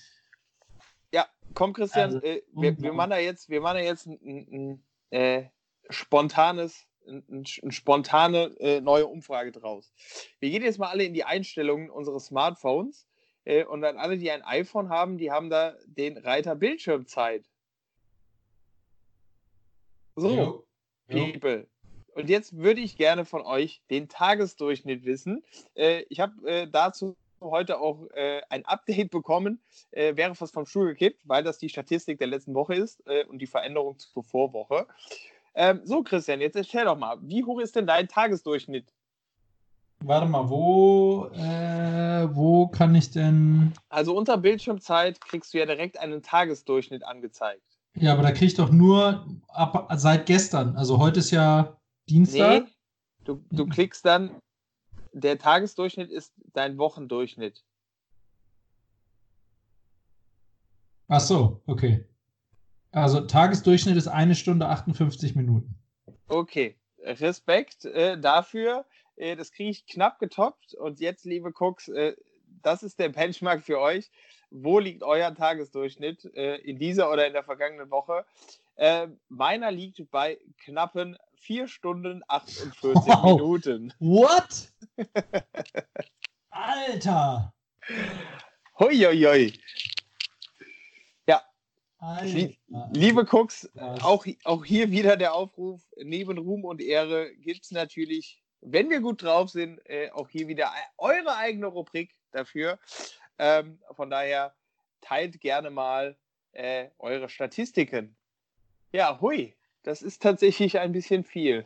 Komm, 1.54 1.72
Christian, 1.72 2.14
also, 2.14 2.22
äh, 2.22 2.42
wir, 2.52 2.78
wir, 2.80 2.92
machen 2.92 3.10
da 3.10 3.18
jetzt, 3.18 3.48
wir 3.48 3.60
machen 3.60 3.76
da 3.76 3.82
jetzt 3.82 4.06
ein, 4.06 4.18
ein, 4.22 4.82
ein 5.10 5.16
äh, 5.16 5.48
spontanes, 5.88 6.86
eine 7.06 7.44
spontane 7.72 8.56
äh, 8.58 8.80
neue 8.80 9.06
Umfrage 9.06 9.52
draus. 9.52 9.92
Wir 10.40 10.50
gehen 10.50 10.62
jetzt 10.62 10.78
mal 10.78 10.88
alle 10.88 11.04
in 11.04 11.14
die 11.14 11.24
Einstellungen 11.24 11.90
unseres 11.90 12.26
Smartphones 12.26 13.06
äh, 13.44 13.64
und 13.64 13.82
dann 13.82 13.98
alle, 13.98 14.18
die 14.18 14.30
ein 14.30 14.42
iPhone 14.42 14.88
haben, 14.88 15.16
die 15.16 15.30
haben 15.30 15.48
da 15.48 15.76
den 15.86 16.18
Reiter 16.18 16.56
Bildschirmzeit. 16.56 17.44
So, 20.16 20.34
jo. 20.36 20.66
People. 21.08 21.66
Und 22.14 22.28
jetzt 22.30 22.56
würde 22.56 22.80
ich 22.80 22.96
gerne 22.96 23.24
von 23.24 23.42
euch 23.42 23.82
den 23.90 24.08
Tagesdurchschnitt 24.08 25.04
wissen. 25.04 25.42
Äh, 25.74 26.04
ich 26.08 26.20
habe 26.20 26.48
äh, 26.48 26.68
dazu 26.70 27.16
heute 27.40 27.78
auch 27.78 28.06
äh, 28.14 28.40
ein 28.48 28.64
Update 28.64 29.10
bekommen, 29.10 29.60
äh, 29.90 30.16
wäre 30.16 30.34
fast 30.34 30.54
vom 30.54 30.66
Stuhl 30.66 30.88
gekippt, 30.88 31.20
weil 31.24 31.44
das 31.44 31.58
die 31.58 31.68
Statistik 31.68 32.18
der 32.18 32.28
letzten 32.28 32.54
Woche 32.54 32.74
ist 32.74 33.06
äh, 33.06 33.24
und 33.24 33.38
die 33.38 33.46
Veränderung 33.46 33.98
zur 33.98 34.24
Vorwoche. 34.24 34.86
Ähm, 35.54 35.80
so, 35.84 36.02
Christian, 36.02 36.40
jetzt 36.40 36.56
erzähl 36.56 36.84
doch 36.84 36.98
mal, 36.98 37.18
wie 37.22 37.44
hoch 37.44 37.60
ist 37.60 37.76
denn 37.76 37.86
dein 37.86 38.08
Tagesdurchschnitt? 38.08 38.92
Warte 40.00 40.26
mal, 40.26 40.48
wo, 40.50 41.28
äh, 41.34 42.28
wo 42.34 42.68
kann 42.68 42.94
ich 42.94 43.10
denn. 43.10 43.72
Also 43.88 44.16
unter 44.16 44.36
Bildschirmzeit 44.36 45.20
kriegst 45.20 45.54
du 45.54 45.58
ja 45.58 45.66
direkt 45.66 45.98
einen 45.98 46.22
Tagesdurchschnitt 46.22 47.04
angezeigt. 47.04 47.62
Ja, 47.96 48.12
aber 48.12 48.22
da 48.22 48.32
krieg 48.32 48.48
ich 48.48 48.54
doch 48.54 48.70
nur 48.70 49.26
ab, 49.48 49.88
seit 49.96 50.26
gestern. 50.26 50.76
Also 50.76 50.98
heute 50.98 51.20
ist 51.20 51.30
ja 51.30 51.76
Dienstag. 52.08 52.64
Nee, 52.64 52.70
du, 53.24 53.44
du 53.50 53.66
klickst 53.66 54.04
dann 54.04 54.40
der 55.14 55.38
Tagesdurchschnitt 55.38 56.10
ist 56.10 56.34
dein 56.52 56.76
Wochendurchschnitt. 56.76 57.64
Ach 61.08 61.20
so, 61.20 61.62
okay. 61.66 62.04
Also 62.90 63.20
Tagesdurchschnitt 63.20 63.96
ist 63.96 64.08
eine 64.08 64.34
Stunde 64.34 64.68
58 64.68 65.34
Minuten. 65.34 65.76
Okay, 66.28 66.76
Respekt 67.00 67.84
äh, 67.84 68.18
dafür. 68.18 68.86
Äh, 69.16 69.36
das 69.36 69.52
kriege 69.52 69.70
ich 69.70 69.86
knapp 69.86 70.18
getoppt. 70.18 70.74
Und 70.74 71.00
jetzt, 71.00 71.24
liebe 71.24 71.52
Cooks, 71.52 71.88
äh, 71.88 72.16
das 72.62 72.82
ist 72.82 72.98
der 72.98 73.10
Benchmark 73.10 73.62
für 73.62 73.80
euch. 73.80 74.10
wo 74.50 74.78
liegt 74.78 75.02
euer 75.02 75.34
Tagesdurchschnitt 75.34 76.24
äh, 76.36 76.56
in 76.56 76.78
dieser 76.78 77.10
oder 77.10 77.26
in 77.26 77.32
der 77.32 77.42
vergangenen 77.42 77.90
Woche? 77.90 78.24
Äh, 78.76 79.08
meiner 79.28 79.70
liegt 79.72 80.10
bei 80.10 80.38
knappen 80.58 81.16
4 81.38 81.68
Stunden 81.68 82.22
48 82.28 82.82
wow. 82.82 83.24
Minuten. 83.24 83.92
What? 83.98 84.72
Alter! 86.50 87.52
Hoi. 88.78 88.92
Ja. 91.26 91.42
Alter. 91.98 92.54
Liebe 92.92 93.26
Cooks, 93.30 93.68
auch, 93.76 94.26
auch 94.44 94.64
hier 94.64 94.90
wieder 94.90 95.16
der 95.16 95.34
Aufruf: 95.34 95.82
Neben 95.96 96.38
Ruhm 96.38 96.64
und 96.64 96.80
Ehre 96.80 97.34
gibt 97.36 97.64
es 97.64 97.70
natürlich, 97.70 98.42
wenn 98.60 98.90
wir 98.90 99.00
gut 99.00 99.22
drauf 99.22 99.50
sind, 99.50 99.80
äh, 99.86 100.10
auch 100.10 100.28
hier 100.28 100.48
wieder 100.48 100.72
eure 100.98 101.36
eigene 101.36 101.66
Rubrik 101.66 102.14
dafür. 102.32 102.78
Ähm, 103.38 103.80
von 103.92 104.10
daher 104.10 104.54
teilt 105.00 105.40
gerne 105.40 105.70
mal 105.70 106.16
äh, 106.52 106.88
eure 106.98 107.28
Statistiken. 107.28 108.16
Ja, 108.92 109.20
hui, 109.20 109.54
das 109.84 110.02
ist 110.02 110.22
tatsächlich 110.22 110.80
ein 110.80 110.92
bisschen 110.92 111.22
viel. 111.24 111.64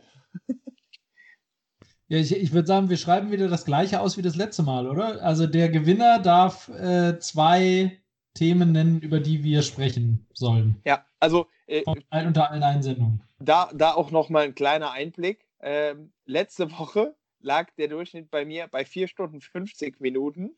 Ja, 2.07 2.17
ich, 2.17 2.35
ich 2.35 2.53
würde 2.53 2.67
sagen, 2.67 2.89
wir 2.89 2.97
schreiben 2.97 3.31
wieder 3.31 3.47
das 3.47 3.65
gleiche 3.65 4.01
aus 4.01 4.17
wie 4.17 4.21
das 4.21 4.35
letzte 4.35 4.63
Mal, 4.63 4.87
oder? 4.87 5.21
Also 5.23 5.45
der 5.45 5.69
Gewinner 5.69 6.19
darf 6.19 6.67
äh, 6.69 7.19
zwei 7.19 7.99
Themen 8.33 8.71
nennen, 8.71 8.99
über 8.99 9.19
die 9.19 9.43
wir 9.43 9.61
sprechen 9.61 10.25
sollen. 10.33 10.81
Ja, 10.85 11.05
also 11.19 11.47
äh, 11.67 11.83
unter 11.85 12.49
allen 12.49 12.63
Einsendungen. 12.63 13.21
Da, 13.39 13.69
da 13.73 13.93
auch 13.93 14.11
nochmal 14.11 14.45
ein 14.45 14.55
kleiner 14.55 14.91
Einblick. 14.91 15.45
Ähm, 15.61 16.11
letzte 16.25 16.71
Woche 16.71 17.15
lag 17.41 17.69
der 17.77 17.87
Durchschnitt 17.87 18.31
bei 18.31 18.43
mir 18.43 18.67
bei 18.67 18.85
4 18.85 19.07
Stunden 19.07 19.39
50 19.39 19.99
Minuten. 19.99 20.55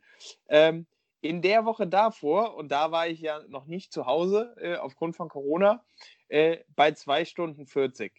Ähm, 0.48 0.86
in 1.22 1.42
der 1.42 1.66
Woche 1.66 1.86
davor, 1.86 2.56
und 2.56 2.72
da 2.72 2.92
war 2.92 3.08
ich 3.08 3.20
ja 3.20 3.42
noch 3.48 3.66
nicht 3.66 3.94
zu 3.94 4.06
Hause 4.06 4.56
äh, 4.60 4.76
aufgrund 4.78 5.16
von 5.16 5.30
Corona, 5.30 5.84
äh, 6.32 6.60
bei 6.76 6.94
2 6.94 7.26
Stunden 7.26 7.66
40. 7.66 8.12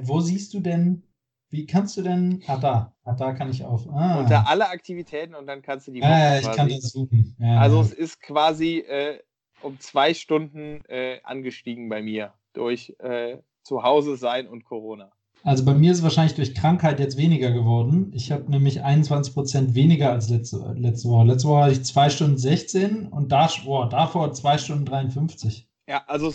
Wo 0.00 0.20
siehst 0.20 0.52
du 0.54 0.60
denn, 0.60 1.02
wie 1.50 1.66
kannst 1.66 1.96
du 1.96 2.02
denn, 2.02 2.42
ah 2.46 2.56
da, 2.56 2.94
ah, 3.04 3.14
da 3.14 3.32
kann 3.32 3.50
ich 3.50 3.64
auf. 3.64 3.88
Ah. 3.88 4.18
Unter 4.20 4.48
alle 4.48 4.68
Aktivitäten 4.68 5.34
und 5.34 5.46
dann 5.46 5.62
kannst 5.62 5.88
du 5.88 5.92
die 5.92 6.00
Woche 6.00 6.10
ah, 6.10 6.38
ich 6.38 6.50
kann 6.52 6.68
das 6.68 6.90
suchen. 6.90 7.36
Ja, 7.38 7.58
also 7.60 7.80
es 7.80 7.92
ist 7.92 8.20
quasi 8.20 8.78
äh, 8.78 9.20
um 9.62 9.78
zwei 9.80 10.14
Stunden 10.14 10.84
äh, 10.88 11.20
angestiegen 11.22 11.88
bei 11.88 12.02
mir 12.02 12.34
durch 12.52 12.94
äh, 12.98 13.38
Zuhause 13.62 14.16
sein 14.16 14.46
und 14.46 14.64
Corona. 14.64 15.12
Also 15.44 15.64
bei 15.64 15.74
mir 15.74 15.92
ist 15.92 15.98
es 15.98 16.02
wahrscheinlich 16.02 16.34
durch 16.34 16.54
Krankheit 16.54 16.98
jetzt 17.00 17.18
weniger 17.18 17.52
geworden. 17.52 18.10
Ich 18.14 18.32
habe 18.32 18.50
nämlich 18.50 18.82
21 18.82 19.34
Prozent 19.34 19.74
weniger 19.74 20.10
als 20.10 20.30
letzte, 20.30 20.74
letzte 20.74 21.08
Woche. 21.10 21.26
Letzte 21.26 21.48
Woche 21.48 21.62
hatte 21.64 21.72
ich 21.72 21.84
2 21.84 22.10
Stunden 22.10 22.38
16 22.38 23.08
und 23.08 23.30
da, 23.30 23.50
boah, 23.64 23.88
davor 23.88 24.32
2 24.32 24.58
Stunden 24.58 24.86
53. 24.86 25.68
Ja, 25.86 26.04
also 26.06 26.32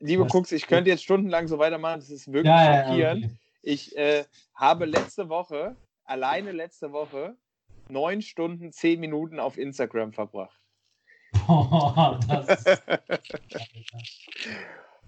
liebe 0.00 0.24
Was? 0.24 0.34
Cooks, 0.34 0.52
ich 0.52 0.66
könnte 0.66 0.90
jetzt 0.90 1.04
stundenlang 1.04 1.48
so 1.48 1.58
weitermachen. 1.58 2.00
Das 2.00 2.10
ist 2.10 2.32
wirklich 2.32 2.46
ja, 2.46 2.84
schockierend. 2.84 3.22
Ja, 3.22 3.28
okay. 3.28 3.38
Ich 3.62 3.96
äh, 3.96 4.24
habe 4.54 4.86
letzte 4.86 5.28
Woche, 5.28 5.76
alleine 6.04 6.52
letzte 6.52 6.92
Woche, 6.92 7.36
9 7.88 8.22
Stunden 8.22 8.72
10 8.72 9.00
Minuten 9.00 9.40
auf 9.40 9.58
Instagram 9.58 10.12
verbracht. 10.12 10.58
Boah, 11.46 12.18
das 12.26 12.64
ist 12.64 12.82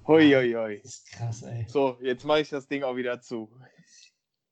Hoi, 0.07 0.33
hoi, 0.33 0.53
hoi. 0.55 0.81
Das 0.83 0.93
ist 0.93 1.13
krass, 1.13 1.43
ey. 1.43 1.67
So, 1.69 1.97
jetzt 2.03 2.25
mache 2.25 2.41
ich 2.41 2.49
das 2.49 2.67
Ding 2.67 2.83
auch 2.83 2.97
wieder 2.97 3.21
zu. 3.21 3.49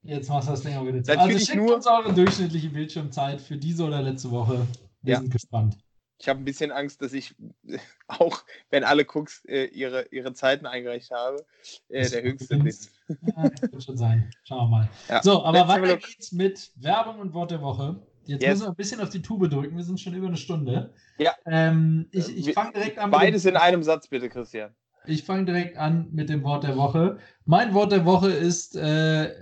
Jetzt 0.03 0.29
machst 0.29 0.49
du 0.49 0.53
das 0.53 0.62
Ding 0.62 0.76
auch 0.76 0.87
wieder 0.87 1.03
zu. 1.03 1.11
Natürlich 1.11 1.35
also 1.35 1.47
schickt 1.47 1.57
nur 1.57 1.74
uns 1.74 1.87
eure 1.87 2.14
durchschnittliche 2.14 2.68
Bildschirmzeit 2.70 3.41
für 3.41 3.57
diese 3.57 3.85
oder 3.85 4.01
letzte 4.01 4.31
Woche. 4.31 4.66
Wir 5.03 5.14
ja. 5.14 5.20
sind 5.20 5.33
gespannt. 5.33 5.76
Ich 6.21 6.29
habe 6.29 6.41
ein 6.41 6.45
bisschen 6.45 6.73
Angst, 6.73 7.01
dass 7.01 7.12
ich 7.12 7.35
auch, 8.09 8.45
wenn 8.71 8.85
alle 8.85 9.05
Cooks 9.05 9.45
äh, 9.45 9.66
ihre, 9.66 10.07
ihre 10.11 10.33
Zeiten 10.33 10.66
eingereicht 10.66 11.11
habe, 11.11 11.45
äh, 11.89 12.09
der 12.09 12.23
höchste 12.23 12.59
bin. 12.59 12.69
Ja, 13.09 13.49
das 13.49 13.73
wird 13.73 13.85
schon 13.85 13.97
sein. 13.97 14.31
Schauen 14.45 14.71
wir 14.71 14.79
mal. 14.79 14.89
Ja. 15.09 15.23
So, 15.23 15.43
aber 15.43 15.61
Let's 15.61 15.69
weiter 15.69 15.97
geht's 15.97 16.33
mit 16.33 16.73
Werbung 16.77 17.21
und 17.21 17.33
Wort 17.33 17.51
der 17.51 17.62
Woche. 17.62 18.03
Jetzt 18.27 18.43
yes. 18.43 18.51
müssen 18.51 18.62
wir 18.64 18.69
ein 18.69 18.77
bisschen 18.77 19.01
auf 19.01 19.09
die 19.09 19.23
Tube 19.23 19.49
drücken. 19.49 19.75
Wir 19.75 19.85
sind 19.85 19.99
schon 19.99 20.12
über 20.12 20.27
eine 20.27 20.37
Stunde. 20.37 20.93
Ja. 21.16 21.35
Ähm, 21.47 22.07
ich 22.11 22.37
ich 22.37 22.53
fange 22.53 22.73
direkt 22.73 22.99
an. 22.99 23.11
Beides 23.11 23.47
in 23.47 23.57
einem 23.57 23.83
Satz, 23.83 24.09
bitte, 24.09 24.29
Christian. 24.29 24.75
Ich 25.07 25.25
fange 25.25 25.47
direkt 25.47 25.79
an 25.79 26.09
mit 26.12 26.29
dem 26.29 26.43
Wort 26.43 26.64
der 26.64 26.77
Woche. 26.77 27.19
Mein 27.47 27.73
Wort 27.73 27.93
der 27.93 28.05
Woche 28.05 28.31
ist 28.31 28.77
äh, 28.77 29.33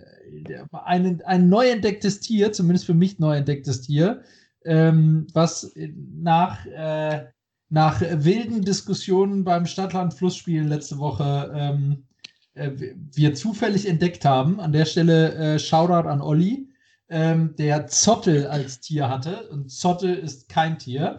ein, 0.70 1.20
ein 1.22 1.48
neu 1.48 1.68
entdecktes 1.68 2.20
Tier, 2.20 2.52
zumindest 2.52 2.86
für 2.86 2.94
mich 2.94 3.18
neu 3.18 3.36
entdecktes 3.36 3.82
Tier, 3.82 4.22
ähm, 4.66 5.26
was 5.32 5.72
nach, 5.76 6.66
äh, 6.66 7.26
nach 7.68 8.00
wilden 8.00 8.62
Diskussionen 8.62 9.44
beim 9.44 9.66
Stadtland-Flussspielen 9.66 10.68
letzte 10.68 10.98
Woche 10.98 11.52
ähm, 11.54 12.06
äh, 12.54 12.70
wir 13.12 13.34
zufällig 13.34 13.88
entdeckt 13.88 14.24
haben. 14.24 14.60
An 14.60 14.72
der 14.72 14.84
Stelle 14.84 15.34
äh, 15.34 15.58
Shoutout 15.58 16.08
an 16.08 16.20
Olli, 16.20 16.68
ähm, 17.08 17.54
der 17.56 17.86
Zottel 17.86 18.46
als 18.46 18.80
Tier 18.80 19.08
hatte. 19.08 19.48
Und 19.48 19.70
Zottel 19.70 20.14
ist 20.14 20.48
kein 20.48 20.78
Tier 20.78 21.18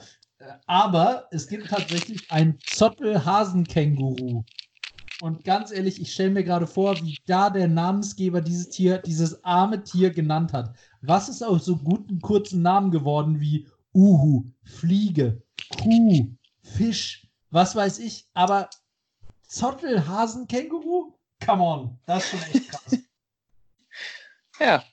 aber 0.66 1.28
es 1.32 1.48
gibt 1.48 1.70
tatsächlich 1.70 2.32
ein 2.32 2.58
Zottelhasenkänguru. 2.66 4.44
Und 5.22 5.44
ganz 5.44 5.72
ehrlich, 5.72 6.00
ich 6.00 6.14
stelle 6.14 6.30
mir 6.30 6.44
gerade 6.44 6.68
vor, 6.68 6.96
wie 7.02 7.18
da 7.26 7.50
der 7.50 7.68
Namensgeber 7.68 8.42
dieses 8.42 8.70
Tier, 8.70 9.00
dieses 9.00 9.44
arme 9.44 9.84
Tier 9.84 10.12
genannt 10.12 10.54
hat. 10.54 10.76
Was 11.02 11.28
ist 11.28 11.42
aus 11.42 11.66
so 11.66 11.76
guten 11.78 12.22
kurzen 12.22 12.62
Namen 12.62 12.92
geworden 12.92 13.40
wie 13.40 13.68
Uhu, 13.94 14.46
Fliege, 14.64 15.42
Kuh, 15.80 16.30
Fisch, 16.62 17.28
was 17.50 17.76
weiß 17.76 17.98
ich. 18.00 18.28
Aber 18.34 18.70
Zottelhasenkänguru? 19.48 21.14
Come 21.44 21.64
on, 21.64 22.00
das 22.06 22.26
ist 22.26 22.30
schon 22.30 22.42
echt 22.54 22.70
krass. 22.70 22.98
ja, 24.60 24.84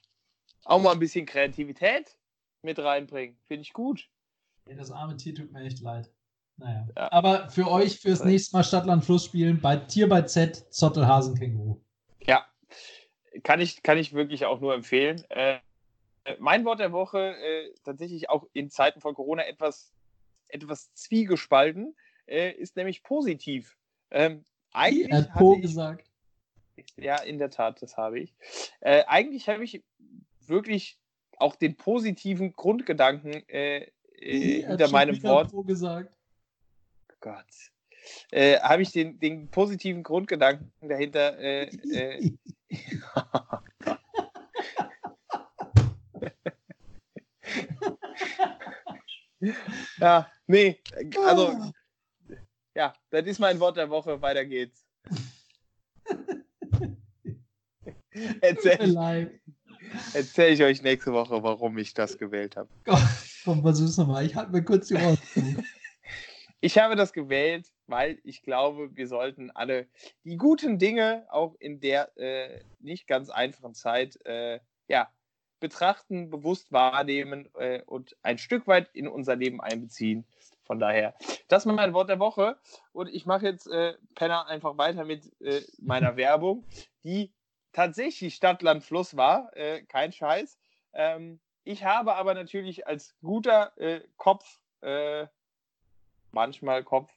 auch 0.64 0.80
mal 0.80 0.92
ein 0.92 0.98
bisschen 0.98 1.26
Kreativität 1.26 2.16
mit 2.62 2.78
reinbringen. 2.78 3.36
Finde 3.46 3.62
ich 3.62 3.74
gut. 3.74 4.08
Das 4.64 4.90
arme 4.90 5.16
Tier 5.18 5.34
tut 5.34 5.52
mir 5.52 5.64
echt 5.64 5.80
leid. 5.80 6.10
Naja. 6.56 6.86
Ja. 6.96 7.12
Aber 7.12 7.50
für 7.50 7.70
euch 7.70 7.98
fürs 7.98 8.24
nächste 8.24 8.56
Mal 8.56 8.64
Stadtland 8.64 9.04
Fluss 9.04 9.24
spielen 9.24 9.60
bei 9.60 9.76
Tier 9.76 10.08
bei 10.08 10.22
Z, 10.22 10.72
Zottelhasen 10.72 11.36
Känguru. 11.36 11.80
Ja, 12.26 12.46
kann 13.42 13.60
ich, 13.60 13.82
kann 13.82 13.98
ich 13.98 14.12
wirklich 14.12 14.46
auch 14.46 14.60
nur 14.60 14.74
empfehlen. 14.74 15.22
Äh, 15.30 15.58
mein 16.38 16.64
Wort 16.64 16.80
der 16.80 16.92
Woche, 16.92 17.34
äh, 17.36 17.74
tatsächlich 17.84 18.30
auch 18.30 18.46
in 18.52 18.70
Zeiten 18.70 19.00
von 19.00 19.14
Corona 19.14 19.44
etwas, 19.46 19.92
etwas 20.48 20.92
zwiegespalten, 20.94 21.94
äh, 22.26 22.52
ist 22.52 22.76
nämlich 22.76 23.02
positiv. 23.02 23.76
Ähm, 24.10 24.44
eigentlich 24.72 25.10
er 25.10 25.18
hat 25.18 25.34
Po 25.34 25.54
ich, 25.54 25.62
gesagt. 25.62 26.08
Ja, 26.96 27.20
in 27.20 27.38
der 27.38 27.50
Tat, 27.50 27.82
das 27.82 27.96
habe 27.96 28.20
ich. 28.20 28.34
Äh, 28.80 29.04
eigentlich 29.06 29.48
habe 29.48 29.64
ich 29.64 29.82
wirklich 30.46 30.98
auch 31.38 31.56
den 31.56 31.76
positiven 31.76 32.52
Grundgedanken 32.52 33.48
äh, 33.48 33.90
äh, 34.18 34.62
hinter 34.62 34.88
meinem 34.88 35.22
Wort. 35.22 35.52
Gesagt. 35.66 36.16
Gott. 37.24 37.44
Äh, 38.32 38.60
habe 38.60 38.82
ich 38.82 38.92
den, 38.92 39.18
den 39.18 39.50
positiven 39.50 40.02
Grundgedanken 40.02 40.70
dahinter. 40.82 41.38
Äh, 41.38 41.70
äh, 41.90 42.32
ja, 49.98 50.30
nee, 50.46 50.78
also, 51.24 51.72
ja, 52.74 52.92
das 53.08 53.24
ist 53.24 53.38
mein 53.38 53.58
Wort 53.58 53.78
der 53.78 53.88
Woche. 53.88 54.20
Weiter 54.20 54.44
geht's. 54.44 54.86
Erzähl, 58.42 59.40
erzähl 60.12 60.52
ich 60.52 60.62
euch 60.62 60.82
nächste 60.82 61.14
Woche, 61.14 61.42
warum 61.42 61.78
ich 61.78 61.94
das 61.94 62.18
gewählt 62.18 62.56
habe. 62.56 62.68
Komm, 62.84 63.62
versuch's 63.62 63.96
nochmal. 63.96 64.26
Ich 64.26 64.36
halte 64.36 64.52
mir 64.52 64.62
kurz 64.62 64.88
die 64.88 64.96
Ohren 64.96 65.16
Ich 66.64 66.78
habe 66.78 66.96
das 66.96 67.12
gewählt, 67.12 67.70
weil 67.88 68.18
ich 68.24 68.40
glaube, 68.40 68.96
wir 68.96 69.06
sollten 69.06 69.50
alle 69.50 69.86
die 70.24 70.38
guten 70.38 70.78
Dinge 70.78 71.26
auch 71.28 71.54
in 71.56 71.78
der 71.78 72.16
äh, 72.16 72.64
nicht 72.78 73.06
ganz 73.06 73.28
einfachen 73.28 73.74
Zeit 73.74 74.18
äh, 74.24 74.60
ja, 74.88 75.12
betrachten, 75.60 76.30
bewusst 76.30 76.72
wahrnehmen 76.72 77.50
äh, 77.56 77.82
und 77.82 78.16
ein 78.22 78.38
Stück 78.38 78.66
weit 78.66 78.88
in 78.94 79.08
unser 79.08 79.36
Leben 79.36 79.60
einbeziehen. 79.60 80.24
Von 80.62 80.78
daher, 80.78 81.12
das 81.48 81.66
ist 81.66 81.70
mein 81.70 81.92
Wort 81.92 82.08
der 82.08 82.18
Woche. 82.18 82.56
Und 82.94 83.10
ich 83.10 83.26
mache 83.26 83.44
jetzt, 83.44 83.66
äh, 83.66 83.92
Penner, 84.14 84.46
einfach 84.46 84.78
weiter 84.78 85.04
mit 85.04 85.38
äh, 85.42 85.60
meiner 85.82 86.16
Werbung, 86.16 86.64
die 87.02 87.30
tatsächlich 87.72 88.36
Stadt, 88.36 88.62
Land, 88.62 88.84
Fluss 88.84 89.18
war. 89.18 89.54
Äh, 89.54 89.82
kein 89.82 90.12
Scheiß. 90.12 90.58
Ähm, 90.94 91.40
ich 91.64 91.84
habe 91.84 92.14
aber 92.14 92.32
natürlich 92.32 92.86
als 92.86 93.14
guter 93.20 93.76
äh, 93.76 94.00
Kopf, 94.16 94.60
äh, 94.80 95.26
manchmal 96.34 96.84
Kopf, 96.84 97.10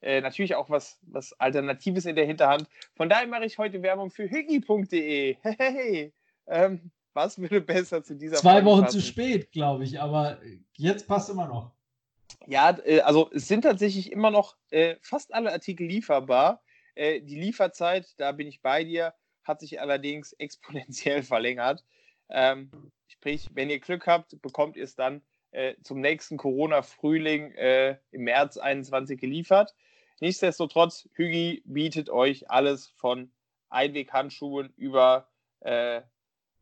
äh, 0.00 0.20
natürlich 0.20 0.54
auch 0.54 0.70
was, 0.70 0.98
was 1.02 1.32
Alternatives 1.38 2.06
in 2.06 2.16
der 2.16 2.26
Hinterhand. 2.26 2.68
Von 2.96 3.08
daher 3.08 3.26
mache 3.26 3.44
ich 3.44 3.58
heute 3.58 3.82
Werbung 3.82 4.10
für 4.10 4.28
hyggi.de. 4.28 5.36
Hey, 5.42 6.12
ähm, 6.46 6.90
was 7.12 7.38
würde 7.38 7.60
besser 7.60 8.02
zu 8.02 8.16
dieser 8.16 8.36
Zwei 8.36 8.64
Wochen 8.64 8.82
passen? 8.82 9.00
zu 9.00 9.06
spät, 9.06 9.52
glaube 9.52 9.84
ich, 9.84 10.00
aber 10.00 10.38
jetzt 10.76 11.06
passt 11.08 11.30
immer 11.30 11.46
noch. 11.46 11.72
Ja, 12.46 12.78
äh, 12.84 13.00
also 13.00 13.30
es 13.32 13.48
sind 13.48 13.62
tatsächlich 13.62 14.12
immer 14.12 14.30
noch 14.30 14.56
äh, 14.70 14.96
fast 15.02 15.34
alle 15.34 15.52
Artikel 15.52 15.86
lieferbar. 15.86 16.62
Äh, 16.94 17.20
die 17.20 17.38
Lieferzeit, 17.38 18.06
da 18.18 18.32
bin 18.32 18.46
ich 18.46 18.62
bei 18.62 18.84
dir, 18.84 19.14
hat 19.44 19.60
sich 19.60 19.80
allerdings 19.80 20.32
exponentiell 20.38 21.22
verlängert. 21.22 21.84
Ähm, 22.28 22.70
sprich, 23.08 23.48
wenn 23.54 23.70
ihr 23.70 23.80
Glück 23.80 24.06
habt, 24.06 24.40
bekommt 24.40 24.76
ihr 24.76 24.84
es 24.84 24.94
dann 24.94 25.22
äh, 25.52 25.74
zum 25.82 26.00
nächsten 26.00 26.36
Corona-Frühling 26.36 27.52
äh, 27.52 27.98
im 28.10 28.22
März 28.22 28.56
21 28.56 29.20
geliefert. 29.20 29.74
Nichtsdestotrotz, 30.20 31.08
Hügi 31.14 31.62
bietet 31.64 32.10
euch 32.10 32.50
alles 32.50 32.88
von 32.96 33.32
Einweghandschuhen 33.70 34.72
über, 34.76 35.28
äh, 35.60 36.02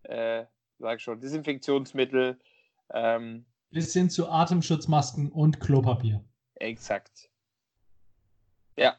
äh, 0.02 0.46
sag 0.78 1.00
schon, 1.00 1.20
Desinfektionsmittel. 1.20 2.38
Ähm, 2.92 3.46
Bis 3.70 3.92
hin 3.92 4.10
zu 4.10 4.28
Atemschutzmasken 4.28 5.32
und 5.32 5.60
Klopapier. 5.60 6.24
Exakt. 6.54 7.30
Ja. 8.76 8.96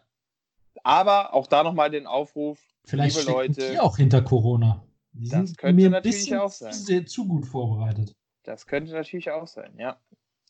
Aber 0.84 1.34
auch 1.34 1.48
da 1.48 1.64
nochmal 1.64 1.90
den 1.90 2.06
Aufruf, 2.06 2.60
Vielleicht 2.86 3.18
liebe 3.18 3.32
Leute. 3.32 3.72
Die 3.72 3.80
auch 3.80 3.98
hinter 3.98 4.22
Corona. 4.22 4.86
Die 5.14 5.30
Das 5.30 5.48
sind 5.48 5.58
könnte 5.58 5.76
mir 5.76 5.88
ein 5.88 5.92
natürlich 5.94 6.18
bisschen 6.18 6.40
auch 6.40 6.52
sein. 6.52 6.74
Sehr 6.74 7.06
zu 7.06 7.28
gut 7.28 7.46
vorbereitet. 7.46 8.16
Das 8.44 8.68
könnte 8.68 8.94
natürlich 8.94 9.32
auch 9.32 9.48
sein, 9.48 9.78
ja. 9.78 10.00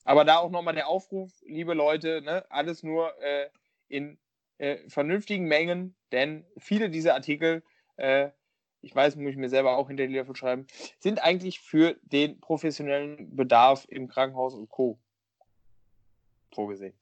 Aber 0.03 0.25
da 0.25 0.37
auch 0.37 0.49
nochmal 0.49 0.75
der 0.75 0.87
Aufruf, 0.87 1.31
liebe 1.45 1.73
Leute, 1.73 2.21
ne, 2.21 2.45
alles 2.49 2.83
nur 2.83 3.13
äh, 3.21 3.49
in 3.87 4.17
äh, 4.57 4.77
vernünftigen 4.89 5.45
Mengen, 5.45 5.95
denn 6.11 6.45
viele 6.57 6.89
dieser 6.89 7.13
Artikel, 7.15 7.63
äh, 7.97 8.29
ich 8.81 8.95
weiß, 8.95 9.17
muss 9.17 9.31
ich 9.31 9.37
mir 9.37 9.49
selber 9.49 9.77
auch 9.77 9.87
hinter 9.87 10.07
die 10.07 10.15
Löffel 10.15 10.35
schreiben, 10.35 10.67
sind 10.99 11.23
eigentlich 11.23 11.59
für 11.59 11.97
den 12.01 12.39
professionellen 12.39 13.35
Bedarf 13.35 13.85
im 13.89 14.07
Krankenhaus 14.07 14.53
und 14.53 14.69
Co. 14.69 14.99
vorgesehen. 16.53 16.93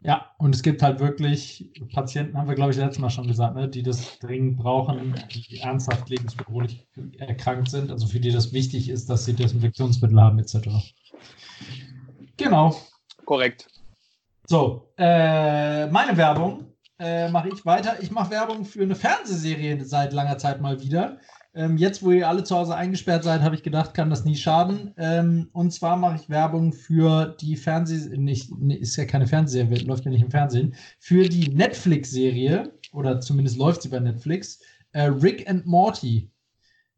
Ja, 0.00 0.30
und 0.38 0.54
es 0.54 0.62
gibt 0.62 0.80
halt 0.82 1.00
wirklich 1.00 1.72
Patienten, 1.92 2.38
haben 2.38 2.48
wir 2.48 2.54
glaube 2.54 2.70
ich 2.70 2.76
letztes 2.76 3.00
Mal 3.00 3.10
schon 3.10 3.26
gesagt, 3.26 3.56
ne, 3.56 3.68
die 3.68 3.82
das 3.82 4.18
dringend 4.20 4.56
brauchen, 4.56 5.14
die 5.34 5.58
ernsthaft 5.58 6.08
lebensbedrohlich 6.08 6.86
erkrankt 7.18 7.70
sind, 7.70 7.90
also 7.90 8.06
für 8.06 8.20
die 8.20 8.30
das 8.30 8.52
wichtig 8.52 8.88
ist, 8.88 9.10
dass 9.10 9.24
sie 9.24 9.34
Desinfektionsmittel 9.34 10.20
haben 10.20 10.38
etc. 10.38 10.68
Genau. 12.36 12.76
Korrekt. 13.24 13.66
So, 14.46 14.92
äh, 14.96 15.86
meine 15.88 16.16
Werbung 16.16 16.72
äh, 16.98 17.28
mache 17.28 17.48
ich 17.48 17.66
weiter. 17.66 18.00
Ich 18.00 18.10
mache 18.10 18.30
Werbung 18.30 18.64
für 18.64 18.82
eine 18.82 18.94
Fernsehserie 18.94 19.84
seit 19.84 20.12
langer 20.12 20.38
Zeit 20.38 20.60
mal 20.60 20.80
wieder. 20.80 21.18
Ähm, 21.58 21.76
jetzt, 21.76 22.04
wo 22.04 22.12
ihr 22.12 22.28
alle 22.28 22.44
zu 22.44 22.54
Hause 22.54 22.76
eingesperrt 22.76 23.24
seid, 23.24 23.42
habe 23.42 23.56
ich 23.56 23.64
gedacht, 23.64 23.92
kann 23.92 24.10
das 24.10 24.24
nie 24.24 24.36
schaden. 24.36 24.94
Ähm, 24.96 25.48
und 25.52 25.72
zwar 25.72 25.96
mache 25.96 26.14
ich 26.14 26.30
Werbung 26.30 26.72
für 26.72 27.36
die 27.40 27.56
Fernseh... 27.56 28.16
Nicht, 28.16 28.52
nee, 28.56 28.76
ist 28.76 28.94
ja 28.94 29.06
keine 29.06 29.26
Fernsehserie, 29.26 29.84
läuft 29.84 30.04
ja 30.04 30.12
nicht 30.12 30.22
im 30.22 30.30
Fernsehen. 30.30 30.76
Für 31.00 31.28
die 31.28 31.48
Netflix-Serie, 31.48 32.70
oder 32.92 33.20
zumindest 33.20 33.56
läuft 33.56 33.82
sie 33.82 33.88
bei 33.88 33.98
Netflix, 33.98 34.60
äh, 34.92 35.06
Rick 35.06 35.50
and 35.50 35.66
Morty. 35.66 36.30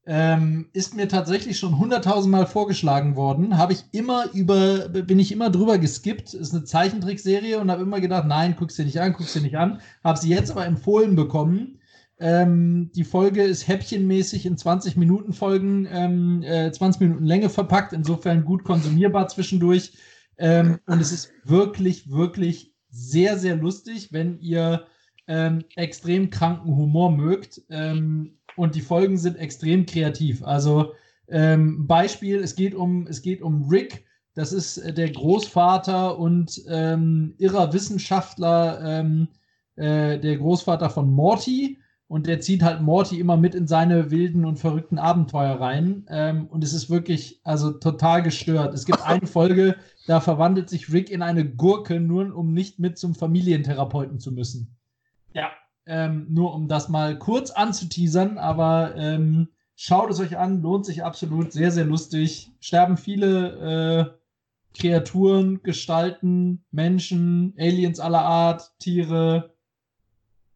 Ähm, 0.05 0.69
ist 0.75 0.95
mir 0.95 1.09
tatsächlich 1.09 1.59
schon 1.59 1.79
hunderttausendmal 1.79 2.47
vorgeschlagen 2.47 3.17
worden. 3.17 3.57
Habe 3.57 3.73
ich 3.73 3.85
immer 3.93 4.31
über, 4.35 4.91
bin 4.91 5.19
ich 5.19 5.33
immer 5.33 5.49
drüber 5.49 5.79
geskippt. 5.79 6.35
Ist 6.35 6.53
eine 6.53 6.65
Zeichentrickserie 6.65 7.59
und 7.61 7.71
habe 7.71 7.83
immer 7.83 8.01
gedacht, 8.01 8.27
nein, 8.27 8.57
guck's 8.59 8.77
dir 8.77 8.85
nicht 8.85 9.01
an, 9.01 9.15
guck's 9.15 9.33
dir 9.33 9.41
nicht 9.41 9.57
an. 9.57 9.81
Habe 10.05 10.19
sie 10.19 10.29
jetzt 10.29 10.51
aber 10.51 10.67
empfohlen 10.67 11.17
bekommen. 11.17 11.79
Ähm, 12.21 12.91
die 12.95 13.05
Folge 13.05 13.43
ist 13.43 13.67
häppchenmäßig 13.67 14.45
in 14.45 14.59
20 14.59 14.97
Minuten 14.97 15.33
Folgen, 15.33 15.89
ähm, 15.91 16.43
äh, 16.43 16.71
20 16.71 17.01
Minuten 17.01 17.25
Länge 17.25 17.49
verpackt, 17.49 17.95
insofern 17.95 18.45
gut 18.45 18.63
konsumierbar 18.63 19.29
zwischendurch. 19.29 19.95
Ähm, 20.37 20.79
und 20.87 21.01
es 21.01 21.13
ist 21.13 21.33
wirklich, 21.45 22.11
wirklich 22.11 22.75
sehr, 22.91 23.39
sehr 23.39 23.57
lustig, 23.57 24.13
wenn 24.13 24.39
ihr 24.39 24.85
ähm, 25.29 25.65
extrem 25.77 26.29
kranken 26.29 26.77
Humor 26.77 27.11
mögt. 27.11 27.63
Ähm, 27.71 28.39
und 28.55 28.75
die 28.75 28.83
Folgen 28.83 29.17
sind 29.17 29.39
extrem 29.39 29.87
kreativ. 29.87 30.45
Also 30.45 30.93
ähm, 31.29 31.87
Beispiel, 31.87 32.41
es 32.41 32.55
geht 32.55 32.75
um, 32.75 33.07
es 33.07 33.23
geht 33.23 33.41
um 33.41 33.67
Rick, 33.69 34.05
das 34.35 34.53
ist 34.53 34.77
äh, 34.77 34.93
der 34.93 35.11
Großvater 35.11 36.19
und 36.19 36.59
irrer 36.67 37.73
Wissenschaftler, 37.73 39.05
äh, 39.77 40.19
der 40.19 40.37
Großvater 40.37 40.91
von 40.91 41.11
Morty. 41.11 41.79
Und 42.11 42.27
der 42.27 42.41
zieht 42.41 42.65
halt 42.65 42.81
Morty 42.81 43.21
immer 43.21 43.37
mit 43.37 43.55
in 43.55 43.69
seine 43.69 44.11
wilden 44.11 44.45
und 44.45 44.59
verrückten 44.59 44.99
Abenteuer 44.99 45.61
rein. 45.61 46.07
Ähm, 46.09 46.49
und 46.49 46.65
es 46.65 46.73
ist 46.73 46.91
wirklich, 46.91 47.41
also 47.45 47.71
total 47.71 48.25
gestört. 48.25 48.75
Es 48.75 48.85
gibt 48.85 49.01
eine 49.07 49.29
Folge, 49.29 49.77
da 50.09 50.19
verwandelt 50.19 50.69
sich 50.69 50.93
Rick 50.93 51.09
in 51.09 51.23
eine 51.23 51.49
Gurke, 51.49 52.01
nur 52.01 52.35
um 52.35 52.53
nicht 52.53 52.81
mit 52.81 52.99
zum 52.99 53.15
Familientherapeuten 53.15 54.19
zu 54.19 54.33
müssen. 54.33 54.77
Ja, 55.35 55.51
ähm, 55.87 56.27
nur 56.29 56.53
um 56.53 56.67
das 56.67 56.89
mal 56.89 57.17
kurz 57.17 57.53
anzuteasern, 57.53 58.39
aber 58.39 58.97
ähm, 58.97 59.47
schaut 59.77 60.11
es 60.11 60.19
euch 60.19 60.37
an, 60.37 60.63
lohnt 60.63 60.87
sich 60.87 61.05
absolut, 61.05 61.53
sehr, 61.53 61.71
sehr 61.71 61.85
lustig. 61.85 62.51
Sterben 62.59 62.97
viele 62.97 64.17
äh, 64.75 64.77
Kreaturen, 64.77 65.63
Gestalten, 65.63 66.65
Menschen, 66.73 67.55
Aliens 67.57 68.01
aller 68.01 68.23
Art, 68.23 68.73
Tiere. 68.81 69.50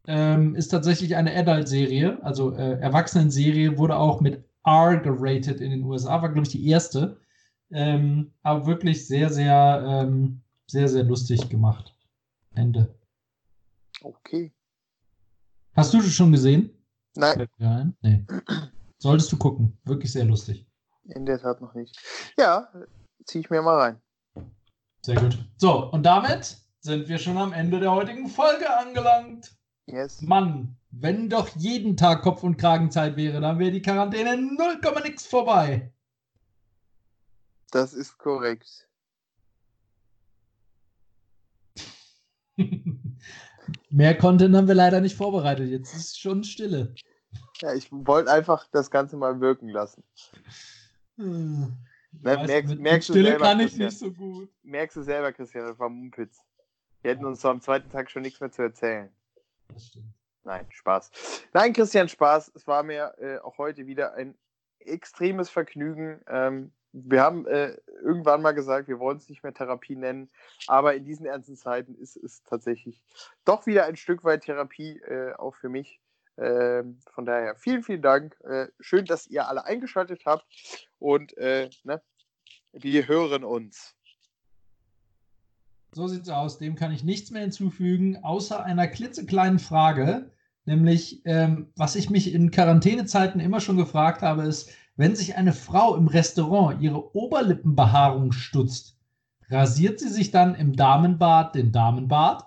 Ähm, 0.07 0.55
ist 0.55 0.69
tatsächlich 0.69 1.17
eine 1.17 1.35
Adult-Serie, 1.35 2.19
also 2.23 2.53
äh, 2.55 2.79
Erwachsenen-Serie, 2.81 3.79
wurde 3.79 3.97
auch 3.97 4.21
mit 4.21 4.45
R 4.65 4.99
geratet 4.99 5.61
in 5.61 5.71
den 5.71 5.85
USA, 5.85 6.21
war, 6.21 6.29
glaube 6.31 6.47
ich, 6.47 6.53
die 6.53 6.69
erste. 6.69 7.19
Ähm, 7.71 8.33
aber 8.43 8.67
wirklich 8.67 9.07
sehr, 9.07 9.31
sehr, 9.31 9.83
ähm, 9.87 10.43
sehr, 10.67 10.89
sehr 10.89 11.05
lustig 11.05 11.49
gemacht. 11.49 11.95
Ende. 12.55 12.95
Okay. 14.03 14.53
Hast 15.75 15.93
du 15.93 15.99
das 15.99 16.13
schon 16.13 16.33
gesehen? 16.33 16.71
Nein, 17.17 17.35
Fällt 17.37 17.59
mir 17.59 17.71
ein? 17.71 17.97
Nee. 18.03 18.25
Solltest 18.99 19.33
du 19.33 19.37
gucken. 19.39 19.77
Wirklich 19.85 20.13
sehr 20.13 20.25
lustig. 20.25 20.67
in 21.05 21.27
der 21.27 21.39
Tat 21.39 21.61
noch 21.61 21.75
nicht. 21.75 21.99
Ja, 22.39 22.69
ziehe 23.25 23.41
ich 23.41 23.51
mir 23.51 23.63
mal 23.63 23.79
rein. 23.81 24.03
Sehr 25.03 25.17
gut. 25.17 25.39
So, 25.57 25.91
und 25.91 26.05
damit 26.05 26.59
sind 26.81 27.09
wir 27.09 27.19
schon 27.19 27.37
am 27.39 27.53
Ende 27.53 27.81
der 27.81 27.93
heutigen 27.93 28.29
Folge 28.29 28.67
angelangt. 28.79 29.55
Yes. 29.87 30.23
Mann, 30.23 30.77
wenn 30.91 31.29
doch 31.29 31.49
jeden 31.57 31.97
Tag 31.97 32.23
Kopf- 32.23 32.43
und 32.43 32.57
Kragenzeit 32.57 33.17
wäre, 33.17 33.41
dann 33.41 33.59
wäre 33.59 33.71
die 33.71 33.83
Quarantäne 33.83 34.37
0, 34.37 34.81
nix 35.05 35.27
vorbei. 35.27 35.93
Das 37.71 37.93
ist 37.93 38.17
korrekt. 38.19 38.89
Mehr 43.91 44.17
Content 44.17 44.55
haben 44.55 44.69
wir 44.69 44.75
leider 44.75 45.01
nicht 45.01 45.17
vorbereitet. 45.17 45.69
Jetzt 45.69 45.95
ist 45.95 46.21
schon 46.21 46.45
Stille. 46.45 46.95
Ja, 47.61 47.75
ich 47.75 47.91
wollte 47.91 48.31
einfach 48.31 48.67
das 48.71 48.91
Ganze 48.91 49.17
mal 49.17 49.41
wirken 49.41 49.69
lassen. 49.69 50.05
Hm. 51.17 51.77
Ne, 52.13 52.37
Weiß, 52.37 52.49
merkst- 52.49 52.69
mit, 52.69 52.81
merkst 52.81 53.09
du 53.09 53.13
Stille 53.13 53.31
selber, 53.31 53.45
kann 53.45 53.61
ich 53.61 53.67
Christian. 53.67 53.87
nicht 53.89 53.99
so 53.99 54.13
gut. 54.13 54.49
Merkst 54.63 54.97
du 54.97 55.03
selber, 55.03 55.33
Christian, 55.33 55.67
das 55.67 55.79
war 55.79 55.89
Mumpitz. 55.89 56.43
Wir 57.03 57.11
hätten 57.13 57.25
uns 57.25 57.41
so 57.41 57.49
am 57.49 57.61
zweiten 57.61 57.91
Tag 57.91 58.11
schon 58.11 58.23
nichts 58.23 58.41
mehr 58.41 58.51
zu 58.53 58.63
erzählen. 58.63 59.11
Das 59.75 59.87
stimmt. 59.89 60.15
Nein, 60.45 60.67
Spaß. 60.71 61.11
Nein, 61.53 61.73
Christian, 61.73 62.09
Spaß. 62.09 62.53
Es 62.55 62.67
war 62.67 62.83
mir 62.83 63.15
äh, 63.19 63.39
auch 63.39 63.59
heute 63.59 63.87
wieder 63.87 64.15
ein 64.15 64.37
extremes 64.79 65.51
Vergnügen. 65.51 66.23
Ähm, 66.29 66.73
wir 66.93 67.23
haben 67.23 67.47
äh, 67.47 67.77
irgendwann 68.03 68.41
mal 68.41 68.53
gesagt, 68.53 68.87
wir 68.87 69.01
wollen 69.01 69.17
es 69.17 69.29
nicht 69.29 69.43
mehr 69.43 69.53
Therapie 69.53 69.97
nennen, 69.97 70.31
aber 70.69 70.95
in 70.95 71.05
diesen 71.05 71.27
ernsten 71.27 71.57
Zeiten 71.57 71.97
ist 71.97 72.17
es 72.17 72.45
tatsächlich 72.45 73.03
doch 73.45 73.67
wieder 73.67 73.87
ein 73.87 73.97
Stück 73.97 74.23
weit 74.23 74.45
Therapie, 74.45 75.01
äh, 75.01 75.35
auch 75.35 75.57
für 75.57 75.69
mich. 75.69 76.01
Ähm, 76.37 77.01
von 77.13 77.25
daher 77.25 77.57
vielen, 77.57 77.83
vielen 77.83 78.03
Dank. 78.03 78.39
Äh, 78.45 78.69
schön, 78.81 79.07
dass 79.07 79.27
ihr 79.27 79.49
alle 79.49 79.65
eingeschaltet 79.65 80.23
habt 80.25 80.45
und 80.99 81.37
äh, 81.37 81.69
ne, 81.83 82.01
wir 82.73 83.09
hören 83.09 83.45
uns. 83.45 83.97
So 85.95 86.09
sieht's 86.09 86.29
aus. 86.29 86.59
Dem 86.59 86.75
kann 86.75 86.91
ich 86.91 87.05
nichts 87.05 87.31
mehr 87.31 87.43
hinzufügen, 87.43 88.25
außer 88.25 88.65
einer 88.65 88.89
klitzekleinen 88.89 89.61
Frage. 89.61 90.33
Nämlich, 90.65 91.23
ähm, 91.25 91.69
was 91.77 91.95
ich 91.95 92.11
mich 92.11 92.35
in 92.35 92.51
Quarantänezeiten 92.51 93.41
immer 93.41 93.61
schon 93.61 93.77
gefragt 93.77 94.23
habe, 94.23 94.43
ist, 94.43 94.71
wenn 94.97 95.15
sich 95.15 95.37
eine 95.37 95.53
Frau 95.53 95.95
im 95.95 96.09
Restaurant 96.09 96.83
ihre 96.83 97.15
Oberlippenbehaarung 97.15 98.33
stutzt, 98.33 98.97
rasiert 99.51 100.01
sie 100.01 100.09
sich 100.09 100.33
dann 100.33 100.57
im 100.57 100.75
Damenbad 100.75 101.55
den 101.55 101.71
Damenbart? 101.71 102.45